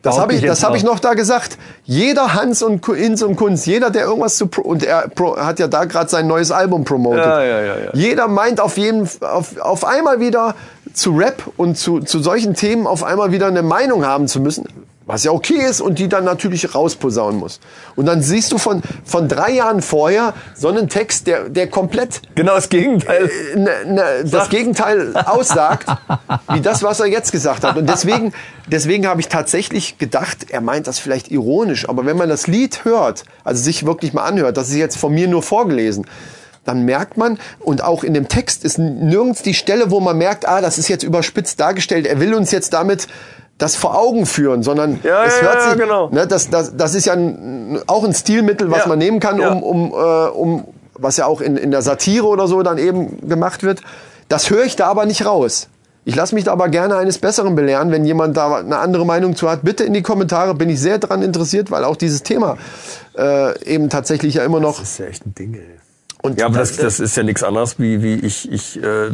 [0.02, 1.58] Das habe ich, das hab jetzt ich noch da gesagt.
[1.84, 5.60] Jeder Hans und Hinz und Kunz, jeder, der irgendwas zu pro und er pro, hat
[5.60, 7.24] ja da gerade sein neues Album promotet.
[7.24, 7.89] Ja, ja, ja, ja.
[7.93, 10.56] Jeder meint auf jeden auf, auf einmal wieder
[10.93, 14.66] zu Rap und zu, zu solchen Themen auf einmal wieder eine Meinung haben zu müssen.
[15.12, 17.59] Was ja okay ist und die dann natürlich rausposaunen muss.
[17.97, 22.22] Und dann siehst du von, von drei Jahren vorher so einen Text, der, der komplett
[22.34, 23.30] Genau das Gegenteil.
[23.55, 25.89] ne, ne, das Gegenteil aussagt,
[26.53, 27.76] wie das, was er jetzt gesagt hat.
[27.76, 28.32] Und deswegen,
[28.68, 31.89] deswegen habe ich tatsächlich gedacht, er meint das vielleicht ironisch.
[31.89, 35.14] Aber wenn man das Lied hört, also sich wirklich mal anhört, das ist jetzt von
[35.14, 36.05] mir nur vorgelesen,
[36.64, 40.47] dann merkt man, und auch in dem Text ist nirgends die Stelle, wo man merkt,
[40.47, 43.07] ah, das ist jetzt überspitzt dargestellt, er will uns jetzt damit
[43.62, 46.09] das vor Augen führen, sondern Ja, es ja, hört ja, sich, genau.
[46.09, 48.88] ne, das, das, das ist ja ein, auch ein Stilmittel, was Ja.
[48.88, 49.51] man nehmen kann, Ja.
[49.51, 53.28] um, um, äh, um was ja auch in, in der Satire oder so dann eben
[53.28, 53.82] gemacht wird.
[54.30, 55.68] Das höre ich da aber nicht raus.
[56.03, 59.36] Ich lasse mich da aber gerne eines Besseren belehren, wenn jemand da eine andere Meinung
[59.36, 59.64] zu hat.
[59.64, 62.57] Bitte in die Kommentare, bin ich sehr dran interessiert, weil auch dieses Thema
[63.18, 64.80] äh, eben tatsächlich ja immer noch.
[64.80, 65.62] Das ist ja echt ein Ding, ey.
[66.22, 69.09] Und Ja, aber das, das ist ja nichts anderes, wie, wie ich, ich äh,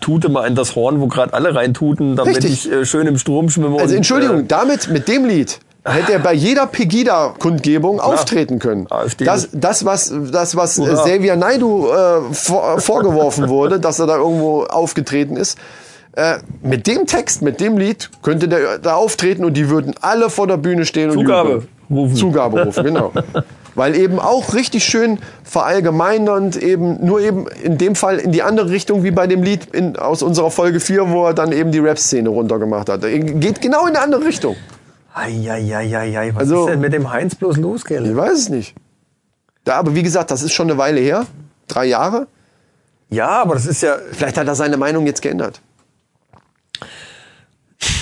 [0.00, 2.66] tute mal in das Horn, wo gerade alle reintuten, damit Richtig.
[2.66, 3.78] ich äh, schön im Strom schwimme.
[3.78, 8.86] also und, Entschuldigung, Äh, damit, mit dem Lied hätte er bei jeder Pegida-Kundgebung auftreten können.
[8.90, 9.24] AfD.
[9.24, 10.92] Das, das, was, das, was äh.
[10.92, 15.56] Xavier Naidu äh, vor, vorgeworfen wurde, dass er da irgendwo aufgetreten ist,
[16.16, 20.28] äh, mit dem Text, mit dem Lied könnte der da auftreten und die würden alle
[20.28, 22.16] vor der Bühne stehen und Zugabe rufen.
[22.16, 23.12] Zugabe rufen, genau.
[23.74, 28.70] Weil eben auch richtig schön verallgemeinernd eben, nur eben in dem Fall in die andere
[28.70, 31.78] Richtung wie bei dem Lied in, aus unserer Folge 4, wo er dann eben die
[31.78, 33.04] Rap-Szene runtergemacht hat.
[33.04, 34.56] Er Geht genau in eine andere Richtung.
[35.14, 38.06] Eieieiei, was Also- ist denn mit dem Heinz bloß los, Gell?
[38.06, 38.74] Ich weiß es nicht.
[39.64, 41.26] Da, aber wie gesagt, das ist schon eine Weile her.
[41.68, 42.26] Drei Jahre.
[43.10, 45.60] Ja, aber das ist ja, Vielleicht hat er seine Meinung jetzt geändert.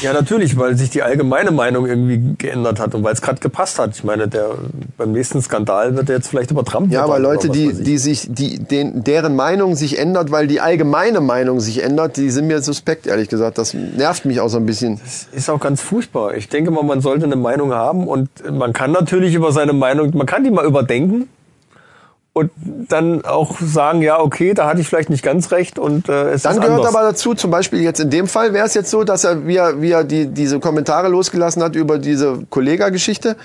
[0.03, 3.79] Ja natürlich, weil sich die allgemeine Meinung irgendwie geändert hat und weil es gerade gepasst
[3.79, 3.95] hat.
[3.95, 4.51] Ich meine, der
[4.97, 8.27] beim nächsten Skandal wird er jetzt vielleicht über Trump Ja, aber Leute, die, die sich,
[8.29, 12.61] die, den, deren Meinung sich ändert, weil die allgemeine Meinung sich ändert, die sind mir
[12.63, 13.59] suspekt, ehrlich gesagt.
[13.59, 15.01] Das nervt mich auch so ein bisschen.
[15.33, 16.35] ist auch ganz furchtbar.
[16.35, 20.17] Ich denke mal, man sollte eine Meinung haben und man kann natürlich über seine Meinung,
[20.17, 21.29] man kann die mal überdenken
[22.39, 22.51] und
[22.89, 26.43] dann auch sagen, ja, okay, da hatte ich vielleicht nicht ganz recht und äh, es
[26.43, 26.95] Dann ist gehört anders.
[26.95, 29.57] aber dazu, zum Beispiel jetzt in dem Fall wäre es jetzt so, dass er, wie
[29.57, 33.37] er, wie er die, diese Kommentare losgelassen hat über diese Kollega-Geschichte,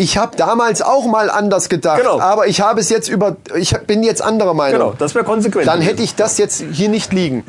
[0.00, 2.20] ich habe damals auch mal anders gedacht, Genau.
[2.20, 4.78] aber ich habe es jetzt über, ich bin jetzt anderer Meinung.
[4.80, 5.66] Genau, das wäre konsequent.
[5.66, 7.42] Dann hätte ich das jetzt hier nicht liegen.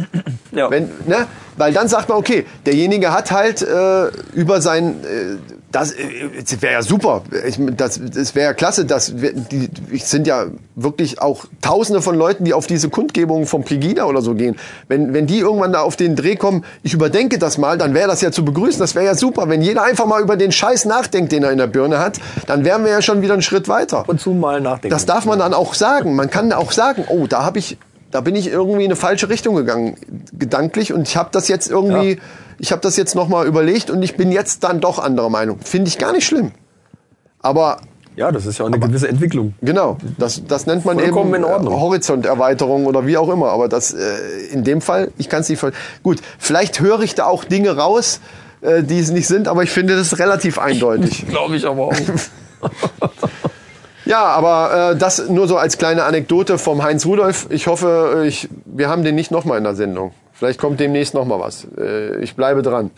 [0.52, 0.72] Ja.
[0.72, 1.28] Wenn, ne?
[1.58, 5.36] Weil dann sagt man, okay, derjenige hat halt äh, über sein, äh,
[5.72, 10.10] das, äh, das wäre ja super, ich, das, das wäre ja klasse, das die, es
[10.10, 14.34] sind ja wirklich auch Tausende von Leuten, die auf diese Kundgebungen vom Pegida oder so
[14.34, 14.56] gehen.
[14.88, 18.08] Wenn, wenn die irgendwann da auf den Dreh kommen, ich überdenke das mal, dann wäre
[18.08, 19.50] das ja zu begrüßen, das wäre ja super.
[19.50, 22.66] Wenn jeder einfach mal über den Scheiß nachdenkt, den er in der Birne hat, dann
[22.66, 24.06] wären wir ja schon wieder einen Schritt weiter.
[24.08, 24.90] und zu mal nachdenken.
[24.90, 26.16] Das darf man dann auch sagen.
[26.16, 27.78] Man kann auch sagen, oh, da habe ich,
[28.12, 29.96] da bin ich irgendwie in eine falsche Richtung gegangen,
[30.38, 32.18] gedanklich, und ich habe das jetzt irgendwie, Ja.
[32.60, 35.60] ich habe das jetzt noch mal überlegt und ich bin jetzt dann doch anderer Meinung.
[35.64, 36.52] Finde ich gar nicht schlimm.
[37.42, 37.78] Aber
[38.16, 39.54] ja, das ist ja auch eine gewisse Entwicklung.
[39.62, 41.74] genau, das, das nennt man Vollkommen eben in Ordnung.
[41.74, 43.50] äh, Horizonterweiterung oder wie auch immer.
[43.52, 44.18] Aber das äh,
[44.52, 45.60] in dem Fall, ich kann es nicht.
[45.60, 45.72] ver-
[46.04, 48.20] Gut, vielleicht höre ich da auch Dinge raus,
[48.62, 51.28] äh, die es nicht sind, aber ich finde das relativ eindeutig.
[51.30, 51.94] Glaube ich aber auch.
[54.10, 57.46] Ja, aber äh, das nur so als kleine Anekdote vom Heinz Rudolf.
[57.52, 60.14] Ich hoffe, äh, ich, wir haben den nicht nochmal in der Sendung.
[60.34, 61.68] Vielleicht kommt demnächst nochmal was.
[61.78, 62.90] Äh, ich bleibe dran.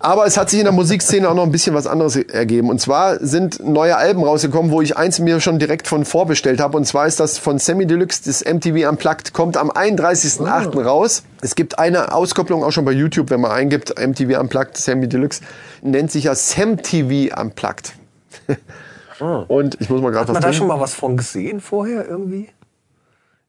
[0.00, 2.68] Aber es hat sich in der Musikszene auch noch ein bisschen was anderes ergeben.
[2.68, 6.76] Und zwar sind neue Alben rausgekommen, wo ich eins mir schon direkt von vorbestellt habe.
[6.76, 10.82] Und zwar ist das von Sammy Deluxe, das MTV Unplugged, kommt am 31.08.
[10.82, 11.22] raus.
[11.40, 15.40] Es gibt eine Auskopplung auch schon bei YouTube, wenn man eingibt, MTV Unplugged, Sammy Deluxe,
[15.80, 17.34] nennt sich ja Sam TV
[19.20, 19.50] Unplugged.
[19.50, 22.08] Und ich muss mal gerade Hat was man da schon mal was von gesehen vorher
[22.08, 22.48] irgendwie?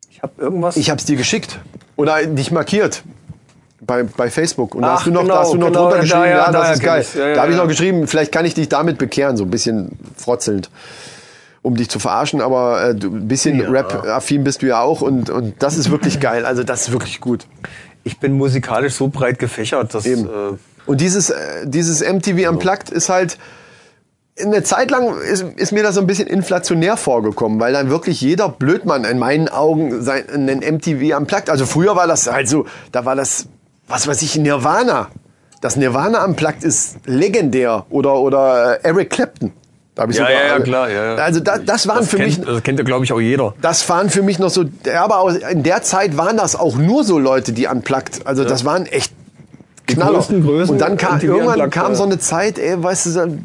[0.09, 0.77] Ich habe irgendwas.
[0.77, 1.59] Ich habe es dir geschickt
[1.95, 3.03] oder dich markiert
[3.81, 5.95] bei, bei Facebook und da hast du noch, genau, da hast du noch genau, drunter
[5.97, 7.05] ja, geschrieben, ja, ja, das daher ist geil.
[7.17, 9.99] Ja, da habe ich noch geschrieben, vielleicht kann ich dich damit bekehren, so ein bisschen
[10.15, 10.69] frotzelnd,
[11.61, 15.29] um dich zu verarschen, aber äh, du, ein bisschen Rap-affin bist du ja auch und,
[15.29, 17.45] und das ist wirklich geil, also das ist wirklich gut.
[18.03, 20.25] ich bin musikalisch so breit gefächert, dass Eben.
[20.25, 23.37] Äh, Und dieses, äh, dieses MTV Unplugged ist halt,
[24.41, 28.19] eine Zeit lang ist, ist mir das so ein bisschen inflationär vorgekommen, weil dann wirklich
[28.19, 32.65] jeder Blödmann in meinen Augen sein, einen MTV Unplugged, also früher war das halt so,
[32.91, 33.47] da war das,
[33.87, 35.07] was weiß ich, Nirvana.
[35.61, 39.53] Das Nirvana Unplugged ist legendär oder, oder äh, Eric Clapton.
[39.95, 41.15] Da hab ich ja, sogar ja, ja, klar, ja, ja.
[41.15, 43.53] Also da, das waren das für mich, kennt, Das kennt ja, glaube ich, auch jeder.
[43.61, 47.05] das waren für mich noch so, ja, aber in der Zeit waren das auch nur
[47.05, 48.27] so Leute, die unplugged.
[48.27, 49.13] Also das waren echt
[49.87, 50.15] Knaller.
[50.15, 51.95] größten Größen Und dann kam, irgendwann kam ja.
[51.95, 53.37] so eine Zeit, ey, weißt du,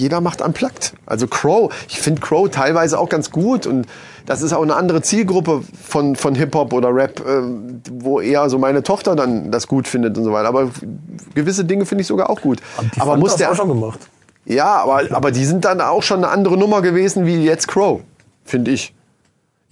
[0.00, 0.94] jeder macht unplugged.
[1.06, 3.86] Also Crow, ich finde Crow teilweise auch ganz gut und
[4.26, 8.58] das ist auch eine andere Zielgruppe von, von Hip-Hop oder Rap, ähm, wo eher so
[8.58, 10.48] meine Tochter dann das gut findet und so weiter.
[10.48, 10.70] Aber
[11.34, 12.60] gewisse Dinge finde ich sogar auch gut.
[12.94, 14.00] Die aber muss der, auch schon gemacht.
[14.44, 18.00] ja, aber, aber die sind dann auch schon eine andere Nummer gewesen wie jetzt Crow,
[18.44, 18.94] finde ich.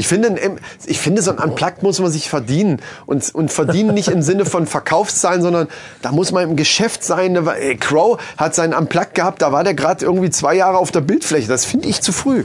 [0.00, 0.56] Ich finde,
[0.86, 2.80] ich finde, so ein Unplugged muss man sich verdienen.
[3.06, 5.66] Und, und verdienen nicht im Sinne von Verkaufszahlen, sondern
[6.02, 7.34] da muss man im Geschäft sein.
[7.48, 11.00] Ey, Crow hat seinen Unplugged gehabt, da war der gerade irgendwie zwei Jahre auf der
[11.00, 11.48] Bildfläche.
[11.48, 12.44] Das finde ich zu früh.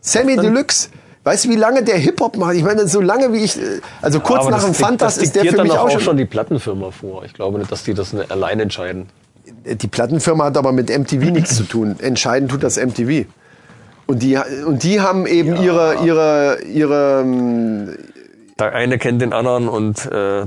[0.00, 0.88] Sammy Deluxe,
[1.24, 2.54] weißt du, wie lange der Hip-Hop macht?
[2.54, 5.44] Ich meine, so lange wie ich, äh, also kurz Aber nach dem Fantas ist der
[5.44, 6.00] für mich auch schon.
[6.00, 7.22] schon die Plattenfirma vor.
[7.26, 9.10] Ich glaube nicht, dass die das allein entscheiden.
[9.44, 11.96] Die Plattenfirma hat aber mit MTV nichts zu tun.
[11.98, 13.26] Entscheidend tut das MTV.
[14.06, 17.96] Und die, und die haben eben ihre, ihre, ihre, ähm,
[18.56, 20.46] Der eine kennt den anderen und äh, naja,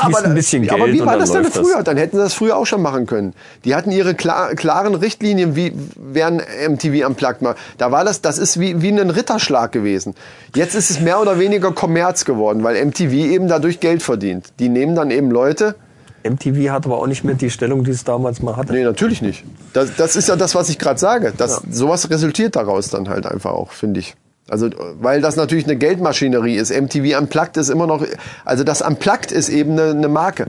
[0.00, 1.82] aber, ein bisschen Geld aber wie war das denn früher?
[1.82, 3.34] Dann hätten sie das früher auch schon machen können.
[3.64, 7.56] Die hatten ihre klar, klaren Richtlinien, wie werden MTV am Plug mal.
[7.78, 10.14] Da war das, das ist wie, wie ein Ritterschlag gewesen.
[10.54, 14.52] Jetzt ist es mehr oder weniger Kommerz geworden, weil MTV eben dadurch Geld verdient.
[14.60, 15.74] Die nehmen dann eben Leute,
[16.22, 18.72] MTV hat aber auch nicht mehr die Stellung, die es damals mal hatte.
[18.72, 19.44] Nee, natürlich nicht.
[19.72, 21.32] Das, das ist ja das, was ich gerade sage.
[21.36, 24.14] Das, Sowas resultiert daraus dann halt einfach auch, finde ich.
[24.48, 24.68] Also,
[25.00, 26.70] weil das natürlich eine Geldmaschinerie ist.
[26.70, 28.04] MTV Unplugged ist immer noch,
[28.44, 30.46] also das Unplugged ist eben eine, eine Marke.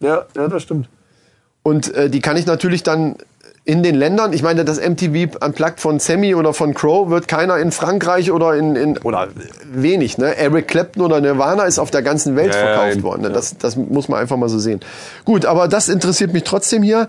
[0.00, 0.88] Ja, ja, das stimmt.
[1.62, 3.16] Und äh, die kann ich natürlich dann
[3.68, 7.58] in den Ländern, ich meine, das MTV Unplugged von Sammy oder von Crow wird keiner
[7.58, 9.28] in Frankreich oder in, in oder
[9.70, 10.34] wenig, ne?
[10.38, 13.22] Eric Clapton oder Nirvana ist auf der ganzen Welt Ja, ja, verkauft eben, worden.
[13.22, 13.30] Ne?
[13.30, 14.80] Das, das muss man einfach mal so sehen.
[15.26, 17.08] Gut, aber das interessiert mich trotzdem hier.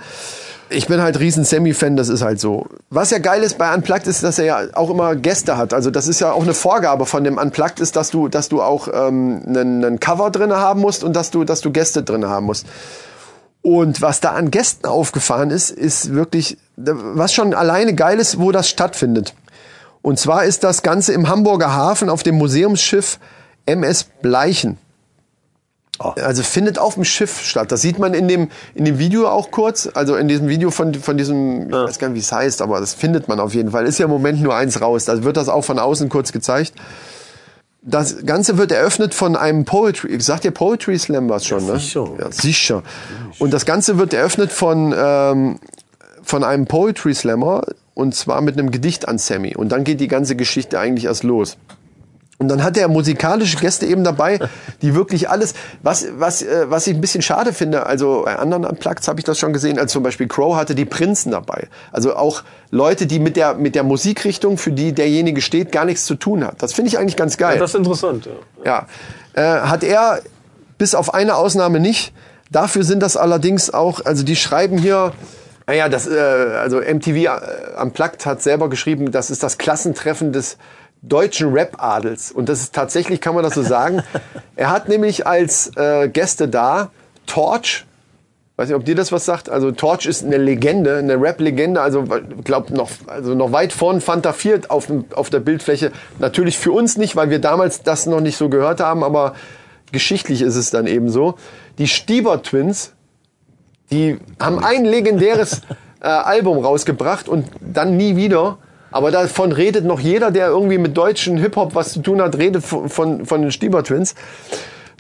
[0.70, 2.66] Ich bin halt riesen Sammy-Fan, das ist halt so.
[2.90, 5.74] Was ja geil ist bei Unplugged ist, dass er ja auch immer Gäste hat.
[5.74, 8.62] Also das ist ja auch eine Vorgabe von dem Unplugged ist, dass du, dass du
[8.62, 12.28] auch ähm, einen, einen Cover drinne haben musst und dass du, dass du Gäste drinne
[12.28, 12.66] haben musst.
[13.62, 18.52] Und was da an Gästen aufgefahren ist, ist wirklich, was schon alleine geil ist, wo
[18.52, 19.34] das stattfindet.
[20.02, 23.20] Und zwar ist das Ganze im Hamburger Hafen auf dem Museumsschiff
[23.66, 24.78] MS Bleichen.
[26.00, 27.74] Also findet auf dem Schiff statt.
[27.74, 29.90] Das sieht man in dem, in dem Video auch kurz.
[29.94, 32.80] Also in diesem Video von, von diesem, ich weiß gar nicht, wie es heißt, aber
[32.80, 33.86] das findet man auf jeden Fall.
[33.86, 35.06] Ist ja im Moment nur eins raus.
[35.06, 36.74] Da wird das auch von außen kurz gezeigt.
[37.82, 41.80] Das Ganze wird eröffnet von einem Poetry, ich sag dir Poetry Slam was schon, ne?
[41.80, 42.10] sicher.
[42.20, 42.84] Ja, sicher.
[43.40, 45.60] Und das Ganze wird eröffnet von, ähm,
[46.22, 49.56] von einem Poetry Slammer und zwar mit einem Gedicht an Sammy.
[49.56, 51.58] Und dann geht die ganze Geschichte eigentlich erst los.
[52.40, 54.40] Und dann hat er musikalische Gäste eben dabei,
[54.82, 55.54] die wirklich alles,
[55.84, 59.26] was, was, äh, was ich ein bisschen schade finde, also bei anderen Unplugged habe ich
[59.26, 61.68] das schon gesehen, als zum Beispiel Crow hatte die Prinzen dabei.
[61.92, 66.06] Also auch Leute, die mit der, mit der Musikrichtung, für die derjenige steht, gar nichts
[66.06, 66.64] zu tun hat.
[66.64, 67.60] Das finde ich eigentlich ganz geil.
[67.60, 68.30] Das ist interessant,
[68.64, 68.88] ja.
[69.36, 70.22] Ja, äh, hat er
[70.78, 72.14] bis auf eine Ausnahme nicht.
[72.52, 75.12] Dafür sind das allerdings auch, also die schreiben hier,
[75.68, 80.58] naja, das, äh, also MTV äh, Unplugged hat selber geschrieben, das ist das Klassentreffen des
[81.02, 82.32] deutschen Rap-Adels.
[82.32, 84.04] Und das ist tatsächlich, kann man das so sagen.
[84.56, 86.92] er hat nämlich als äh, Gäste da
[87.26, 87.86] Torch,
[88.58, 89.50] weiß nicht, ob dir das was sagt.
[89.50, 91.82] Also Torch ist eine Legende, eine Rap-Legende.
[91.82, 92.04] Also
[92.44, 95.92] glaube noch, also noch weit vorn Fanta 4 auf, auf der Bildfläche.
[96.20, 99.36] Natürlich für uns nicht, weil wir damals das noch nicht so gehört haben, aber
[99.92, 101.36] geschichtlich ist es dann eben so.
[101.78, 102.94] Die Stieber Twins,
[103.92, 105.62] die haben ein legendäres
[106.02, 108.58] äh, Album rausgebracht und dann nie wieder.
[108.92, 112.64] Aber davon redet noch jeder, der irgendwie mit deutschen Hip-Hop was zu tun hat, redet
[112.64, 114.16] von, von, von den Stieber Twins.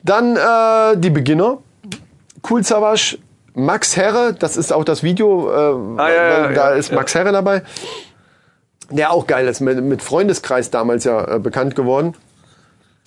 [0.04, 1.58] Dann äh, die Beginner.
[2.50, 3.18] Cool Savage,
[3.54, 5.56] Max Herre, das ist auch das Video, äh,
[6.02, 6.94] Ah, ja, ja, da ja, ist.
[6.94, 7.64] Max Herre dabei.
[8.90, 12.16] Der auch geil ist, mit, mit Freundeskreis damals ja äh, bekannt geworden.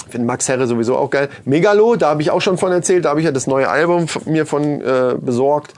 [0.09, 1.29] Finde Max Herre sowieso auch geil.
[1.45, 4.07] Megalo, da habe ich auch schon von erzählt, da habe ich ja das neue Album
[4.27, 5.75] mir von äh, besorgt.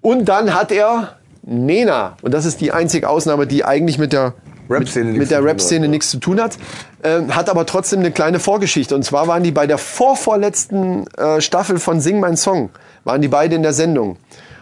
[0.00, 4.34] Und dann hat er Nena, und das ist die einzige Ausnahme, die eigentlich mit der
[4.70, 6.56] Rap-Szene mit, nichts mit der zu tun Rap-Szene hat, nichts zu tun hat,
[7.02, 8.94] ähm, hat aber trotzdem eine kleine Vorgeschichte.
[8.94, 12.70] Und zwar waren die bei der vorvorletzten äh, Staffel von Sing mein Song,
[13.04, 14.16] waren die beide in der Sendung.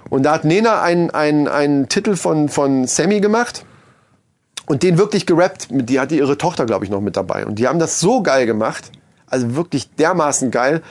[0.09, 3.65] Und da hat Nena einen einen- einen Titel von, von Sammy gemacht
[4.66, 5.69] und den wirklich gerappt.
[5.70, 7.44] Die hatte ihre Tochter, glaube ich, noch mit dabei.
[7.47, 8.90] Und die haben das so geil gemacht,
[9.28, 10.82] also wirklich dermaßen geil.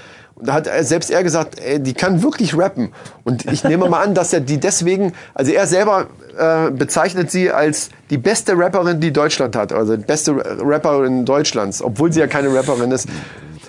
[0.42, 2.94] Da hat er, selbst er gesagt, ey, die kann wirklich rappen.
[3.26, 6.08] Und ich nehme mal an, dass er die deswegen, also er selber
[6.38, 9.74] äh, bezeichnet sie als die beste Rapperin, die Deutschland hat.
[9.74, 13.08] Also die beste Rapperin Deutschlands, obwohl sie ja keine Rapperin ist.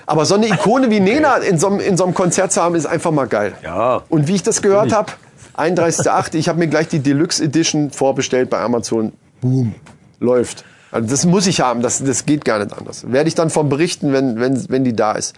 [0.06, 2.74] Aber so eine Ikone wie Nena in so, einem- in so einem Konzert zu haben,
[2.76, 3.52] ist einfach mal geil.
[3.64, 4.02] Ja.
[4.08, 5.12] Und wie ich das gehört habe,
[5.56, 9.12] 31.8., ich habe mir gleich die Deluxe Edition vorbestellt bei Amazon.
[9.40, 9.74] Boom.
[10.20, 10.64] Läuft.
[10.92, 13.10] Also das muss ich haben, das, das geht gar nicht anders.
[13.12, 15.34] Werde ich dann von berichten, wenn, wenn, wenn die da ist.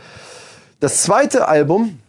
[0.82, 2.00] Das zweite Album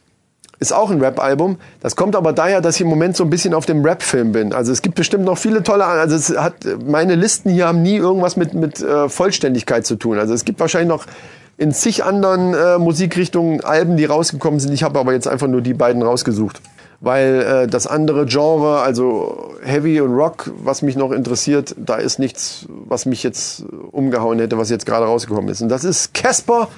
[0.58, 1.60] ist auch ein Rap-Album.
[1.80, 4.52] Das kommt aber daher, dass ich im Moment so ein bisschen auf dem Rap-Film bin.
[4.52, 7.98] Also es gibt bestimmt noch viele tolle, also es hat, meine Listen hier haben nie
[7.98, 10.18] irgendwas mit, mit äh, Vollständigkeit zu tun.
[10.18, 11.06] Also es gibt wahrscheinlich noch
[11.56, 14.74] in zig anderen äh, Musikrichtungen Alben, die rausgekommen sind.
[14.74, 16.60] Ich habe aber jetzt einfach nur die beiden rausgesucht.
[17.00, 22.18] Weil äh, das andere Genre, also Heavy und Rock, was mich noch interessiert, da ist
[22.18, 25.62] nichts, was mich jetzt umgehauen hätte, was jetzt gerade rausgekommen ist.
[25.62, 26.70] Und das ist Casper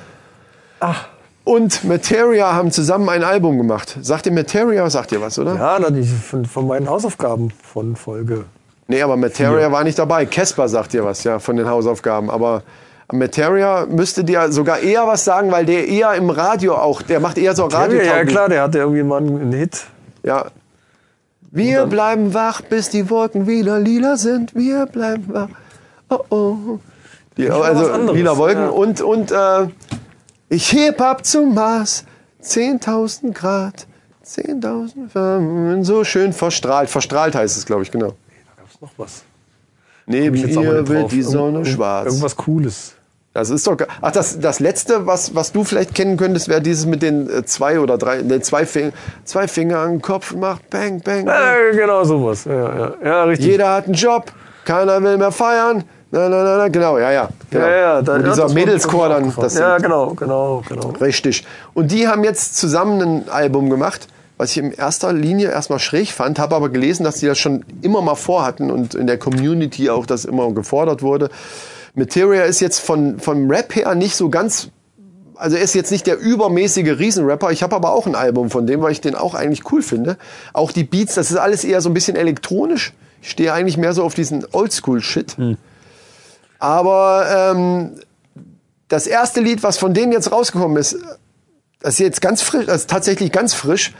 [1.45, 3.97] und Materia haben zusammen ein Album gemacht.
[4.01, 5.55] Sagt ihr Materia, sagt ihr was, oder?
[5.55, 8.45] Ja, die, von, von meinen Hausaufgaben von Folge.
[8.87, 10.25] Nee, aber Materia war nicht dabei.
[10.25, 12.29] Casper sagt dir was, ja, von den Hausaufgaben.
[12.29, 12.63] Aber
[13.11, 17.37] Materia müsste dir sogar eher was sagen, weil der eher im Radio auch, der macht
[17.37, 18.01] eher so Radio.
[18.01, 19.85] Ja, klar, der hatte irgendwie mal einen Hit.
[20.23, 20.47] Ja.
[21.51, 24.55] Wir bleiben wach, bis die Wolken wieder lila sind.
[24.55, 25.49] Wir bleiben wach.
[26.09, 26.79] Oh oh.
[27.37, 28.69] Die, also lila Wolken ja.
[28.69, 29.67] und und äh,
[30.49, 32.05] ich heb ab zum Mars.
[32.43, 33.87] 10.000 Grad.
[34.25, 36.89] 10.000 Farben, so schön verstrahlt.
[36.89, 38.09] Verstrahlt heißt es, glaube ich, genau.
[38.09, 39.23] Da gab's noch was.
[40.07, 42.07] Neben ihr nicht wird die Sonne Irgend- schwarz.
[42.07, 42.95] Irgendwas Cooles.
[43.33, 43.75] Das ist doch.
[44.01, 47.43] Ach, das, das letzte, was, was du vielleicht kennen könntest, wäre dieses mit den äh,
[47.43, 48.93] zwei oder drei, ne, zwei, Finger,
[49.25, 51.35] zwei Finger an den Kopf macht, bang, bang, bang.
[51.35, 52.45] Ja, genau sowas.
[52.45, 53.47] Ja, ja, ja richtig.
[53.47, 54.31] Jeder hat einen Job,
[54.63, 55.83] keiner will mehr feiern.
[56.15, 57.29] Na, na, na, na, genau, ja, ja.
[57.49, 57.65] Genau.
[57.65, 59.33] ja, ja, da- Wo ja, dieser das war- Mädelschor dann.
[59.35, 60.89] Das ja, genau, genau, genau.
[61.01, 61.45] Richtig.
[61.73, 66.11] Und die haben jetzt zusammen ein Album gemacht, was ich in erster Linie erstmal schräg
[66.11, 69.89] fand, habe aber gelesen, dass die das schon immer mal vorhatten und in der Community
[69.89, 71.29] auch das immer gefordert wurde.
[71.95, 74.69] Materia ist jetzt von, vom Rap her nicht so ganz,
[75.35, 77.51] also er ist jetzt nicht der übermäßige Riesenrapper.
[77.51, 80.17] Ich habe aber auch ein Album von dem, weil ich den auch eigentlich cool finde.
[80.53, 82.93] Auch die Beats, das ist alles eher so ein bisschen elektronisch.
[83.21, 85.35] Ich stehe eigentlich mehr so auf diesen Oldschool-Shit.
[86.59, 87.99] Aber ähm,
[88.87, 90.97] das erste Lied, was von denen jetzt rausgekommen ist,
[91.79, 93.93] das ist jetzt ganz frisch, das ist tatsächlich ganz frisch,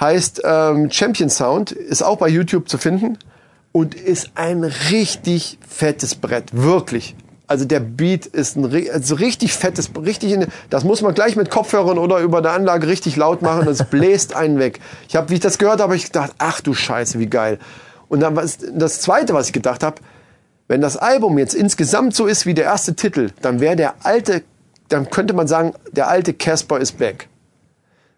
[0.00, 3.18] heißt ähm, Champion Sound, ist auch bei YouTube zu finden
[3.72, 7.14] und ist ein richtig fettes Brett, wirklich.
[7.46, 11.50] Also der Beat ist ein also richtig fettes, richtig in, das muss man gleich mit
[11.50, 14.80] Kopfhörern oder über der Anlage richtig laut machen, das bläst einen weg.
[15.08, 17.58] Ich habe, wie ich das gehört habe, ich gedacht, ach du Scheiße, wie geil.
[18.08, 19.96] Und dann was das zweite, was ich gedacht habe,
[20.68, 24.42] wenn das Album jetzt insgesamt so ist wie der erste Titel, dann wäre der alte,
[24.88, 27.28] dann könnte man sagen, der alte Casper ist back.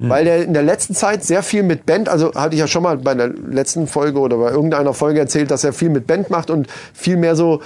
[0.09, 2.83] weil der in der letzten Zeit sehr viel mit Band, also hatte ich ja schon
[2.83, 6.31] mal bei der letzten Folge oder bei irgendeiner Folge erzählt, dass er viel mit Band
[6.31, 7.61] macht und viel mehr so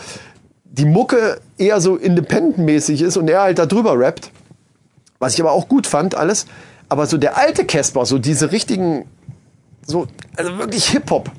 [0.65, 4.33] die Mucke eher so independent-mäßig ist und er halt da drüber rappt.
[5.21, 6.47] Was ich aber auch gut fand, alles.
[6.89, 9.05] Aber so der alte Casper, so diese richtigen,
[9.87, 11.31] so, also wirklich Hip-Hop.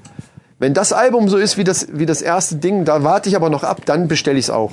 [0.58, 3.50] Wenn das Album so ist wie das, wie das erste Ding, da warte ich aber
[3.50, 4.72] noch ab, dann bestelle ich es auch.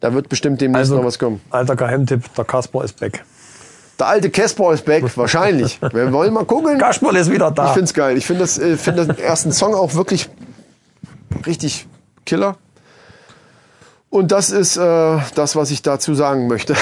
[0.00, 1.40] Da wird bestimmt demnächst noch was kommen.
[1.50, 3.24] alter Geheimtipp, der Kasper ist back.
[3.98, 5.80] Der alte Casper ist back, wahrscheinlich.
[5.92, 6.78] Wir wollen mal gucken.
[6.78, 7.68] Kasper ist wieder da.
[7.68, 8.16] Ich find's geil.
[8.16, 10.28] Ich finde das, äh, find den ersten Song auch wirklich
[11.46, 11.86] richtig
[12.24, 12.56] killer.
[14.10, 16.74] Und das ist äh, das, was ich dazu sagen möchte.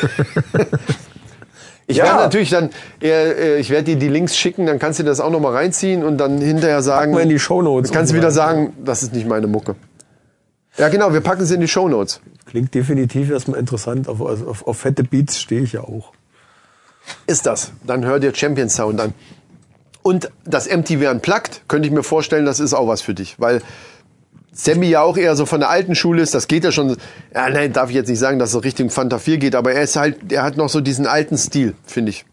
[1.88, 2.04] ich Ja.
[2.04, 2.70] werde natürlich dann,
[3.02, 3.08] äh,
[3.56, 6.04] äh, ich werde dir die Links schicken, dann kannst du das auch noch mal reinziehen
[6.04, 7.90] und dann hinterher sagen, wir in die Shownotes.
[7.90, 9.74] kannst du wieder sagen, das ist nicht meine Mucke.
[10.76, 12.20] Ja, genau, wir packen sie in die Shownotes.
[12.46, 14.08] Klingt definitiv erstmal interessant.
[14.08, 16.12] Auf, also auf, auf fette Beats stehe ich ja auch.
[17.26, 17.72] Ist das.
[17.84, 19.14] Dann hör dir Champion Sound an.
[20.02, 23.40] Und das MTV Unplugged, könnte ich mir vorstellen, das ist auch was für dich.
[23.40, 23.60] Weil
[24.60, 26.96] Sammy ja auch eher so von der alten Schule ist, das geht ja schon,
[27.32, 29.82] ja, nein, darf ich jetzt nicht sagen, dass es Richtung Fanta 4 geht, aber er
[29.82, 32.24] ist halt, er hat noch so diesen alten Stil, finde ich.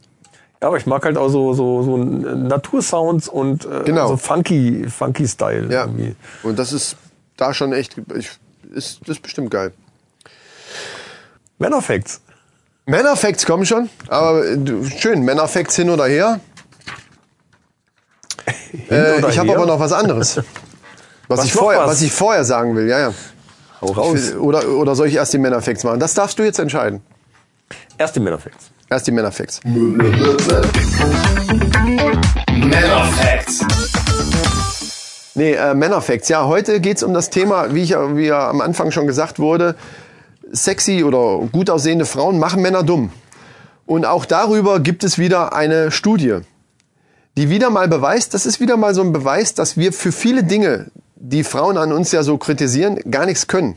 [0.60, 4.08] Ja, aber ich mag halt auch so, so, so Natursounds und äh, Genau.
[4.08, 5.72] so funky, funky Style.
[5.72, 5.82] Ja.
[5.84, 6.16] Irgendwie.
[6.42, 6.96] Und das ist
[7.38, 8.32] da schon echt, ich,
[8.74, 9.72] ist, das ist bestimmt geil.
[11.60, 12.22] Männerfacts.
[12.88, 14.58] Männerfacts kommen schon, aber äh,
[14.98, 16.40] schön, Männerfacts hin oder her.
[18.90, 20.42] Äh, oder ich habe aber noch was anderes.
[21.28, 21.90] Was, Was ich vorher, was?
[21.92, 23.14] was ich vorher sagen will, ja, ja.
[23.82, 24.14] Hau raus.
[24.32, 26.00] Will- Oder, oder soll ich erst die Männerfacts machen?
[26.00, 27.02] Das darfst du jetzt entscheiden.
[27.98, 28.70] Erste Männerfacts.
[28.90, 29.60] Erst die Männerfacts.
[32.54, 33.66] Männerfacts.
[35.36, 36.30] Nee, äh, Männerfacts.
[36.30, 39.40] Ja, heute geht's um das Thema, wie, ich, ja- wie ja am Anfang schon gesagt
[39.40, 39.76] wurde,
[40.52, 43.12] sexy oder gut aussehende Frauen machen Männer dumm.
[43.86, 46.40] Und auch darüber gibt es wieder eine Studie,
[47.38, 50.44] die wieder mal beweist, das ist wieder mal so ein Beweis, dass wir für viele
[50.44, 53.76] Dinge, die Frauen an uns ja so kritisieren, gar nichts können.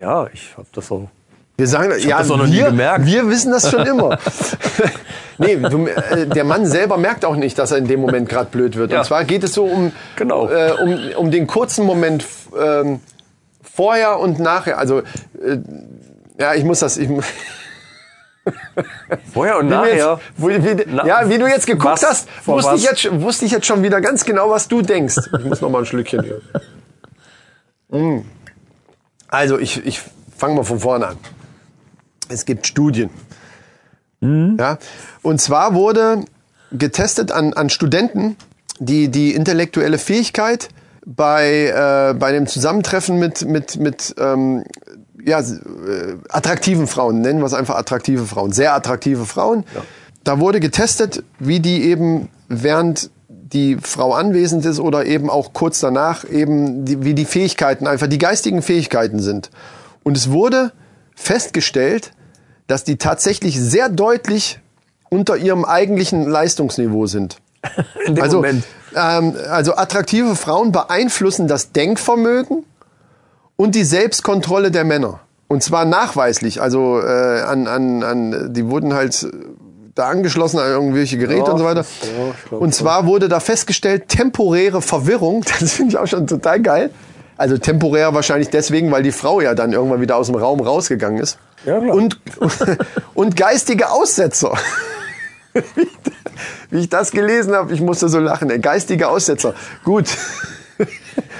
[0.00, 1.08] Ja, ich habe das auch.
[1.56, 4.18] Wir sagen, ja, wir, wir wissen das schon immer.
[5.38, 8.50] nee, du, äh, der Mann selber merkt auch nicht, dass er in dem Moment gerade
[8.50, 8.92] blöd wird.
[8.92, 8.98] Ja.
[8.98, 10.50] Und zwar geht es so um, Genau.
[10.50, 12.26] äh, um, um den kurzen Moment
[12.60, 13.00] ähm,
[13.62, 14.78] vorher und nachher.
[14.78, 15.58] Also, äh,
[16.38, 16.98] ja, ich muss das.
[16.98, 17.08] Ich,
[19.32, 19.94] Vorher und nachher.
[19.96, 22.02] jetzt, wo, wie, Na, ja, wie du jetzt geguckt was?
[22.02, 25.16] hast, wusste ich, jetzt, schon- wusste ich jetzt schon wieder ganz genau, was du denkst.
[25.38, 26.24] Ich muss noch mal ein Schlückchen.
[27.88, 28.18] Mm.
[29.28, 30.00] Also, ich, ich
[30.36, 31.16] fange mal von vorne an.
[32.28, 33.10] Es gibt Studien.
[34.20, 34.78] Ja?
[35.22, 36.24] Und zwar wurde
[36.72, 38.36] getestet an, an Studenten,
[38.80, 40.68] die die intellektuelle Fähigkeit
[41.04, 41.66] bei,
[42.10, 44.64] äh, bei dem Zusammentreffen mit, mit, mit ähm,
[45.26, 49.64] ja, äh, attraktiven Frauen, nennen wir es einfach attraktive Frauen, sehr attraktive Frauen.
[50.22, 55.80] Da wurde getestet, wie die eben während die Frau anwesend ist oder eben auch kurz
[55.80, 59.50] danach eben die, wie die Fähigkeiten, einfach die geistigen Fähigkeiten sind.
[60.04, 60.72] Und es wurde
[61.14, 62.12] festgestellt,
[62.66, 64.60] dass die tatsächlich sehr deutlich
[65.08, 67.38] unter ihrem eigentlichen Leistungsniveau sind.
[68.20, 72.64] Also, ähm, also attraktive Frauen beeinflussen das Denkvermögen
[73.56, 75.20] und die Selbstkontrolle der Männer.
[75.48, 76.60] Und zwar nachweislich.
[76.60, 79.30] Also äh, an, an, an, die wurden halt äh,
[79.94, 81.84] da angeschlossen an irgendwelche Geräte Ja, und so weiter.
[82.02, 86.60] ja, glaub und zwar wurde da festgestellt, temporäre Verwirrung, das finde ich auch schon total
[86.60, 86.90] geil.
[87.38, 91.20] Also temporär wahrscheinlich deswegen, weil die Frau ja dann irgendwann wieder aus dem Raum rausgegangen
[91.20, 91.38] ist.
[91.66, 91.94] Ja, klar.
[91.94, 92.18] Und,
[93.14, 94.54] und geistige Aussetzer.
[96.70, 98.50] Wie ich das gelesen habe, ich musste so lachen.
[98.50, 98.58] Ey.
[98.58, 99.54] Geistige Aussetzer.
[99.84, 100.06] Gut.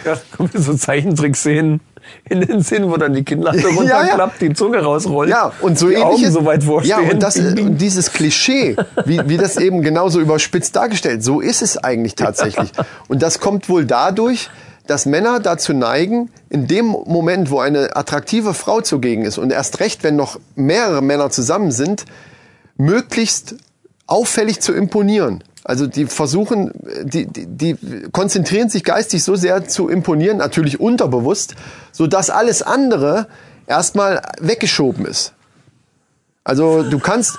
[0.04, 1.80] Ja, kommen mir so Zeichentricksszenen
[2.28, 3.76] in den Sinn, wo dann die Kinnlade Ja, ja.
[3.76, 5.30] runterklappt, die Zunge rausrollt.
[5.30, 6.28] Ja, und so die ähnliches.
[6.28, 7.04] Augen so weit vorstehen.
[7.04, 11.62] Ja, und, das, und dieses Klischee, wie, wie das eben genauso überspitzt dargestellt, so ist
[11.62, 12.72] es eigentlich tatsächlich.
[13.08, 14.50] Und das kommt wohl dadurch,
[14.86, 19.80] dass Männer dazu neigen, in dem Moment, wo eine attraktive Frau zugegen ist und erst
[19.80, 22.04] recht, wenn noch mehrere Männer zusammen sind,
[22.76, 23.56] möglichst
[24.06, 25.42] auffällig zu imponieren.
[25.66, 26.70] Also die versuchen,
[27.02, 27.76] die, die, die
[28.12, 31.56] konzentrieren sich geistig so sehr zu imponieren, natürlich unterbewusst,
[31.90, 33.26] so dass alles andere
[33.66, 35.32] erstmal weggeschoben ist.
[36.44, 37.38] Also du kannst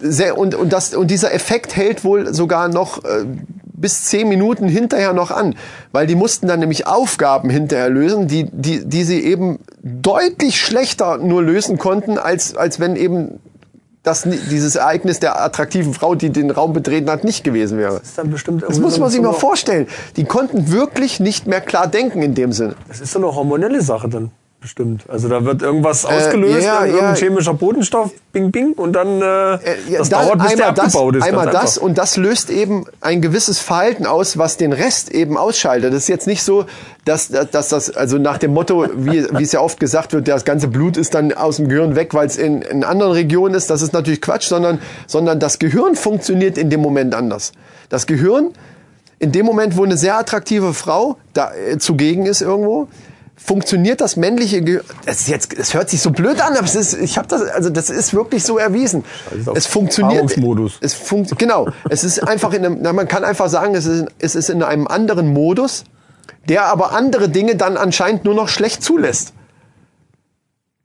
[0.00, 3.26] sehr und und das und dieser Effekt hält wohl sogar noch äh,
[3.62, 5.54] bis zehn Minuten hinterher noch an,
[5.92, 11.18] weil die mussten dann nämlich Aufgaben hinterher lösen, die die die sie eben deutlich schlechter
[11.18, 13.40] nur lösen konnten als als wenn eben
[14.08, 18.00] das ni- dieses Ereignis der attraktiven Frau, die den Raum betreten hat, nicht gewesen wäre.
[18.02, 19.86] ist dann bestimmt Das muss man sich mal vorstellen.
[20.16, 22.74] Die konnten wirklich nicht mehr klar denken in dem Sinne.
[22.88, 24.30] Das ist so eine hormonelle Sache dann.
[24.60, 25.04] Bestimmt.
[25.08, 27.14] Also da wird irgendwas ausgelöst, ja, irgendein ja.
[27.14, 29.58] chemischer Botenstoff, bing, bing, und dann äh, Äh,
[29.88, 31.22] ja, das da- dauert, bis der einmal das, abgebaut ist.
[31.22, 31.82] Einmal das einfach.
[31.82, 35.92] und das löst eben ein gewisses Verhalten aus, was den Rest eben ausschaltet.
[35.92, 36.66] Das ist jetzt nicht so,
[37.04, 40.44] dass, dass das, also nach dem Motto, wie, wie es ja oft gesagt wird, das
[40.44, 43.70] ganze Blut ist dann aus dem Gehirn weg, weil es in, in anderen Regionen ist.
[43.70, 47.52] Das ist natürlich Quatsch, sondern, sondern das Gehirn funktioniert in dem Moment anders.
[47.90, 48.50] Das Gehirn,
[49.20, 52.88] in dem Moment, wo eine sehr attraktive Frau da äh, zugegen ist irgendwo,
[53.38, 54.84] funktioniert das männliche Gehirn.
[55.06, 57.42] Es ist jetzt, es hört sich so blöd an, aber es ist, ich habe das,
[57.42, 59.04] also das ist wirklich so erwiesen.
[59.54, 60.36] Es funktioniert.
[60.80, 61.68] Es funkt, genau.
[61.88, 64.62] Es ist einfach in einem, na, man kann einfach sagen, es ist, es ist in
[64.62, 65.84] einem anderen Modus,
[66.48, 69.32] der aber andere Dinge dann anscheinend nur noch schlecht zulässt.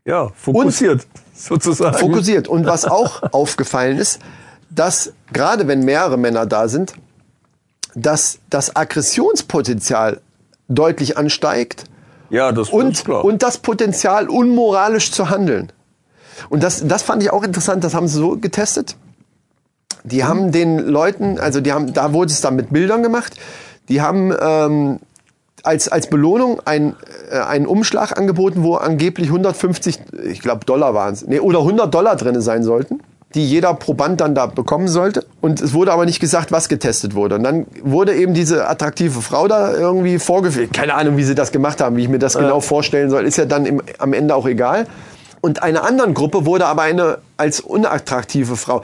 [0.05, 1.97] ja, fokussiert, sozusagen.
[1.97, 2.47] Fokussiert.
[2.47, 4.19] Und was auch aufgefallen ist,
[4.69, 6.93] dass gerade wenn mehrere Männer da sind,
[7.95, 10.21] dass das Aggressionspotenzial
[10.67, 11.85] deutlich ansteigt
[12.29, 13.23] Ja, das und, klar.
[13.23, 15.71] und das Potenzial, unmoralisch zu handeln.
[16.49, 18.95] Und das, das fand ich auch interessant, das haben sie so getestet.
[20.03, 23.35] Die haben den Leuten, also die haben, da wurde es dann mit Bildern gemacht,
[23.87, 24.99] die haben ähm,
[25.63, 26.95] als, als Belohnung ein,
[27.31, 31.93] äh, einen Umschlag angeboten, wo angeblich 150, ich glaube Dollar waren es, nee, oder 100
[31.93, 33.01] Dollar drin sein sollten,
[33.35, 35.26] die jeder Proband dann da bekommen sollte.
[35.41, 37.35] Und es wurde aber nicht gesagt, was getestet wurde.
[37.35, 40.73] Und dann wurde eben diese attraktive Frau da irgendwie vorgeführt.
[40.73, 43.38] Keine Ahnung, wie sie das gemacht haben, wie ich mir das genau vorstellen soll, ist
[43.38, 44.85] ja dann im, am Ende auch egal.
[45.41, 48.81] Und einer anderen Gruppe wurde aber eine als unattraktive Frau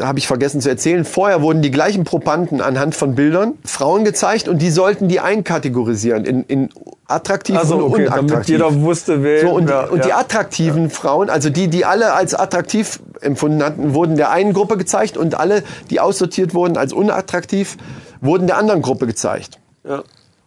[0.00, 4.48] habe ich vergessen zu erzählen, vorher wurden die gleichen Probanden anhand von Bildern Frauen gezeigt
[4.48, 6.68] und die sollten die einkategorisieren in, in
[7.06, 8.48] attraktiv Also, und okay, damit unattraktiv.
[8.54, 10.18] jeder wusste, wer- so, und, wer- und die ja.
[10.18, 15.16] attraktiven Frauen, also die, die alle als attraktiv empfunden hatten, wurden der einen Gruppe gezeigt
[15.18, 17.76] und alle, die aussortiert wurden als unattraktiv,
[18.22, 19.58] wurden der anderen Gruppe gezeigt.
[19.86, 20.02] ja.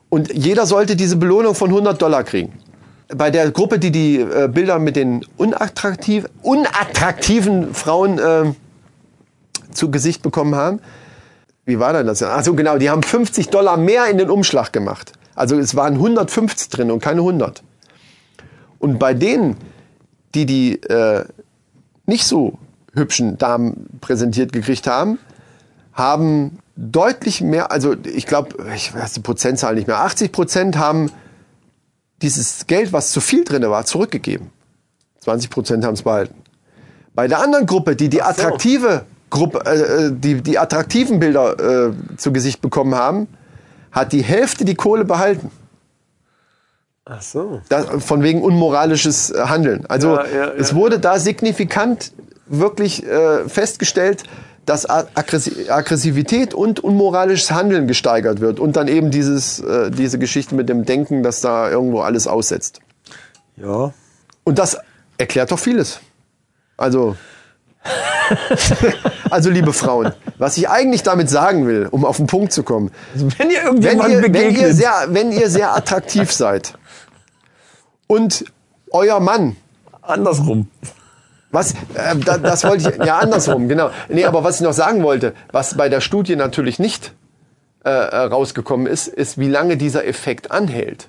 [0.09, 2.53] Und jeder sollte diese Belohnung von 100 Dollar kriegen.
[3.15, 8.53] Bei der Gruppe, die die äh, Bilder mit den unattraktiv, unattraktiven Frauen äh,
[9.75, 10.79] zu Gesicht bekommen haben,
[11.65, 12.21] wie war denn das?
[12.21, 15.13] Ach so, genau, die haben 50 Dollar mehr in den Umschlag gemacht.
[15.33, 17.63] Also es waren 150 drin und keine 100.
[18.79, 19.57] Und bei denen,
[20.35, 21.25] die die äh,
[22.05, 22.59] nicht so
[22.93, 25.17] hübschen Damen präsentiert gekriegt haben,
[25.93, 31.11] haben deutlich mehr, also ich glaube, ich weiß die Prozentzahl nicht mehr, 80 Prozent haben
[32.21, 34.51] dieses Geld, was zu viel drin war, zurückgegeben.
[35.19, 36.35] 20 Prozent haben es behalten.
[37.13, 42.31] Bei der anderen Gruppe, die die attraktive Gruppe, äh, die die attraktiven Bilder äh, zu
[42.31, 43.27] Gesicht bekommen haben,
[43.91, 45.51] hat die Hälfte die Kohle behalten.
[47.05, 47.61] Ach so.
[47.69, 49.85] Das, von wegen unmoralisches äh, Handeln.
[49.87, 50.75] Also Ja, ja, es ja.
[50.75, 52.11] wurde da signifikant
[52.47, 54.23] wirklich äh, festgestellt,
[54.65, 60.69] dass Aggressivität und unmoralisches Handeln gesteigert wird und dann eben dieses, äh, diese Geschichte mit
[60.69, 62.79] dem Denken, dass da irgendwo alles aussetzt.
[63.57, 63.93] Ja.
[64.43, 64.77] Und das
[65.17, 65.99] erklärt doch vieles.
[66.77, 67.15] Also,
[69.29, 72.91] also liebe Frauen, was ich eigentlich damit sagen will, um auf den Punkt zu kommen,
[73.13, 74.61] Wenn ihr wenn irgendjemandem ihr, wenn, begegnet.
[74.61, 76.73] ihr sehr, wenn ihr sehr attraktiv seid
[78.07, 78.45] und
[78.91, 79.55] euer Mann,
[80.01, 80.69] andersrum.
[81.51, 83.89] was, äh, da, das wollte ich, ja andersrum, genau.
[84.09, 87.13] Nee, aber was ich noch sagen wollte, was bei der Studie natürlich nicht
[87.83, 91.07] äh, äh, rausgekommen ist, ist, wie lange dieser Effekt anhält.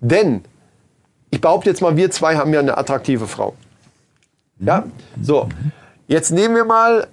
[0.00, 0.42] Denn,
[1.30, 3.54] ich behaupte jetzt mal, wir zwei haben ja eine attraktive Frau.
[4.58, 4.84] Ja,
[5.20, 5.48] so.
[6.06, 7.06] Jetzt nehmen wir mal,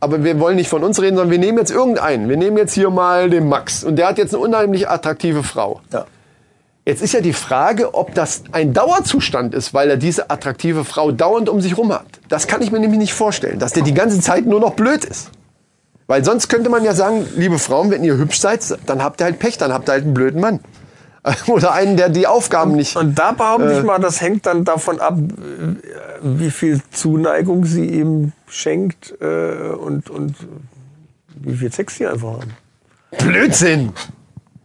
[0.00, 2.28] aber wir wollen nicht von uns reden, sondern wir nehmen jetzt irgendeinen.
[2.28, 5.80] Wir nehmen jetzt hier mal den Max und der hat jetzt eine unheimlich attraktive Frau.
[5.92, 6.06] Ja.
[6.84, 11.12] Jetzt ist ja die Frage, ob das ein Dauerzustand ist, weil er diese attraktive Frau
[11.12, 12.06] dauernd um sich rum hat.
[12.28, 15.04] Das kann ich mir nämlich nicht vorstellen, dass der die ganze Zeit nur noch blöd
[15.04, 15.30] ist.
[16.08, 19.26] Weil sonst könnte man ja sagen, liebe Frauen, wenn ihr hübsch seid, dann habt ihr
[19.26, 20.58] halt Pech, dann habt ihr halt einen blöden Mann.
[21.46, 22.96] Oder einen, der die Aufgaben nicht...
[22.96, 25.76] Und da behaupte ich mal, das hängt dann davon ab, äh,
[26.22, 30.34] wie viel Zuneigung sie ihm schenkt äh, und, und
[31.36, 32.56] wie viel Sex sie einfach haben.
[33.18, 33.92] Blödsinn!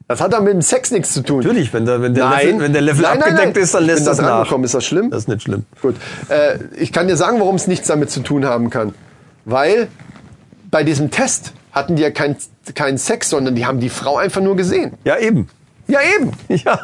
[0.08, 1.40] Das hat dann mit dem Sex nichts zu tun.
[1.40, 2.48] Natürlich, wenn der, wenn der Nein.
[2.48, 3.64] Level, wenn der Level Nein, nein, abgedeckt nein.
[3.64, 4.38] ist, dann lässt bin das da nach.
[4.38, 4.64] angekommen.
[4.64, 5.10] Ist das schlimm?
[5.10, 5.66] Das ist nicht schlimm.
[5.82, 5.96] Gut.
[6.30, 8.94] Äh, ich kann dir sagen, warum es nichts damit zu tun haben kann.
[9.44, 9.90] Weil
[10.72, 12.38] bei diesem Test hatten die ja keinen
[12.74, 14.94] keinen Sex, sondern die haben die Frau einfach nur gesehen.
[15.04, 15.50] Ja, eben.
[15.88, 16.32] Ja, eben.
[16.64, 16.80] Ja.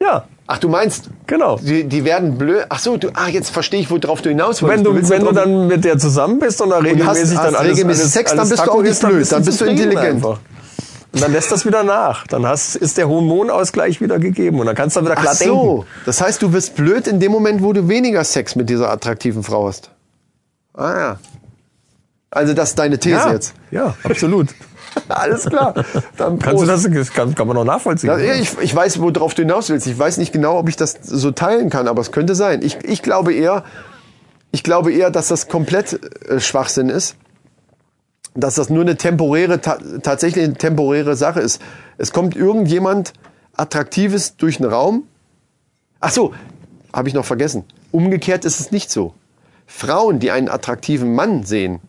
[0.00, 1.56] Ja, Ach, du meinst, genau.
[1.56, 2.66] die, die werden blöd.
[2.68, 4.78] Ach so, du, ach, jetzt verstehe ich, worauf du hinaus wolltest.
[4.78, 7.54] Wenn du, willst wenn du dann mit der zusammen bist und da regelmäßig hast dann
[7.54, 9.60] alles, regelmäßig alles, Sex, dann alles bist du auch nicht dann blöd, dann du bist
[9.60, 10.16] du intelligent.
[10.16, 10.38] Einfach.
[11.12, 12.26] Und dann lässt das wieder nach.
[12.26, 15.74] Dann hast, ist der Hormonausgleich wieder gegeben und dann kannst du wieder klar Ach so,
[15.76, 15.86] denken.
[16.04, 19.42] das heißt, du wirst blöd in dem Moment, wo du weniger Sex mit dieser attraktiven
[19.42, 19.90] Frau hast.
[20.74, 21.18] Ah ja.
[22.30, 23.54] Also das ist deine These Ja, jetzt.
[23.70, 24.48] ja, absolut.
[25.08, 25.74] Alles klar.
[26.16, 28.10] Dann Kannst du das, das kann, kann man noch nachvollziehen.
[28.10, 29.86] Ja, ich, ich weiß, worauf du hinaus willst.
[29.86, 32.62] Ich weiß nicht genau, ob ich das so teilen kann, aber es könnte sein.
[32.62, 33.64] Ich, ich glaube eher,
[34.52, 37.16] ich glaube eher, dass das komplett äh, Schwachsinn ist.
[38.34, 41.60] Dass das nur eine temporäre, ta tatsächlich eine temporäre Sache ist.
[41.98, 43.12] Es kommt irgendjemand
[43.56, 45.04] Attraktives durch den Raum.
[46.00, 46.34] Ach so,
[46.92, 47.64] habe ich noch vergessen.
[47.92, 49.14] Umgekehrt ist es nicht so.
[49.66, 51.80] Frauen, die einen attraktiven Mann sehen,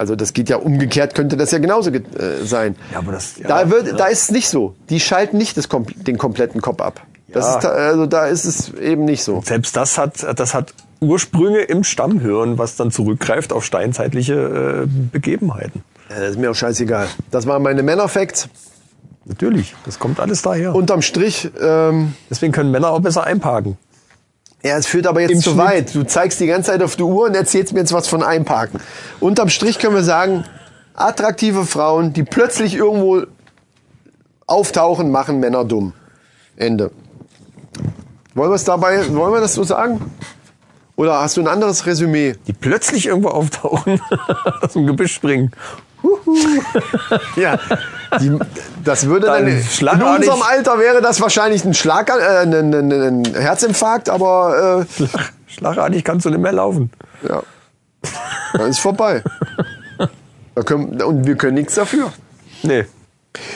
[0.00, 2.74] also das geht ja umgekehrt, könnte das ja genauso ge- äh, sein.
[2.90, 4.74] Ja, aber das- ja, da, wird, da ist es nicht so.
[4.88, 5.68] Die schalten nicht das,
[6.06, 7.02] den kompletten Kopf ab.
[7.28, 7.54] Das Ja.
[7.56, 9.42] ist da, also da ist es eben nicht so.
[9.44, 15.84] Selbst das hat, das hat Ursprünge im Stammhirn, was dann zurückgreift auf steinzeitliche äh, Begebenheiten.
[16.08, 17.06] Äh, ist mir auch scheißegal.
[17.30, 18.48] Das waren meine Männerfacts.
[19.26, 20.74] Natürlich, das kommt alles daher.
[20.74, 23.76] Unterm Strich, ähm, Deswegen können Männer auch besser einparken.
[24.62, 25.64] Ja, es führt aber jetzt Im zu Schnitt.
[25.64, 25.94] weit.
[25.94, 28.80] Du zeigst die ganze Zeit auf die Uhr und erzählst mir jetzt was von Einparken.
[29.18, 30.44] Unterm Strich können wir sagen,
[30.94, 33.22] attraktive Frauen, die plötzlich irgendwo
[34.46, 35.94] auftauchen, machen Männer dumm.
[36.56, 36.90] Ende.
[38.34, 40.12] Wollen wir es dabei, wollen wir das so sagen?
[40.96, 42.34] Oder hast du ein anderes Resümee?
[42.46, 44.00] Die plötzlich irgendwo auftauchen,
[44.60, 45.52] aus dem Gebüsch springen.
[47.36, 47.58] Ja,
[48.20, 48.38] die,
[48.84, 52.74] das würde dann, Dann in unserem Alter wäre das wahrscheinlich ein Schlag, äh, ein, ein,
[52.74, 55.06] ein, ein Herzinfarkt, aber äh,
[55.46, 56.90] Schlagartig kannst du nicht mehr laufen.
[57.28, 57.42] ja,
[58.54, 59.22] dann ist vorbei.
[60.56, 62.12] Da können, und wir können nichts dafür.
[62.64, 62.84] Nee.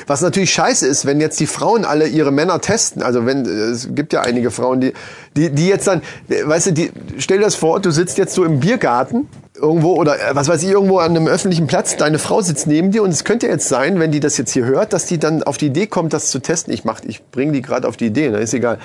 [0.06, 3.02] Was natürlich scheiße ist, wenn jetzt die Frauen alle ihre Männer testen.
[3.02, 4.92] Also wenn es gibt ja einige Frauen, die
[5.36, 8.44] die die jetzt dann, weißt du, die stell dir das vor, du sitzt jetzt so
[8.44, 12.40] im Biergarten irgendwo oder äh, was weiß ich irgendwo an einem öffentlichen Platz, deine Frau
[12.40, 15.06] sitzt neben dir und es könnte jetzt sein, wenn die das jetzt hier hört, dass
[15.06, 16.72] die dann auf die Idee kommt, das zu testen.
[16.72, 18.78] Ich mach, ich bringe die gerade auf die Idee, ne, ist egal.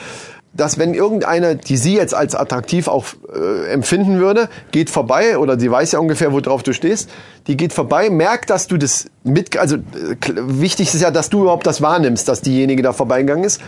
[0.51, 5.59] Dass wenn irgendeine, die sie jetzt als attraktiv auch äh, empfinden würde, geht vorbei oder
[5.59, 7.09] sie weiß ja ungefähr, worauf du stehst,
[7.47, 9.79] die geht vorbei, merkt, dass du das mit, also äh,
[10.25, 13.61] wichtig ist ja, dass du überhaupt das wahrnimmst, dass diejenige da vorbeigegangen ist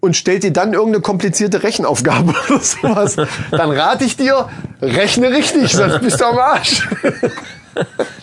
[0.00, 3.16] und stellt dir dann irgendeine komplizierte Rechenaufgabe oder sowas,
[3.50, 4.48] dann rate ich dir,
[4.80, 6.88] rechne richtig, sonst bist du am Arsch.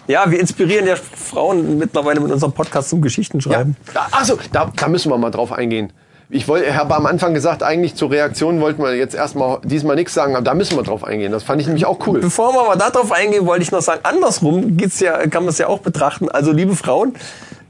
[0.08, 3.78] Ja, wir inspirieren ja Frauen mittlerweile mit unserem Podcast zum Geschichtenschreiben.
[3.94, 4.08] Ja.
[4.12, 5.94] Achso, da, da müssen wir mal drauf eingehen.
[6.30, 10.36] Ich habe am Anfang gesagt, eigentlich zur Reaktion wollten wir jetzt erstmal diesmal nichts sagen,
[10.36, 11.32] aber da müssen wir drauf eingehen.
[11.32, 12.20] Das fand ich nämlich auch cool.
[12.20, 15.58] Bevor wir aber darauf eingehen, wollte ich noch sagen, andersrum geht's ja, kann man es
[15.58, 16.30] ja auch betrachten.
[16.30, 17.14] Also, liebe Frauen,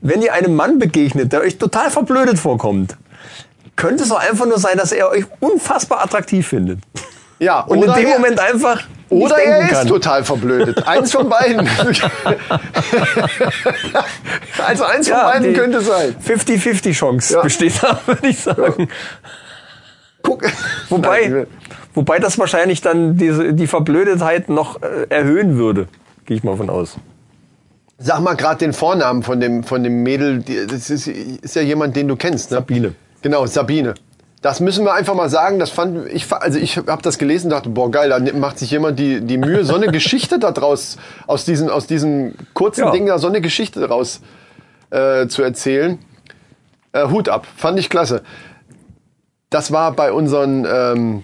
[0.02, 2.96] wenn ihr einem Mann begegnet, der euch total verblödet vorkommt,
[3.76, 6.80] könnte es auch einfach nur sein, dass er euch unfassbar attraktiv findet.
[7.40, 9.88] Ja, Und in dem Moment einfach Oder er ist kann.
[9.88, 10.86] total verblödet.
[10.88, 11.68] Eins von beiden.
[14.66, 16.16] also eins von beiden könnte sein.
[16.26, 17.42] 50-50 Chance Ja.
[17.42, 18.88] besteht da, würde ich sagen.
[20.22, 20.44] Guck.
[20.90, 21.48] Wobei, Nein,
[21.94, 25.88] wobei das wahrscheinlich dann diese, die Verblödetheit noch äh, erhöhen würde.
[26.26, 26.96] Gehe ich mal von aus.
[27.98, 30.44] Sag mal gerade den Vornamen von dem, von dem Mädel.
[30.68, 32.52] Das ist, ist ja jemand, den du kennst.
[32.52, 32.58] Ne?
[32.58, 32.96] Sabine.
[33.22, 33.94] Genau, Sabine.
[34.44, 35.58] Das müssen wir einfach mal sagen.
[35.58, 38.70] Das fand ich, also ich habe das gelesen, und dachte, boah geil, da macht sich
[38.72, 40.98] jemand die, die Mühe, so eine Geschichte da draus
[41.28, 42.92] aus diesem aus diesem kurzen Ja.
[42.92, 44.20] Ding da so eine Geschichte daraus
[44.90, 45.98] äh, zu erzählen.
[46.92, 48.22] Äh, Hut ab, fand ich klasse.
[49.50, 51.24] Das war bei unseren, ähm,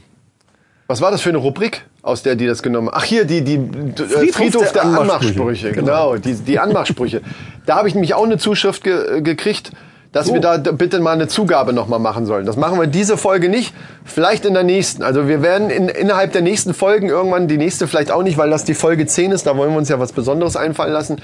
[0.87, 2.95] was war das für eine Rubrik, aus der die das genommen haben?
[2.97, 5.73] Ach hier, die, die äh, Friedhof, der, Anmachsprüche.
[5.73, 7.21] Genau, die, die Anmachsprüche.
[7.65, 9.71] da habe ich nämlich auch eine Zuschrift ge gekriegt,
[10.11, 12.45] dass wir da bitte mal eine Zugabe nochmal machen sollen.
[12.45, 13.73] Das machen wir diese Folge nicht,
[14.05, 15.03] vielleicht in der nächsten.
[15.03, 18.49] Also wir werden in, innerhalb der nächsten Folgen irgendwann, die nächste vielleicht auch nicht, weil
[18.49, 21.17] das die Folge 10 ist, da wollen wir uns ja was Besonderes einfallen lassen.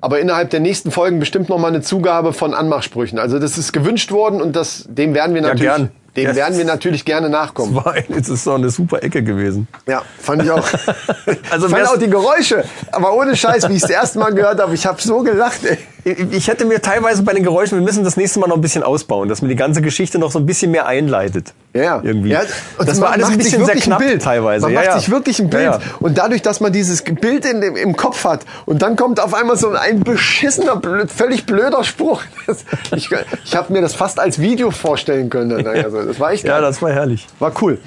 [0.00, 3.18] Aber innerhalb der nächsten Folgen bestimmt noch mal eine Zugabe von Anmachsprüchen.
[3.18, 5.90] Also das ist gewünscht worden und das, dem werden wir natürlich, gern.
[6.16, 6.36] dem Ja.
[6.36, 7.74] werden wir natürlich gerne nachkommen.
[7.74, 9.68] War, es ist doch eine super Ecke gewesen.
[9.86, 10.66] Ja, fand ich auch.
[11.50, 12.64] Also fand auch die Geräusche.
[12.92, 15.64] Aber ohne Scheiß, wie ich das erste Mal gehört habe, ich habe so gelacht.
[15.64, 15.76] Ey.
[16.04, 18.82] Ich hätte mir teilweise bei den Geräuschen, wir müssen das nächste Mal noch ein bisschen
[18.82, 21.52] ausbauen, dass man die ganze Geschichte noch so ein bisschen mehr einleitet.
[21.74, 22.00] Ja, ja.
[22.02, 22.30] Irgendwie.
[22.30, 22.42] Ja,
[22.78, 24.22] das war alles ein bisschen sehr knapp ein Bild.
[24.22, 24.66] teilweise.
[24.66, 24.98] Man ja, macht ja.
[24.98, 25.64] sich wirklich ein Bild.
[25.64, 25.80] Ja, ja.
[26.00, 29.34] Und dadurch, dass man dieses Bild in dem, im Kopf hat und dann kommt auf
[29.34, 32.22] einmal so ein beschissener, blöd, völlig blöder Spruch.
[32.46, 32.64] Das,
[32.96, 33.10] ich
[33.44, 35.64] ich habe mir das fast als Video vorstellen können.
[35.66, 36.62] Also, das war echt Ja, geil.
[36.62, 37.28] das war herrlich.
[37.38, 37.78] war cool.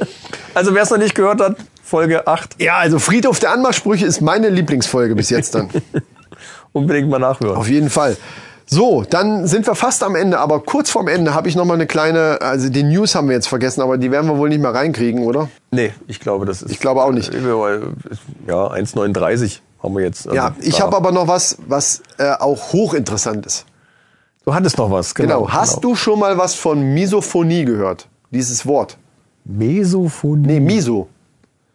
[0.53, 4.21] Also wer es noch nicht gehört hat, Folge 8, Ja, also Friedhof der Anmachsprüche ist
[4.21, 5.69] meine Lieblingsfolge bis jetzt dann.
[6.73, 7.55] unbedingt mal nachhören.
[7.55, 8.17] Auf jeden Fall.
[8.65, 11.73] So, dann sind wir fast am Ende, aber kurz vorm Ende habe ich noch mal
[11.73, 14.61] eine kleine, also die News haben wir jetzt vergessen, aber die werden wir wohl nicht
[14.61, 15.49] mehr reinkriegen, oder?
[15.71, 16.71] Nee, ich glaube, das ist.
[16.71, 17.33] Ich glaube auch nicht.
[17.33, 17.39] Äh,
[18.47, 20.27] Ja, 1,39 haben wir jetzt.
[20.27, 23.65] Also ja, ich habe aber noch was, was äh, auch hochinteressant ist.
[24.45, 25.41] Du hattest noch was, genau.
[25.41, 25.49] Genau.
[25.53, 28.07] Hast du schon mal was von Misophonie gehört?
[28.31, 28.97] Dieses Wort.
[29.45, 30.47] Mesophonie?
[30.47, 31.07] Nee, Miso.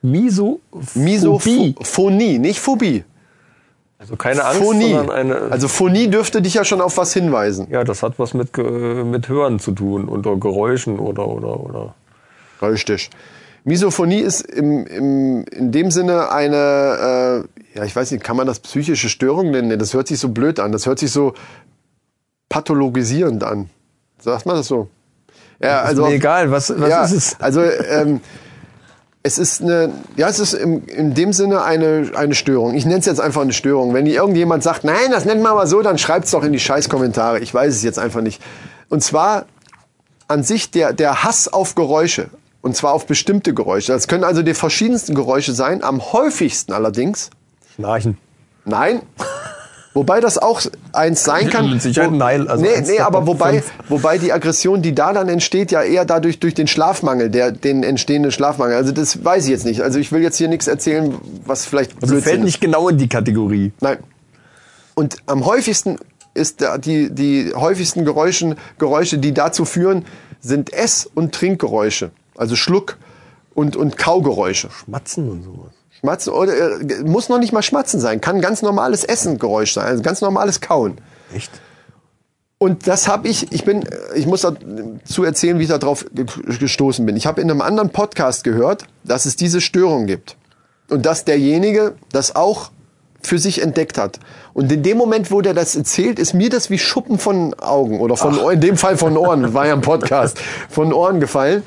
[0.03, 0.61] Miso.
[0.95, 3.05] Misophonie, nicht Phobie.
[4.09, 4.95] Also keine Angst, Phonie.
[4.95, 5.37] sondern eine.
[5.51, 7.67] Also Phonie dürfte dich ja schon auf was hinweisen.
[7.71, 11.95] ja, das hat was mit, mit Hören zu tun, unter Geräuschen oder, oder, oder.
[12.63, 13.11] Richtig.
[13.65, 17.45] Misophonie ist im, im, in dem Sinne eine,
[17.75, 19.79] äh, ja, ich weiß nicht, kann man das psychische Störung nennen?
[19.79, 20.73] Das hört sich so blöd an.
[20.73, 21.35] Das hört sich so
[22.49, 23.69] pathologisierend an.
[24.21, 24.89] Sagt man das so?
[25.61, 26.07] Ja, also.
[26.07, 27.37] mir egal, was, was ja, ist es?
[27.41, 28.21] Also, ähm,
[29.23, 32.75] es ist eine, ja, es ist im, in dem Sinne eine, eine Störung.
[32.75, 33.93] Ich nenne es jetzt einfach eine Störung.
[33.93, 36.61] Wenn irgendjemand sagt, nein, das nennt man mal so, dann schreibt es doch in die
[36.61, 37.41] Scheißkommentare.
[37.41, 38.41] Ich weiß es jetzt einfach nicht.
[38.89, 39.47] Und zwar
[40.29, 42.29] an sich der, der Hass auf Geräusche.
[42.61, 43.93] Und zwar auf bestimmte Geräusche.
[43.93, 45.83] Das können also die verschiedensten Geräusche sein.
[45.83, 47.31] Am häufigsten allerdings,
[47.77, 48.19] Schnarchen.
[48.65, 49.03] nein.
[49.95, 50.61] Wobei das auch
[50.93, 51.71] eins sein kann.
[51.71, 55.29] Mit Sicherheit wo- nein, also nee, nee, aber wobei, wobei die Aggression, die da dann
[55.29, 58.77] entsteht, ja eher dadurch durch den Schlafmangel, der, den entstehenden Schlafmangel.
[58.77, 59.81] Also das weiß ich jetzt nicht.
[59.83, 61.15] Also ich will jetzt hier nichts erzählen,
[61.47, 62.45] was vielleicht Also Blödsinn fällt ist.
[62.45, 63.73] nicht genau in die Kategorie.
[63.81, 63.99] Nein.
[64.95, 65.99] Und am häufigsten
[66.35, 70.05] ist da die, die häufigsten Geräuschen, Geräusche, die dazu führen,
[70.41, 72.11] sind Ess- und Trinkgeräusche.
[72.37, 72.99] Also Schluck-
[73.55, 74.69] und, und Kaugeräusche.
[74.87, 75.73] Matzen und sowas.
[76.01, 80.03] Schmatzen oder äh, muss noch nicht mal Schmatzen sein, kann ganz normales Essengeräusch sein, also
[80.03, 80.99] ganz normales Kauen.
[81.35, 81.51] Echt?
[82.59, 83.85] Und das habe ich, ich bin,
[84.17, 86.27] ich muss dazu erzählen, wie ich darauf ge-
[86.59, 87.17] gestoßen bin.
[87.17, 90.37] Ich habe in einem anderen Podcast gehört, dass es diese Störung gibt.
[90.91, 92.71] Und dass derjenige das auch
[93.21, 94.19] für sich entdeckt hat.
[94.55, 98.01] Und in dem Moment, wo der das erzählt, ist mir das wie Schuppen von Augen
[98.01, 100.39] oder von Ohren, in dem Fall von Ohren, war ja ein Podcast,
[100.69, 101.63] von Ohren gefallen,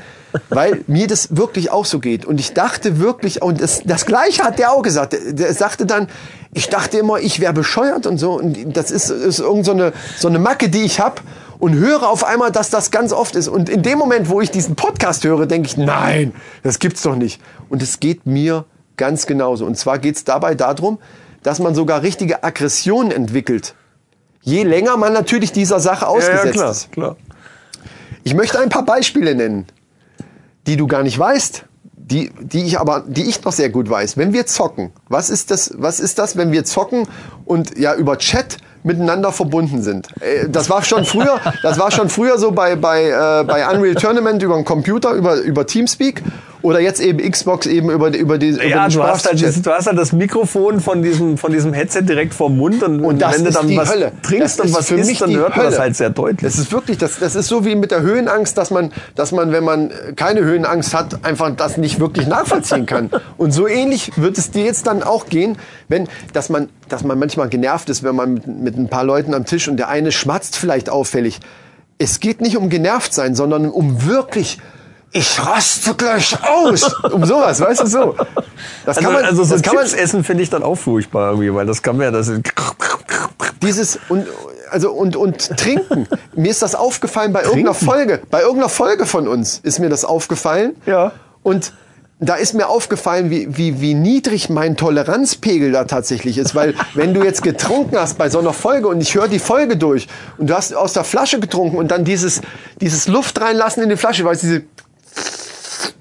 [0.49, 2.25] weil mir das wirklich auch so geht.
[2.25, 5.13] Und ich dachte wirklich, und das, das Gleiche hat der auch gesagt.
[5.13, 6.07] Der, der sagte dann,
[6.53, 8.33] ich dachte immer, ich wäre bescheuert und so.
[8.33, 11.21] Und das ist, ist irgend so eine, so eine Macke, die ich habe.
[11.59, 13.47] Und höre auf einmal, dass das ganz oft ist.
[13.47, 16.33] Und in dem Moment, wo ich diesen Podcast höre, denke ich, nein,
[16.63, 17.39] das gibt's doch nicht.
[17.69, 18.65] Und es geht mir
[18.97, 19.65] ganz genauso.
[19.65, 20.97] Und zwar geht's dabei darum,
[21.43, 23.75] dass man sogar richtige Aggressionen entwickelt.
[24.41, 26.91] Je länger man natürlich dieser Sache ausgesetzt klar, ist.
[26.91, 27.15] klar.
[28.23, 29.65] Ich möchte ein paar Beispiele nennen,
[30.67, 31.65] die du gar nicht weißt,
[32.11, 34.17] die, die ich aber, die ich noch sehr gut weiß.
[34.17, 37.07] Wenn wir zocken, was ist das, was ist das, wenn wir zocken
[37.45, 40.07] und ja über Chat miteinander verbunden sind?
[40.21, 43.95] Äh, Das war schon früher, das war schon früher so bei, bei, äh, bei Unreal
[43.95, 46.21] Tournament über den Computer, über, über Teamspeak
[46.63, 49.61] oder jetzt eben Xbox eben über, über die, über Ja, den du hast, halt, das-
[49.61, 53.21] du hast halt das Mikrofon von diesem, von diesem Headset direkt vorm Mund und, Und
[53.21, 54.11] wenn du dann die was Hölle.
[54.21, 56.41] trinkst Das und was für isst, mich dann hört man das halt sehr deutlich.
[56.41, 59.51] Das ist wirklich, das, das ist so wie mit der Höhenangst, dass man, dass man,
[59.51, 63.09] wenn man keine Höhenangst hat, einfach das nicht wirklich nachvollziehen kann.
[63.37, 65.57] Und so ähnlich wird es dir jetzt dann auch gehen,
[65.87, 69.33] wenn, dass man, dass man manchmal genervt ist, wenn man mit, mit ein paar Leuten
[69.33, 71.39] am Tisch und der eine schmatzt vielleicht auffällig.
[71.97, 74.57] Es geht nicht um genervt sein, sondern um wirklich,
[75.11, 76.95] ich raste gleich aus.
[77.11, 78.15] Um sowas, weißt du so.
[78.85, 81.31] Das also, kann man, also so das kann man, essen finde ich dann auch furchtbar
[81.31, 82.31] irgendwie, weil das kann man ja, das
[83.61, 84.27] Dieses und
[84.69, 86.07] also und und trinken.
[86.35, 90.05] mir ist das aufgefallen bei irgendeiner Folge, bei irgendeiner Folge von uns ist mir das
[90.05, 90.75] aufgefallen.
[90.85, 91.11] Ja.
[91.43, 91.73] Und
[92.23, 96.53] da ist mir aufgefallen, wie, wie, wie niedrig mein Toleranzpegel da tatsächlich ist.
[96.53, 99.75] Weil wenn du jetzt getrunken hast bei so einer Folge und ich höre die Folge
[99.75, 100.07] durch
[100.37, 102.41] und du hast aus der Flasche getrunken und dann dieses,
[102.79, 104.63] dieses Luft reinlassen in die Flasche, weißt du, diese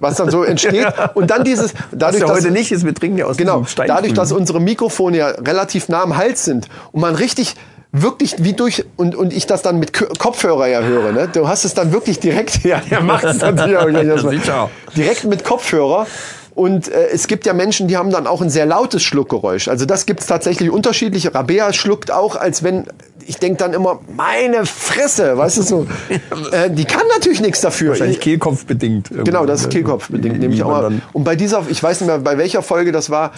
[0.01, 3.19] was dann so entsteht und dann dieses dadurch ja dass- heute nicht ist, wir trinken
[3.19, 7.15] ja aus Genau, dadurch, dass unsere Mikrofone ja relativ nah am Hals sind und man
[7.15, 7.55] richtig
[7.93, 11.29] wirklich wie durch und und ich das dann mit Kopfhörer ja höre, ne?
[11.33, 14.35] Du hast es dann wirklich direkt ja, er macht es erstmal.
[14.39, 14.71] sicher.
[14.97, 16.07] direkt mit Kopfhörer
[16.55, 19.69] und äh, es gibt ja Menschen, die haben dann auch ein sehr lautes Schluckgeräusch.
[19.69, 21.35] Also das gibt's tatsächlich unterschiedliche.
[21.35, 22.85] Rabea schluckt auch, als wenn
[23.27, 25.87] ich denk dann immer meine Fresse, weißt du so.
[26.53, 27.91] äh, die kann natürlich nichts dafür.
[27.91, 29.11] wahrscheinlich kehlkopfbedingt.
[29.25, 31.01] Genau, das ist Kehlkopfbedingt, Wie nehme ich auch mal.
[31.13, 33.33] Und bei dieser, ich weiß nicht mehr, bei welcher Folge das war,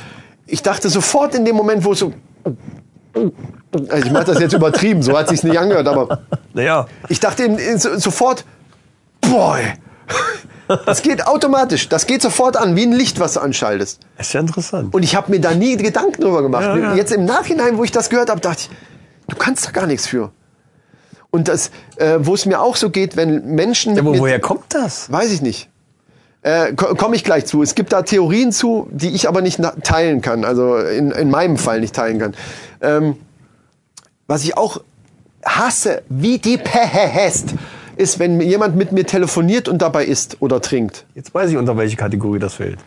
[0.47, 2.13] ich dachte sofort in dem Moment, wo es so.
[3.15, 6.21] Also ich mache das jetzt übertrieben, so hat sich's nicht angehört, aber
[6.55, 8.45] Naja, ich dachte in, in, so- sofort,
[9.21, 9.61] boy,
[10.87, 14.01] das geht automatisch, das geht sofort an, wie ein Licht, was du anschaltest.
[14.19, 14.95] ist ja interessant.
[14.95, 16.63] Und ich habe mir da nie Gedanken drüber gemacht.
[16.65, 16.95] Ja, ja.
[16.95, 18.71] Jetzt im Nachhinein, wo ich das gehört habe, dachte ich,
[19.29, 20.31] du kannst da gar nichts für.
[21.31, 23.99] Und das, äh, wo es mir auch so geht, wenn Menschen.
[23.99, 25.11] Aber mit- woher kommt das?
[25.11, 25.69] Weiß ich nicht.
[26.43, 27.63] Äh, Komme ich gleich zu.
[27.63, 30.45] Es gibt da Theorien zu, die ich aber nicht teilen kann.
[30.45, 32.35] Also in, in meinem Fall nicht teilen kann.
[32.81, 33.17] Ähm,
[34.27, 34.81] was ich auch
[35.45, 37.55] hasse, wie die Pest,
[37.97, 41.05] ist, wenn jemand mit mir telefoniert und dabei isst oder trinkt.
[41.15, 42.79] Jetzt weiß ich, unter welche Kategorie das fällt.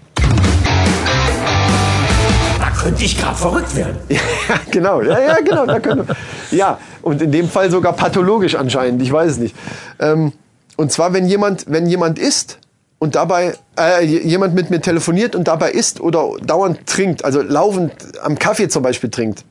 [2.59, 3.97] Da könnte ich gerade verrückt werden.
[4.47, 5.01] Ja, genau.
[5.01, 5.65] Ja, ja, genau.
[5.65, 6.05] Da wir.
[6.51, 9.01] Ja, und in dem Fall sogar pathologisch anscheinend.
[9.01, 9.55] Ich weiß es nicht.
[9.99, 10.33] Ähm,
[10.77, 12.59] und zwar, wenn jemand, wenn jemand isst
[12.99, 17.91] und dabei äh, jemand mit mir telefoniert und dabei isst oder dauernd trinkt, also laufend
[18.21, 19.45] am Kaffee zum Beispiel trinkt,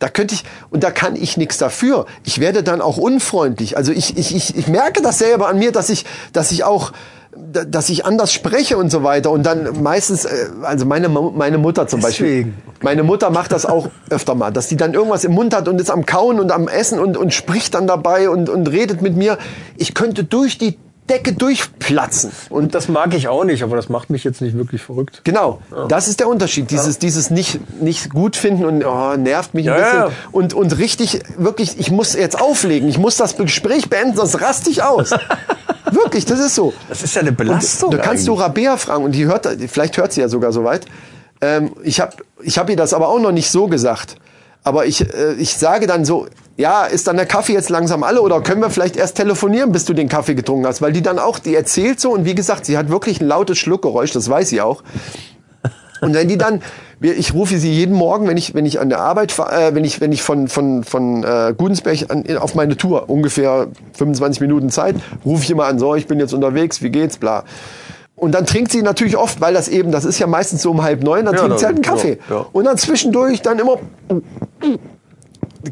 [0.00, 2.06] Da könnte ich, und da kann ich nichts dafür.
[2.24, 3.76] Ich werde dann auch unfreundlich.
[3.76, 6.92] Also ich, ich, ich, ich merke das selber an mir, dass ich, dass ich auch,
[7.36, 9.30] da- dass ich anders spreche und so weiter.
[9.30, 12.26] Und dann meistens, äh, also meine, meine Mutter zum Beispiel.
[12.26, 12.54] Deswegen.
[12.82, 15.78] Meine Mutter macht das auch öfter mal, dass die dann irgendwas im Mund hat und
[15.78, 19.16] ist am Kauen und am Essen und, und spricht dann dabei und, und redet mit
[19.16, 19.36] mir.
[19.76, 20.78] Ich könnte durch die
[21.08, 22.30] Decke durchplatzen.
[22.50, 25.22] Und Und das mag ich auch nicht, aber das macht mich jetzt nicht wirklich verrückt.
[25.24, 26.70] Genau, das ist der Unterschied.
[26.70, 29.98] Dieses, dieses nicht, nicht gut finden und oh, nervt mich ein Ja, bisschen.
[29.98, 30.10] ja.
[30.30, 32.88] Und, und richtig, wirklich, ich muss jetzt auflegen.
[32.88, 35.10] Ich muss das Gespräch beenden, sonst raste ich aus.
[35.90, 36.72] wirklich, das ist so.
[36.88, 37.90] Das ist ja eine Belastung.
[37.90, 38.34] Da kannst du.
[38.34, 40.86] Rabea fragen und die hört, vielleicht hört sie ja sogar soweit.
[41.40, 42.12] Ähm, ich habe
[42.42, 44.16] ich hab ihr das aber auch noch nicht so gesagt.
[44.62, 46.26] Aber ich, äh, ich sage dann so,
[46.56, 49.86] ja, ist dann der Kaffee jetzt langsam alle oder können wir vielleicht erst telefonieren, bis
[49.86, 50.82] du den Kaffee getrunken hast?
[50.82, 53.58] Weil die dann auch, die erzählt so und wie gesagt, sie hat wirklich ein lautes
[53.58, 54.82] Schluckgeräusch, das weiß sie auch.
[56.02, 56.62] Und wenn die dann,
[57.00, 60.00] ich rufe sie jeden Morgen, wenn ich, wenn ich an der Arbeit, äh, wenn ich,
[60.00, 64.96] wenn ich von, von, von äh, Gudensberg an, auf meine Tour, ungefähr 25 Minuten Zeit,
[65.24, 67.44] rufe ich immer an, so, ich bin jetzt unterwegs, wie geht's, bla.
[68.20, 70.82] Und dann trinkt sie natürlich oft, weil das eben, das ist ja meistens so um
[70.82, 72.18] halb neun, dann Ja, trinkt sie halt einen Kaffee.
[72.28, 72.46] ja, ja.
[72.52, 73.78] Und dann zwischendurch dann immer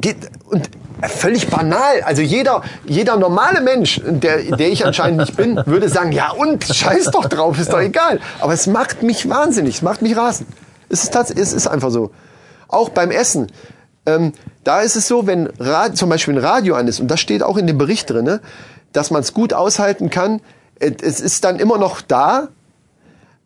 [0.00, 0.16] geht
[0.48, 0.70] und
[1.02, 2.02] völlig banal.
[2.04, 6.64] Also jeder, jeder normale Mensch, der, der ich anscheinend nicht bin, würde sagen, ja und,
[6.64, 8.18] scheiß doch drauf, ist doch egal.
[8.40, 10.48] Aber es macht mich wahnsinnig, es macht mich rasend.
[10.88, 12.12] Es ist, es ist einfach so.
[12.66, 13.48] Auch beim Essen.
[14.06, 14.32] Ähm,
[14.64, 17.42] da ist es so, wenn Ra zum Beispiel ein Radio an ist, und das steht
[17.42, 18.40] auch in dem Bericht drinne,
[18.94, 20.40] dass man es gut aushalten kann.
[20.80, 22.48] Äh, Es ist dann immer noch da,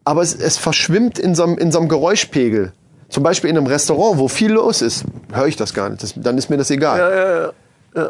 [0.04, 2.72] aber es, es verschwimmt in so, einem, in so einem Geräuschpegel.
[3.08, 6.02] Zum Beispiel in einem Restaurant, wo viel los ist, höre ich das gar nicht.
[6.02, 7.52] Das, dann ist mir das egal.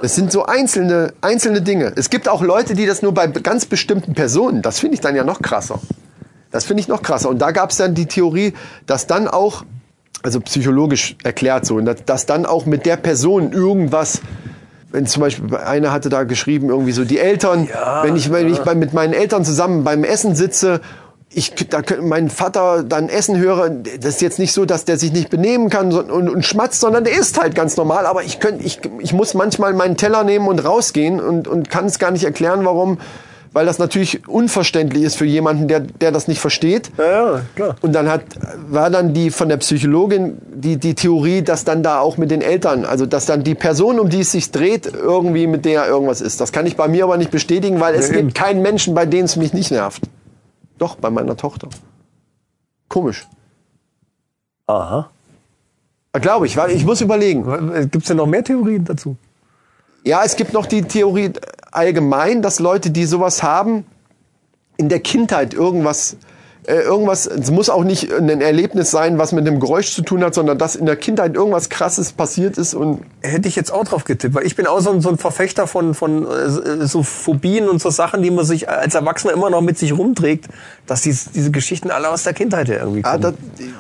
[0.03, 1.93] Es sind so einzelne, einzelne Dinge.
[1.97, 5.17] Es gibt auch Leute, die das nur bei ganz bestimmten Personen, das finde ich dann
[5.17, 5.81] ja noch krasser.
[6.53, 7.29] Das finde ich noch krasser.
[7.29, 8.55] Und da gab es dann die Theorie,
[8.87, 9.65] dass dann auch,
[10.23, 14.21] also psychologisch erklärt so, dass, dass dann auch mit der Person irgendwas,
[14.93, 17.69] wenn zum Beispiel einer hatte da geschrieben, irgendwie so die Eltern,
[18.03, 20.81] wenn ich, wenn ich bei, mit meinen Eltern zusammen beim Essen sitze,
[21.35, 24.99] ich da kö- mein Vater dann Essen höre, das ist jetzt nicht so, dass der
[24.99, 28.05] sich nicht benehmen kann so- und, und schmatzt, sondern der isst halt ganz normal.
[28.05, 31.87] Aber ich könnte, ich, ich muss manchmal meinen Teller nehmen und rausgehen und, und kann
[31.87, 32.99] es gar nicht erklären, warum,
[33.53, 36.91] weil das natürlich unverständlich ist für jemanden, der, der das nicht versteht.
[36.97, 37.77] Ja, ja, klar.
[37.83, 38.23] Und dann hat,
[38.69, 42.41] war dann die von der Psychologin die, die Theorie, dass dann da auch mit den
[42.41, 46.21] Eltern, also dass dann die Person, um die es sich dreht, irgendwie mit der irgendwas
[46.21, 46.41] ist.
[46.41, 48.29] Das kann ich bei mir aber nicht bestätigen, weil es eben.
[48.29, 50.03] gibt keinen Menschen, bei dem es mich nicht nervt.
[50.79, 51.69] Doch, bei meiner Tochter.
[52.89, 53.27] Komisch.
[54.67, 55.11] Aha.
[56.15, 57.45] Glaube ich, weil ich muss überlegen.
[57.91, 59.17] Gibt es denn noch mehr Theorien dazu?
[60.05, 61.33] Ja, es gibt noch die Theorie
[61.71, 63.87] allgemein, dass Leute, die sowas haben,
[64.77, 66.17] in der Kindheit irgendwas,
[66.67, 70.23] äh, irgendwas, es muss auch nicht ein Erlebnis sein, was mit dem Geräusch zu tun
[70.23, 73.85] hat, sondern dass in der Kindheit irgendwas Krasses passiert ist und Hätte ich jetzt auch
[73.85, 77.05] drauf getippt, weil ich bin auch so ein, so ein Verfechter von, von äh, so
[77.05, 80.47] Phobien und so Sachen, die man sich als Erwachsener immer noch mit sich rumträgt,
[80.89, 83.23] dass dies, diese Geschichten alle aus der Kindheit her irgendwie Ah, kommen.
[83.23, 83.37] da- und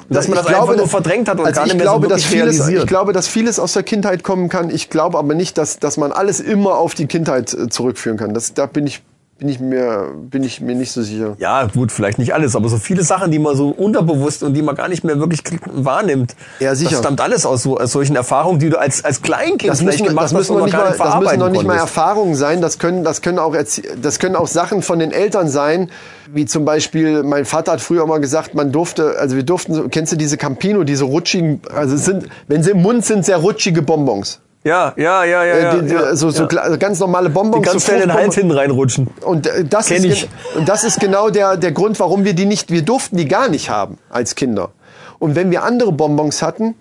[0.08, 2.10] dass man das einfach nur verdrängt hat und also gar nicht ich mehr glaube, so
[2.14, 2.82] dass vieles, realisiert.
[2.82, 4.70] Ich glaube, dass vieles aus der Kindheit kommen kann.
[4.70, 8.34] Ich glaube aber nicht, dass, dass man alles immer auf die Kindheit äh, zurückführen kann.
[8.34, 9.02] Das, da bin ich,
[9.42, 11.34] bin ich mir, bin ich mir nicht so sicher.
[11.40, 14.62] ja, gut, vielleicht nicht alles, aber so viele Sachen, die man so unterbewusst und die
[14.62, 16.36] man gar nicht mehr wirklich wahrnimmt.
[16.60, 16.90] Ja, sicher.
[16.90, 19.98] Das stammt alles aus, so, aus solchen Erfahrungen, die du als, als Kleinkind Das vielleicht
[19.98, 21.76] müssen, gemacht das müssen hast noch und nicht mal, nicht das müssen noch nicht mal.
[21.76, 22.60] Erfahrungen sein.
[22.60, 23.56] Das können, das können auch,
[24.00, 25.90] das können auch Sachen von den Eltern sein,
[26.32, 29.88] wie zum Beispiel, mein Vater hat früher mal gesagt, man durfte, also wir durften, so-
[29.88, 33.38] kennst du diese Campino, diese rutschigen, also es sind, wenn sie im Mund sind, sehr
[33.38, 34.38] rutschige Bonbons.
[34.64, 35.54] Ja, ja, ja, ja.
[35.54, 36.76] Äh, ja, die, die, ja, so, so ja.
[36.76, 37.62] ganz normale Bonbons.
[37.62, 39.08] Die ganz so schnell in den Hals hinten reinrutschen.
[39.22, 40.28] Und äh, das, Kenn ist, ich.
[40.56, 43.48] und das ist genau der, der Grund, warum wir die nicht, wir durften die gar
[43.48, 44.70] nicht haben als Kinder.
[45.18, 46.74] Und wenn wir andere Bonbons hatten,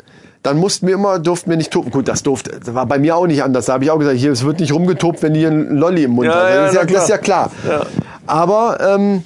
[0.44, 1.92] dann mussten wir immer, durften wir nicht toben.
[1.92, 3.66] Gut, das durfte, das war bei mir auch nicht anders.
[3.66, 6.12] Da habe ich auch gesagt, hier, es wird nicht rumgetobt, wenn ihr einen Lolli im
[6.12, 6.50] Mund Ja, habt.
[6.50, 7.52] ja, Das, ist ja, na das ist ja klar.
[7.68, 7.82] Ja.
[8.28, 9.24] Aber, ähm,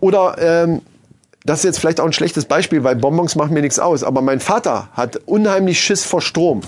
[0.00, 0.82] oder, ähm,
[1.44, 4.04] das ist jetzt vielleicht auch ein schlechtes Beispiel, weil Bonbons machen mir nichts aus.
[4.04, 6.60] Aber mein Vater hat unheimlich Schiss vor Strom.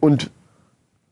[0.00, 0.30] Und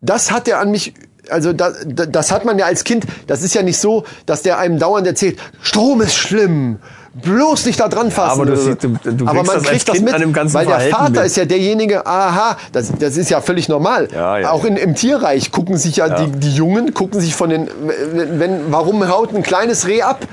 [0.00, 0.94] das hat er an mich,
[1.30, 4.58] also das, das hat man ja als Kind, das ist ja nicht so, dass der
[4.58, 6.78] einem dauernd erzählt, Strom ist schlimm,
[7.14, 8.40] bloß nicht da dran fassen.
[8.40, 10.12] aber du siehst, du- du aber man das kriegt das mit,
[10.54, 11.24] weil der Vater mit.
[11.24, 14.08] ist ja derjenige, aha, das, das ist ja völlig normal.
[14.12, 17.48] Ja, ja, Auch in, im Tierreich gucken sich ja, Die, die Jungen, gucken sich von
[17.50, 17.68] den,
[18.12, 20.26] wenn, warum haut ein kleines Reh ab?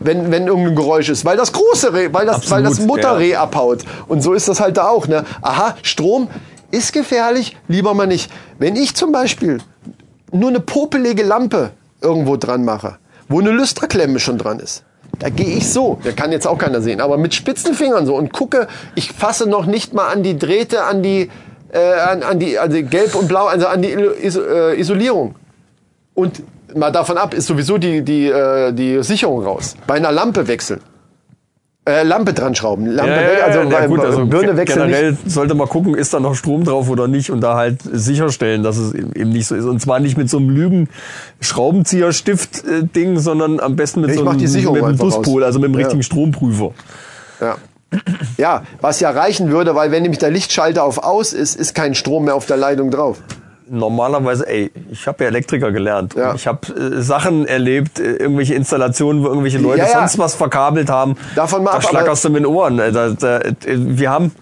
[0.00, 3.34] Wenn, wenn irgendein Geräusch ist, weil das große Reh, weil das, weil das Absolut, Mutterreh
[3.34, 3.80] abhaut.
[4.06, 5.08] Und so ist das halt da auch.
[5.08, 5.24] Ne?
[5.42, 6.28] Aha, Strom
[6.70, 8.30] ist gefährlich, lieber mal nicht.
[8.58, 9.58] Wenn ich zum Beispiel
[10.32, 11.70] nur eine popelige Lampe
[12.00, 14.84] irgendwo dran mache, wo eine Lüsterklemme schon dran ist,
[15.18, 18.14] da gehe ich so, der kann jetzt auch keiner sehen, aber mit spitzen Fingern so
[18.14, 21.30] und gucke, ich fasse noch nicht mal an die Drähte, an die,
[21.72, 25.34] äh, an, an die, also gelb und blau, also an die äh, Isolierung.
[26.14, 26.42] Und
[26.74, 29.74] mal davon ab, ist sowieso die, die, äh, die Sicherung raus.
[29.86, 30.80] Bei einer Lampe wechseln.
[31.88, 32.84] Äh, Lampe dran schrauben.
[32.84, 35.30] Lampe weg, also, ja, gut, also Birne wechseln generell nicht.
[35.30, 38.76] sollte man gucken, ist da noch Strom drauf oder nicht und da halt sicherstellen, dass
[38.76, 39.64] es eben nicht so ist.
[39.64, 40.90] Und zwar nicht mit so einem Lügen
[41.40, 45.74] Schraubenzieher-Stift äh, sondern am besten mit Ich so einem, mit einem Buspol, also mit dem
[45.74, 45.78] Ja.
[45.78, 46.72] richtigen Stromprüfer.
[47.40, 47.56] Ja.
[48.36, 51.94] ja, was ja reichen würde, weil wenn nämlich der Lichtschalter auf aus ist, ist kein
[51.94, 53.16] Strom mehr auf der Leitung drauf.
[53.70, 56.14] Normalerweise, ey, ich habe ja Elektriker gelernt.
[56.14, 56.34] Ja.
[56.34, 59.98] Ich habe äh, Sachen erlebt, äh, irgendwelche Installationen, wo irgendwelche Leute Ja, ja.
[60.00, 61.16] sonst was verkabelt haben.
[61.34, 62.78] Davon mal da ab, schlackerst du mit den Ohren.
[62.78, 64.32] Äh, Da, da, äh, wir haben,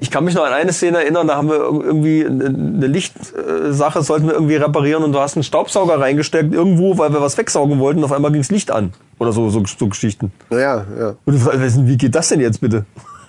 [0.00, 2.86] ich kann mich noch an eine Szene erinnern, da haben wir ir- irgendwie eine eine
[2.86, 7.36] Lichtsache, sollten wir irgendwie reparieren und du hast einen Staubsauger reingesteckt irgendwo, weil wir was
[7.38, 8.92] wegsaugen wollten und auf einmal ging's Licht an.
[9.18, 10.30] Oder so, so, so Geschichten.
[10.50, 10.58] Ja,
[10.98, 11.14] ja.
[11.24, 12.84] Und du fragst, wie geht das denn jetzt bitte?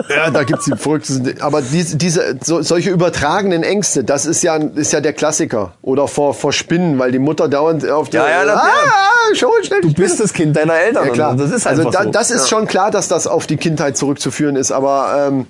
[0.09, 1.41] Ja, da gibt's die verrücktesten.
[1.41, 5.73] Aber diese, diese so, solche übertragenen Ängste, das ist ja, ist ja der Klassiker.
[5.81, 8.23] Oder vor, vor Spinnen, weil die Mutter dauernd auf der.
[8.23, 9.81] Ja, ja, das- ah, schon schnell.
[9.81, 11.07] Du bist das Kind deiner Eltern.
[11.07, 11.35] ja, klar.
[11.35, 12.11] Das ist also da, so.
[12.11, 14.71] das ist schon klar, dass das auf die Kindheit zurückzuführen ist.
[14.71, 15.47] Aber ähm,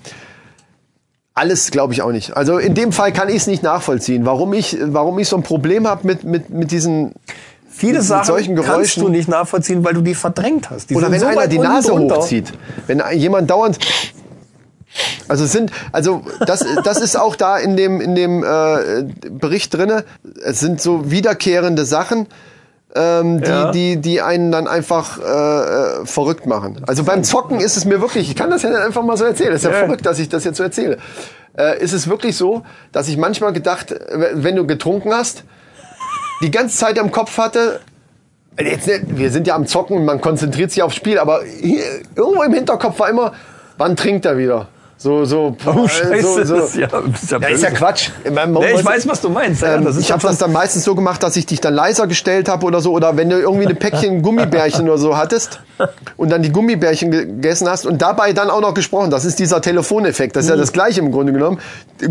[1.34, 2.36] alles glaube ich auch nicht.
[2.36, 5.42] Also in dem Fall kann ich es nicht nachvollziehen, warum ich, warum ich so ein
[5.42, 7.12] Problem habe mit, mit, mit diesen.
[7.70, 10.90] Viele Sachen solchen kannst du nicht nachvollziehen, weil du die verdrängt hast.
[10.90, 12.16] Die Oder wenn so einer die Nase drunter.
[12.16, 12.52] hochzieht.
[12.88, 13.78] Wenn jemand dauernd.
[15.28, 19.74] Also es sind, also das, das ist auch da in dem in dem äh, Bericht
[19.74, 20.04] drinne.
[20.44, 22.26] Es sind so wiederkehrende Sachen,
[22.96, 23.70] ähm, die Ja.
[23.70, 25.22] die die einen dann einfach äh,
[26.02, 26.82] äh, verrückt machen.
[26.86, 29.24] Also beim Zocken ist es mir wirklich, ich kann das ja nicht einfach mal so
[29.24, 29.50] erzählen.
[29.52, 29.84] Das ist ja, Ja.
[29.84, 30.98] verrückt, dass ich das jetzt so erzähle.
[31.56, 32.62] Äh, ist es wirklich so,
[32.92, 33.94] dass ich manchmal gedacht,
[34.34, 35.44] wenn du getrunken hast,
[36.40, 37.80] die ganze Zeit im Kopf hatte,
[38.60, 41.80] Jetzt wir sind ja am Zocken, man konzentriert sich aufs Spiel, aber hier,
[42.16, 43.32] irgendwo im Hinterkopf war immer,
[43.76, 44.66] wann trinkt er wieder?
[45.00, 46.44] So, so, Oh, äh, scheiße.
[46.44, 46.80] so, so.
[46.80, 47.70] ja, ist ja, Ja, ist ja.
[47.70, 48.10] Quatsch.
[48.24, 49.62] Man- man Nee, ich weiß, was du meinst.
[49.62, 52.48] Ja, ähm, ich habe das dann meistens so gemacht, dass ich dich dann leiser gestellt
[52.48, 52.90] habe oder so.
[52.92, 55.60] Oder wenn du irgendwie eine Päckchen Gummibärchen oder so hattest
[56.16, 59.12] und dann die Gummibärchen gegessen hast und dabei dann auch noch gesprochen.
[59.12, 60.34] Das ist dieser Telefoneffekt.
[60.34, 60.60] Das ist ja Mhm.
[60.62, 61.60] das Gleiche im Grunde genommen.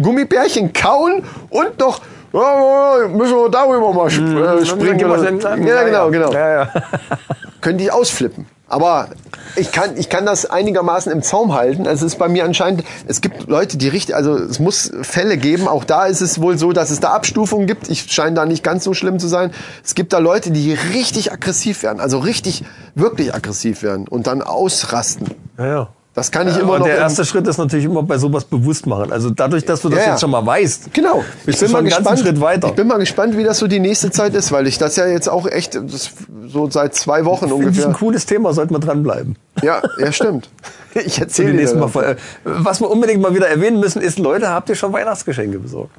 [0.02, 2.00] Gummibärchen kauen und noch
[2.32, 4.24] oh, müssen wir darüber mal sp-
[4.62, 5.68] äh, springen.
[5.68, 6.32] Ja, genau, genau.
[6.32, 6.70] Ja, ja.
[7.62, 8.46] Könnte ich ausflippen.
[8.68, 9.10] Aber
[9.56, 11.88] ich kann, ich kann das einigermaßen im Zaum halten.
[11.88, 15.38] Also Es ist bei mir anscheinend, es gibt Leute, die richtig, also es muss Fälle
[15.38, 15.68] geben.
[15.68, 17.90] Auch da ist es wohl so, dass es da Abstufungen gibt.
[17.90, 19.54] Ich scheine da nicht ganz so schlimm zu sein.
[19.84, 22.00] Es gibt da Leute, die richtig aggressiv werden.
[22.00, 25.28] Also richtig, wirklich aggressiv werden und dann ausrasten.
[25.58, 25.90] Ja, ja.
[26.18, 26.86] Das kann ich Ja, immer noch.
[26.88, 29.12] der erste Schritt ist natürlich immer bei sowas bewusst machen.
[29.12, 30.92] Also dadurch, dass du das Ja, jetzt schon mal weißt.
[30.92, 31.24] Genau.
[31.46, 32.70] Bist du schon einen ganzen Schritt weiter.
[32.70, 35.06] Ich bin mal gespannt, wie das so die nächste Zeit ist, weil ich das ja
[35.06, 36.10] jetzt auch echt das
[36.48, 37.86] so seit zwei Wochen ich ungefähr.
[37.86, 39.36] ein cooles Thema, sollten wir dranbleiben.
[39.62, 40.50] Ja, ja, stimmt.
[40.96, 41.86] Ich erzähle dir nächsten Mal.
[41.86, 42.04] davon.
[42.04, 42.16] Äh,
[42.46, 45.92] Was wir unbedingt mal wieder erwähnen müssen, ist, Leute, habt ihr schon Weihnachtsgeschenke besorgt?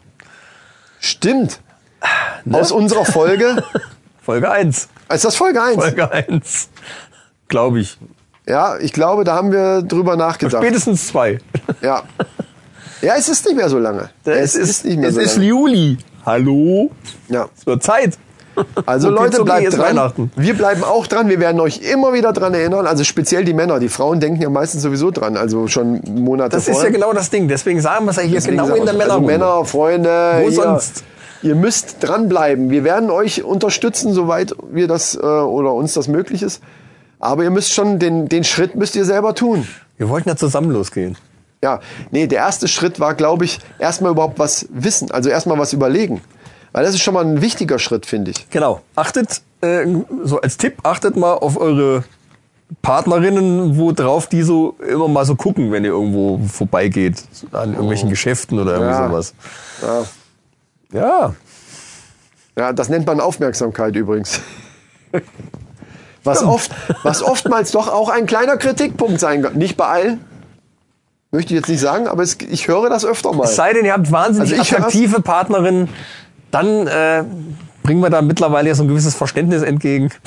[0.98, 1.60] Stimmt.
[2.44, 2.58] Ne?
[2.58, 3.62] Aus unserer Folge.
[4.20, 4.88] Folge 1.
[5.14, 5.76] Ist das Folge 1?
[5.76, 6.68] Folge 1.
[7.46, 7.96] Glaube ich.
[8.48, 10.62] Ja, ich glaube, da haben wir drüber nachgedacht.
[10.62, 11.38] Spätestens zwei.
[11.82, 12.02] Ja.
[13.02, 14.10] Ja, es ist nicht mehr so lange.
[14.24, 15.48] Es, ist, nicht mehr es so ist lange.
[15.48, 15.98] Juli.
[16.24, 16.90] Hallo?
[17.28, 17.46] Ja.
[17.56, 18.18] Es wird Zeit.
[18.86, 19.86] Also Leute, okay, bleibt ist dran.
[19.96, 20.32] Weihnachten.
[20.34, 21.28] Wir bleiben auch dran.
[21.28, 22.86] Wir werden euch immer wieder dran erinnern.
[22.86, 23.78] Also speziell die Männer.
[23.78, 25.36] Die Frauen denken ja meistens sowieso dran.
[25.36, 26.90] Also schon Monate Das ist vorher.
[26.90, 27.46] ja genau das Ding.
[27.46, 29.00] Deswegen sagen wir es ja hier Deswegen genau in der es.
[29.02, 29.20] also.
[29.20, 31.04] Männer, Freunde, Wo ihr, sonst?
[31.42, 32.70] ihr müsst dranbleiben.
[32.70, 36.60] Wir werden euch unterstützen, soweit wir das äh, oder uns das möglich ist.
[37.20, 39.66] Aber ihr müsst schon den, den Schritt müsst ihr selber tun.
[39.96, 41.16] Wir wollten ja zusammen losgehen.
[41.62, 41.80] Ja,
[42.12, 46.20] nee, der erste Schritt war, glaube ich, erstmal überhaupt was wissen, also erstmal was überlegen.
[46.72, 48.48] Weil das ist schon mal ein wichtiger Schritt, finde ich.
[48.50, 48.80] Genau.
[48.94, 49.84] Achtet, äh,
[50.22, 52.04] so als Tipp, achtet mal auf eure
[52.82, 57.24] Partnerinnen, wo drauf die so immer mal so gucken, wenn ihr irgendwo vorbeigeht.
[57.50, 59.00] An irgendwelchen Geschäften oder irgendwie Oh.
[59.00, 59.08] Ja.
[59.08, 59.34] sowas.
[60.92, 61.00] Ja.
[61.00, 61.34] Ja.
[62.56, 64.40] ja, das nennt man Aufmerksamkeit übrigens.
[66.28, 66.70] Was, oft,
[67.02, 69.54] was oftmals doch auch ein kleiner Kritikpunkt sein kann.
[69.54, 70.24] Nicht bei allen,
[71.30, 73.44] möchte ich jetzt nicht sagen, aber es, ich höre das öfter mal.
[73.44, 75.88] Es sei denn, ihr habt wahnsinnig Also attraktive Partnerinnen,
[76.50, 77.24] dann äh,
[77.82, 80.10] bringen wir da mittlerweile ja so ein gewisses Verständnis entgegen.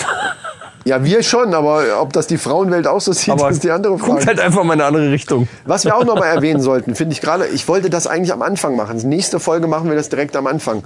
[0.84, 3.94] Ja, wir schon, aber ob das die Frauenwelt auch so sieht, Aber ist die andere
[3.94, 4.26] guckt Frage.
[4.26, 5.48] halt einfach mal in eine andere Richtung.
[5.66, 8.42] Was wir auch noch mal erwähnen sollten, finde ich gerade, ich wollte das eigentlich am
[8.42, 8.98] Anfang machen.
[9.08, 10.84] Nächste Folge machen wir das direkt am Anfang.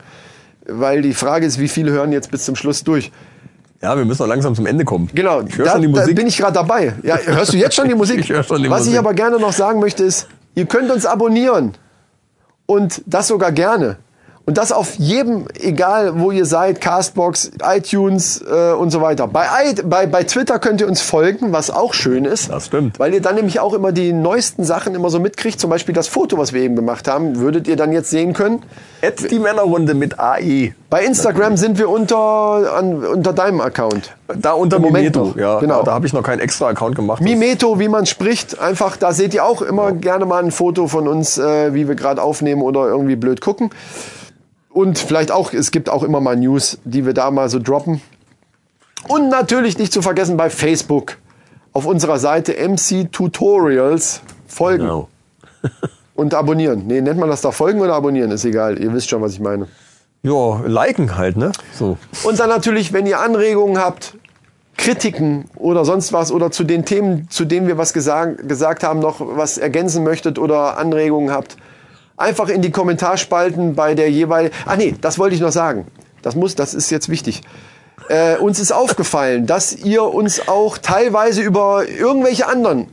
[0.68, 3.12] Weil die Frage ist, wie viele hören jetzt bis zum Schluss durch?
[3.82, 5.10] Ja, wir müssen auch langsam zum Ende kommen.
[5.14, 6.16] Genau, Ich da, schon die da Musik.
[6.16, 6.94] bin ich gerade dabei.
[7.04, 8.20] Ja, hörst du jetzt schon die Musik?
[8.20, 9.00] Ich höre schon die Was ich Musik.
[9.00, 11.74] aber gerne noch sagen möchte ist, ihr könnt uns abonnieren
[12.66, 13.98] und das sogar gerne.
[14.48, 19.28] Und das auf jedem, egal wo ihr seid, Castbox, iTunes äh, und so weiter.
[19.28, 19.48] Bei,
[19.84, 22.52] bei, bei Twitter könnt ihr uns folgen, was auch schön ist.
[22.52, 23.00] Das stimmt.
[23.00, 25.60] Weil ihr dann nämlich auch immer die neuesten Sachen immer so mitkriegt.
[25.60, 28.62] Zum Beispiel das Foto, was wir eben gemacht haben, würdet ihr dann jetzt sehen können.
[29.02, 30.74] At die Männerrunde mit AE.
[30.92, 32.16] Bei Instagram sind wir unter,
[32.78, 34.16] an, unter deinem Account.
[34.28, 35.26] Da unter Im Moment Mimeto.
[35.26, 35.82] noch, Ja, genau.
[35.82, 37.22] Da, habe ich noch keinen extra Account gemacht.
[37.22, 41.08] Mimeto, wie man spricht, einfach, da seht ihr auch immer gerne mal ein Foto von
[41.08, 43.72] uns, äh, wie wir gerade aufnehmen oder irgendwie blöd gucken.
[44.76, 48.02] Und vielleicht auch, es gibt auch immer mal News, die wir da mal so droppen.
[49.08, 51.16] Und natürlich nicht zu vergessen bei Facebook
[51.72, 55.08] auf unserer Seite MC Tutorials folgen Genau.
[56.16, 56.88] und abonnieren.
[56.88, 58.32] Nee, nennt man das da folgen oder abonnieren?
[58.32, 59.70] Ist egal, ihr wisst schon, was ich meine.
[60.24, 61.54] Ja, liken halt, ne?
[61.72, 61.98] So.
[62.24, 64.18] Und dann natürlich, wenn ihr Anregungen habt,
[64.76, 69.00] Kritiken oder sonst was oder zu den Themen, zu denen wir was gesagt, gesagt haben,
[69.00, 71.56] noch was ergänzen möchtet oder Anregungen habt,
[72.18, 74.56] einfach in die Kommentarspalten bei der jeweiligen.
[74.66, 75.88] Ah nee, das wollte ich noch sagen.
[76.22, 77.42] Das muss, das ist jetzt wichtig.
[78.10, 82.88] Äh, uns ist aufgefallen, dass ihr uns auch teilweise über irgendwelche anderen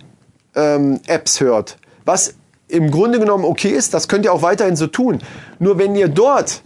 [0.54, 1.78] ähm, Apps hört.
[2.04, 2.34] Was
[2.68, 5.18] im Grunde genommen okay ist, das könnt ihr auch weiterhin so tun.
[5.58, 6.62] Nur wenn ihr dort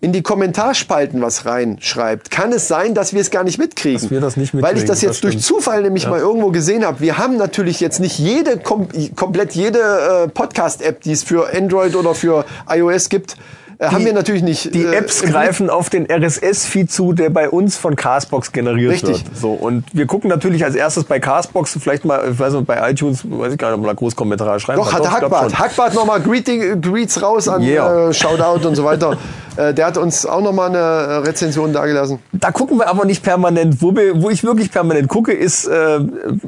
[0.00, 4.00] in die Kommentarspalten was reinschreibt, kann es sein, dass wir es gar nicht mitkriegen.
[4.00, 5.40] Dass wir das nicht Weil ich mitkriegen, das jetzt das durch.
[5.40, 7.00] Zufall nämlich mal irgendwo gesehen habe.
[7.00, 11.96] Wir haben natürlich jetzt nicht jede, kom komplett jede äh, Podcast-App, die es für Android
[11.96, 13.36] oder für iOS gibt,
[13.78, 14.74] äh, haben wir natürlich nicht.
[14.74, 19.24] Die äh, Apps greifen auf den RSS-Feed zu, der bei uns von Castbox generiert Richtig.
[19.24, 19.36] wird.
[19.36, 22.90] So und wir gucken natürlich als erstes bei Castbox, vielleicht mal, ich weiß nicht, bei
[22.90, 25.58] iTunes, weiß ich gar nicht, ob man da Großkommentare schreiben Doch, ich glaub Hackbart.
[25.58, 28.08] Hackbart nochmal Greeting, Greets raus an Yeah.
[28.08, 29.16] äh, Shoutout und so weiter.
[29.56, 32.18] äh, der hat uns auch nochmal eine Rezension dagelassen.
[32.32, 33.80] Da gucken wir aber nicht permanent.
[33.80, 36.00] Wo, wir, wo ich wirklich permanent gucke, ist äh,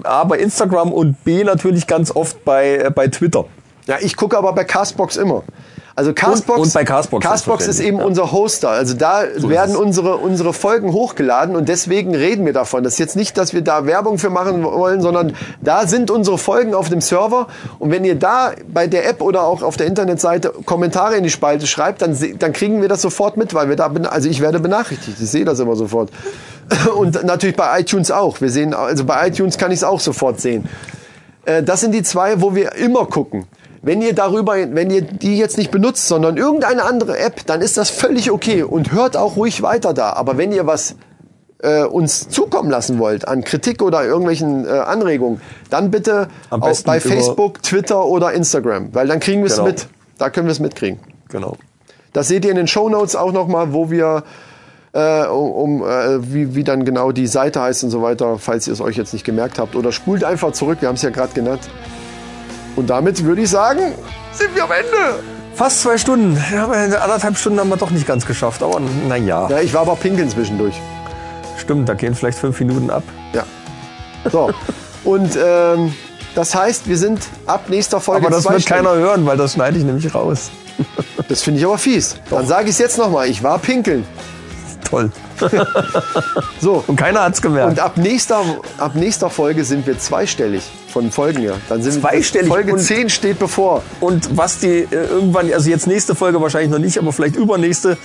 [0.05, 3.45] A bei Instagram und B natürlich ganz oft bei, äh, bei Twitter.
[3.87, 5.43] Ja, ich gucke aber bei Castbox immer.
[6.01, 8.05] Also Castbox, Und- und bei Castbox Castbox ist eben ja.
[8.07, 8.71] unser Hoster.
[8.71, 9.77] Also da werden es.
[9.77, 12.85] unsere, unsere Folgen hochgeladen und deswegen reden wir davon.
[12.85, 16.39] Das ist jetzt nicht, dass wir da Werbung für machen wollen, sondern da sind unsere
[16.39, 17.49] Folgen auf dem Server
[17.79, 21.29] und wenn ihr da bei der App oder auch auf der Internetseite Kommentare in die
[21.29, 24.59] Spalte schreibt, dann, dann kriegen wir das sofort mit, weil wir da, also ich werde
[24.59, 25.19] benachrichtigt.
[25.21, 26.09] Ich sehe das immer sofort.
[26.97, 28.41] Und natürlich bei iTunes auch.
[28.41, 30.67] Wir sehen, also bei iTunes kann ich es auch sofort sehen.
[31.45, 33.45] Äh, Das sind die zwei, wo wir immer gucken.
[33.83, 37.77] Wenn ihr darüber, wenn ihr die jetzt nicht benutzt, sondern irgendeine andere App, dann ist
[37.79, 40.13] das völlig okay und hört auch ruhig weiter da.
[40.13, 40.97] Aber wenn ihr was
[41.63, 45.41] äh, uns zukommen lassen wollt an Kritik oder irgendwelchen äh, Anregungen,
[45.71, 49.69] dann bitte auch bei Facebook, Twitter oder Instagram, weil dann kriegen wir es Genau.
[49.69, 49.87] mit.
[50.19, 51.01] Da können wir es mitkriegen.
[51.31, 51.57] Genau.
[52.13, 54.25] Das seht ihr in den Shownotes auch nochmal, wo wir,
[54.93, 58.67] äh, um, um äh, wie, wie dann genau die Seite heißt und so weiter, falls
[58.67, 59.75] ihr es euch jetzt nicht gemerkt habt.
[59.77, 61.61] Oder spult einfach zurück, wir haben es ja gerade genannt.
[62.77, 63.93] Und damit würde ich sagen,
[64.33, 65.23] sind wir am Ende.
[65.55, 66.43] Fast zwei Stunden.
[66.53, 68.63] Ja, anderthalb Stunden haben wir doch nicht ganz geschafft.
[68.63, 70.75] Aber naja, Ja, ich war aber pinkeln zwischendurch.
[71.59, 73.03] stimmt, da gehen vielleicht fünf Minuten ab.
[73.35, 73.45] Ja.
[74.31, 74.51] So.
[75.05, 75.95] und ähm,
[76.35, 78.85] das heißt, wir sind ab nächster Folge Aber das wird zweistellig.
[78.87, 80.51] keiner hören, weil das schneide ich nämlich raus.
[81.29, 82.17] Das finde ich aber fies.
[82.29, 83.29] Dann sage ich es jetzt nochmal.
[83.29, 84.05] Ich war pinkeln.
[84.89, 85.13] Toll.
[86.61, 86.83] So.
[86.89, 87.71] Und keiner hat's gemerkt.
[87.71, 88.41] Und ab nächster,
[88.79, 91.55] ab nächster Folge sind wir zweistellig von Folgen her.
[91.69, 93.83] Dann sind Zweistellig Folge und- 10 steht bevor.
[94.01, 97.97] Und was die äh, irgendwann, also jetzt nächste Folge wahrscheinlich noch nicht, aber vielleicht übernächste,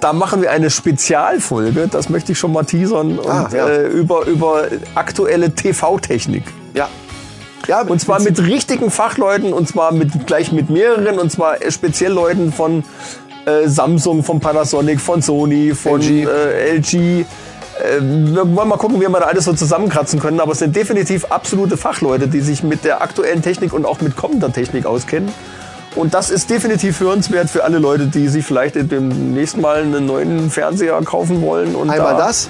[0.00, 3.68] da machen wir eine Spezialfolge, das möchte ich schon mal teasern, und, Ah, ja.
[3.68, 4.64] äh, über, über
[4.94, 6.44] aktuelle TV-Technik.
[6.74, 6.88] Ja.
[7.68, 11.70] Ja, Und zwar mit richtigen Fachleuten, und zwar mit, gleich mit mehreren, und zwar äh,
[11.70, 12.82] speziell Leuten von
[13.46, 16.24] äh, Samsung, von Panasonic, von Sony, von LG.
[16.26, 17.24] Äh, LG.
[17.78, 20.74] Äh, wir wollen mal gucken, wie wir da alles so zusammenkratzen können, aber es sind
[20.76, 25.32] definitiv absolute Fachleute, die sich mit der aktuellen Technik und auch mit kommender Technik auskennen.
[25.94, 29.82] Und das ist definitiv hörenswert für alle Leute, die sich vielleicht in dem nächsten Mal
[29.82, 31.74] einen neuen Fernseher kaufen wollen.
[31.74, 32.48] Und einmal da das.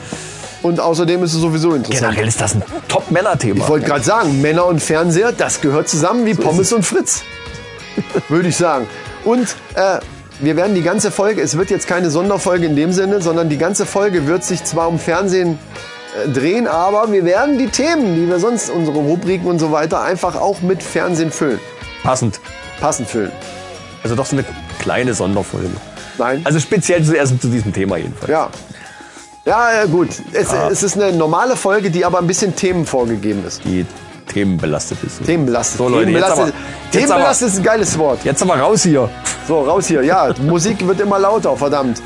[0.62, 2.12] Und außerdem ist es sowieso interessant.
[2.12, 3.64] Generell ist das ein Top-Männer-Thema.
[3.64, 7.22] Ich wollte gerade sagen, Männer und Fernseher, das gehört zusammen wie Pommes und Fritz.
[8.28, 8.86] Würde ich sagen.
[9.24, 9.98] Und äh,
[10.42, 13.58] wir werden die ganze Folge, es wird jetzt keine Sonderfolge in dem Sinne, sondern die
[13.58, 15.58] ganze Folge wird sich zwar um Fernsehen
[16.24, 20.02] äh, drehen, aber wir werden die Themen, die wir sonst, unsere Rubriken und so weiter,
[20.02, 21.60] einfach auch mit Fernsehen füllen.
[22.02, 22.40] Passend.
[22.80, 23.30] Passend füllen.
[24.02, 24.44] Also doch so eine
[24.80, 25.70] kleine Sonderfolge.
[26.18, 26.40] Nein?
[26.44, 28.30] Also speziell zuerst zu diesem Thema jedenfalls.
[28.30, 28.50] ja.
[29.44, 30.10] Ja, gut.
[30.32, 33.64] Es, es ist eine normale Folge, die aber ein bisschen Themen vorgegeben ist.
[33.64, 33.84] Die
[34.32, 35.24] themenbelastet ist.
[35.24, 35.78] Themenbelastet.
[35.78, 36.46] So, Leute, jetzt Themenbelastet, aber-
[36.92, 38.18] jetzt Themenbelastet ist ein geiles Wort.
[38.24, 39.08] Jetzt aber raus hier.
[39.48, 40.02] So, raus hier.
[40.02, 42.00] Ja, Musik wird immer lauter, verdammt.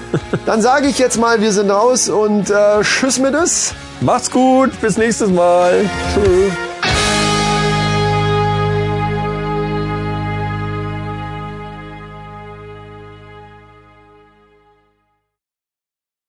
[0.47, 3.75] Dann sage ich jetzt mal, wir sind raus und äh, tschüss mit es.
[4.01, 5.89] Macht's gut, bis nächstes Mal.
[6.15, 6.53] Tschüss.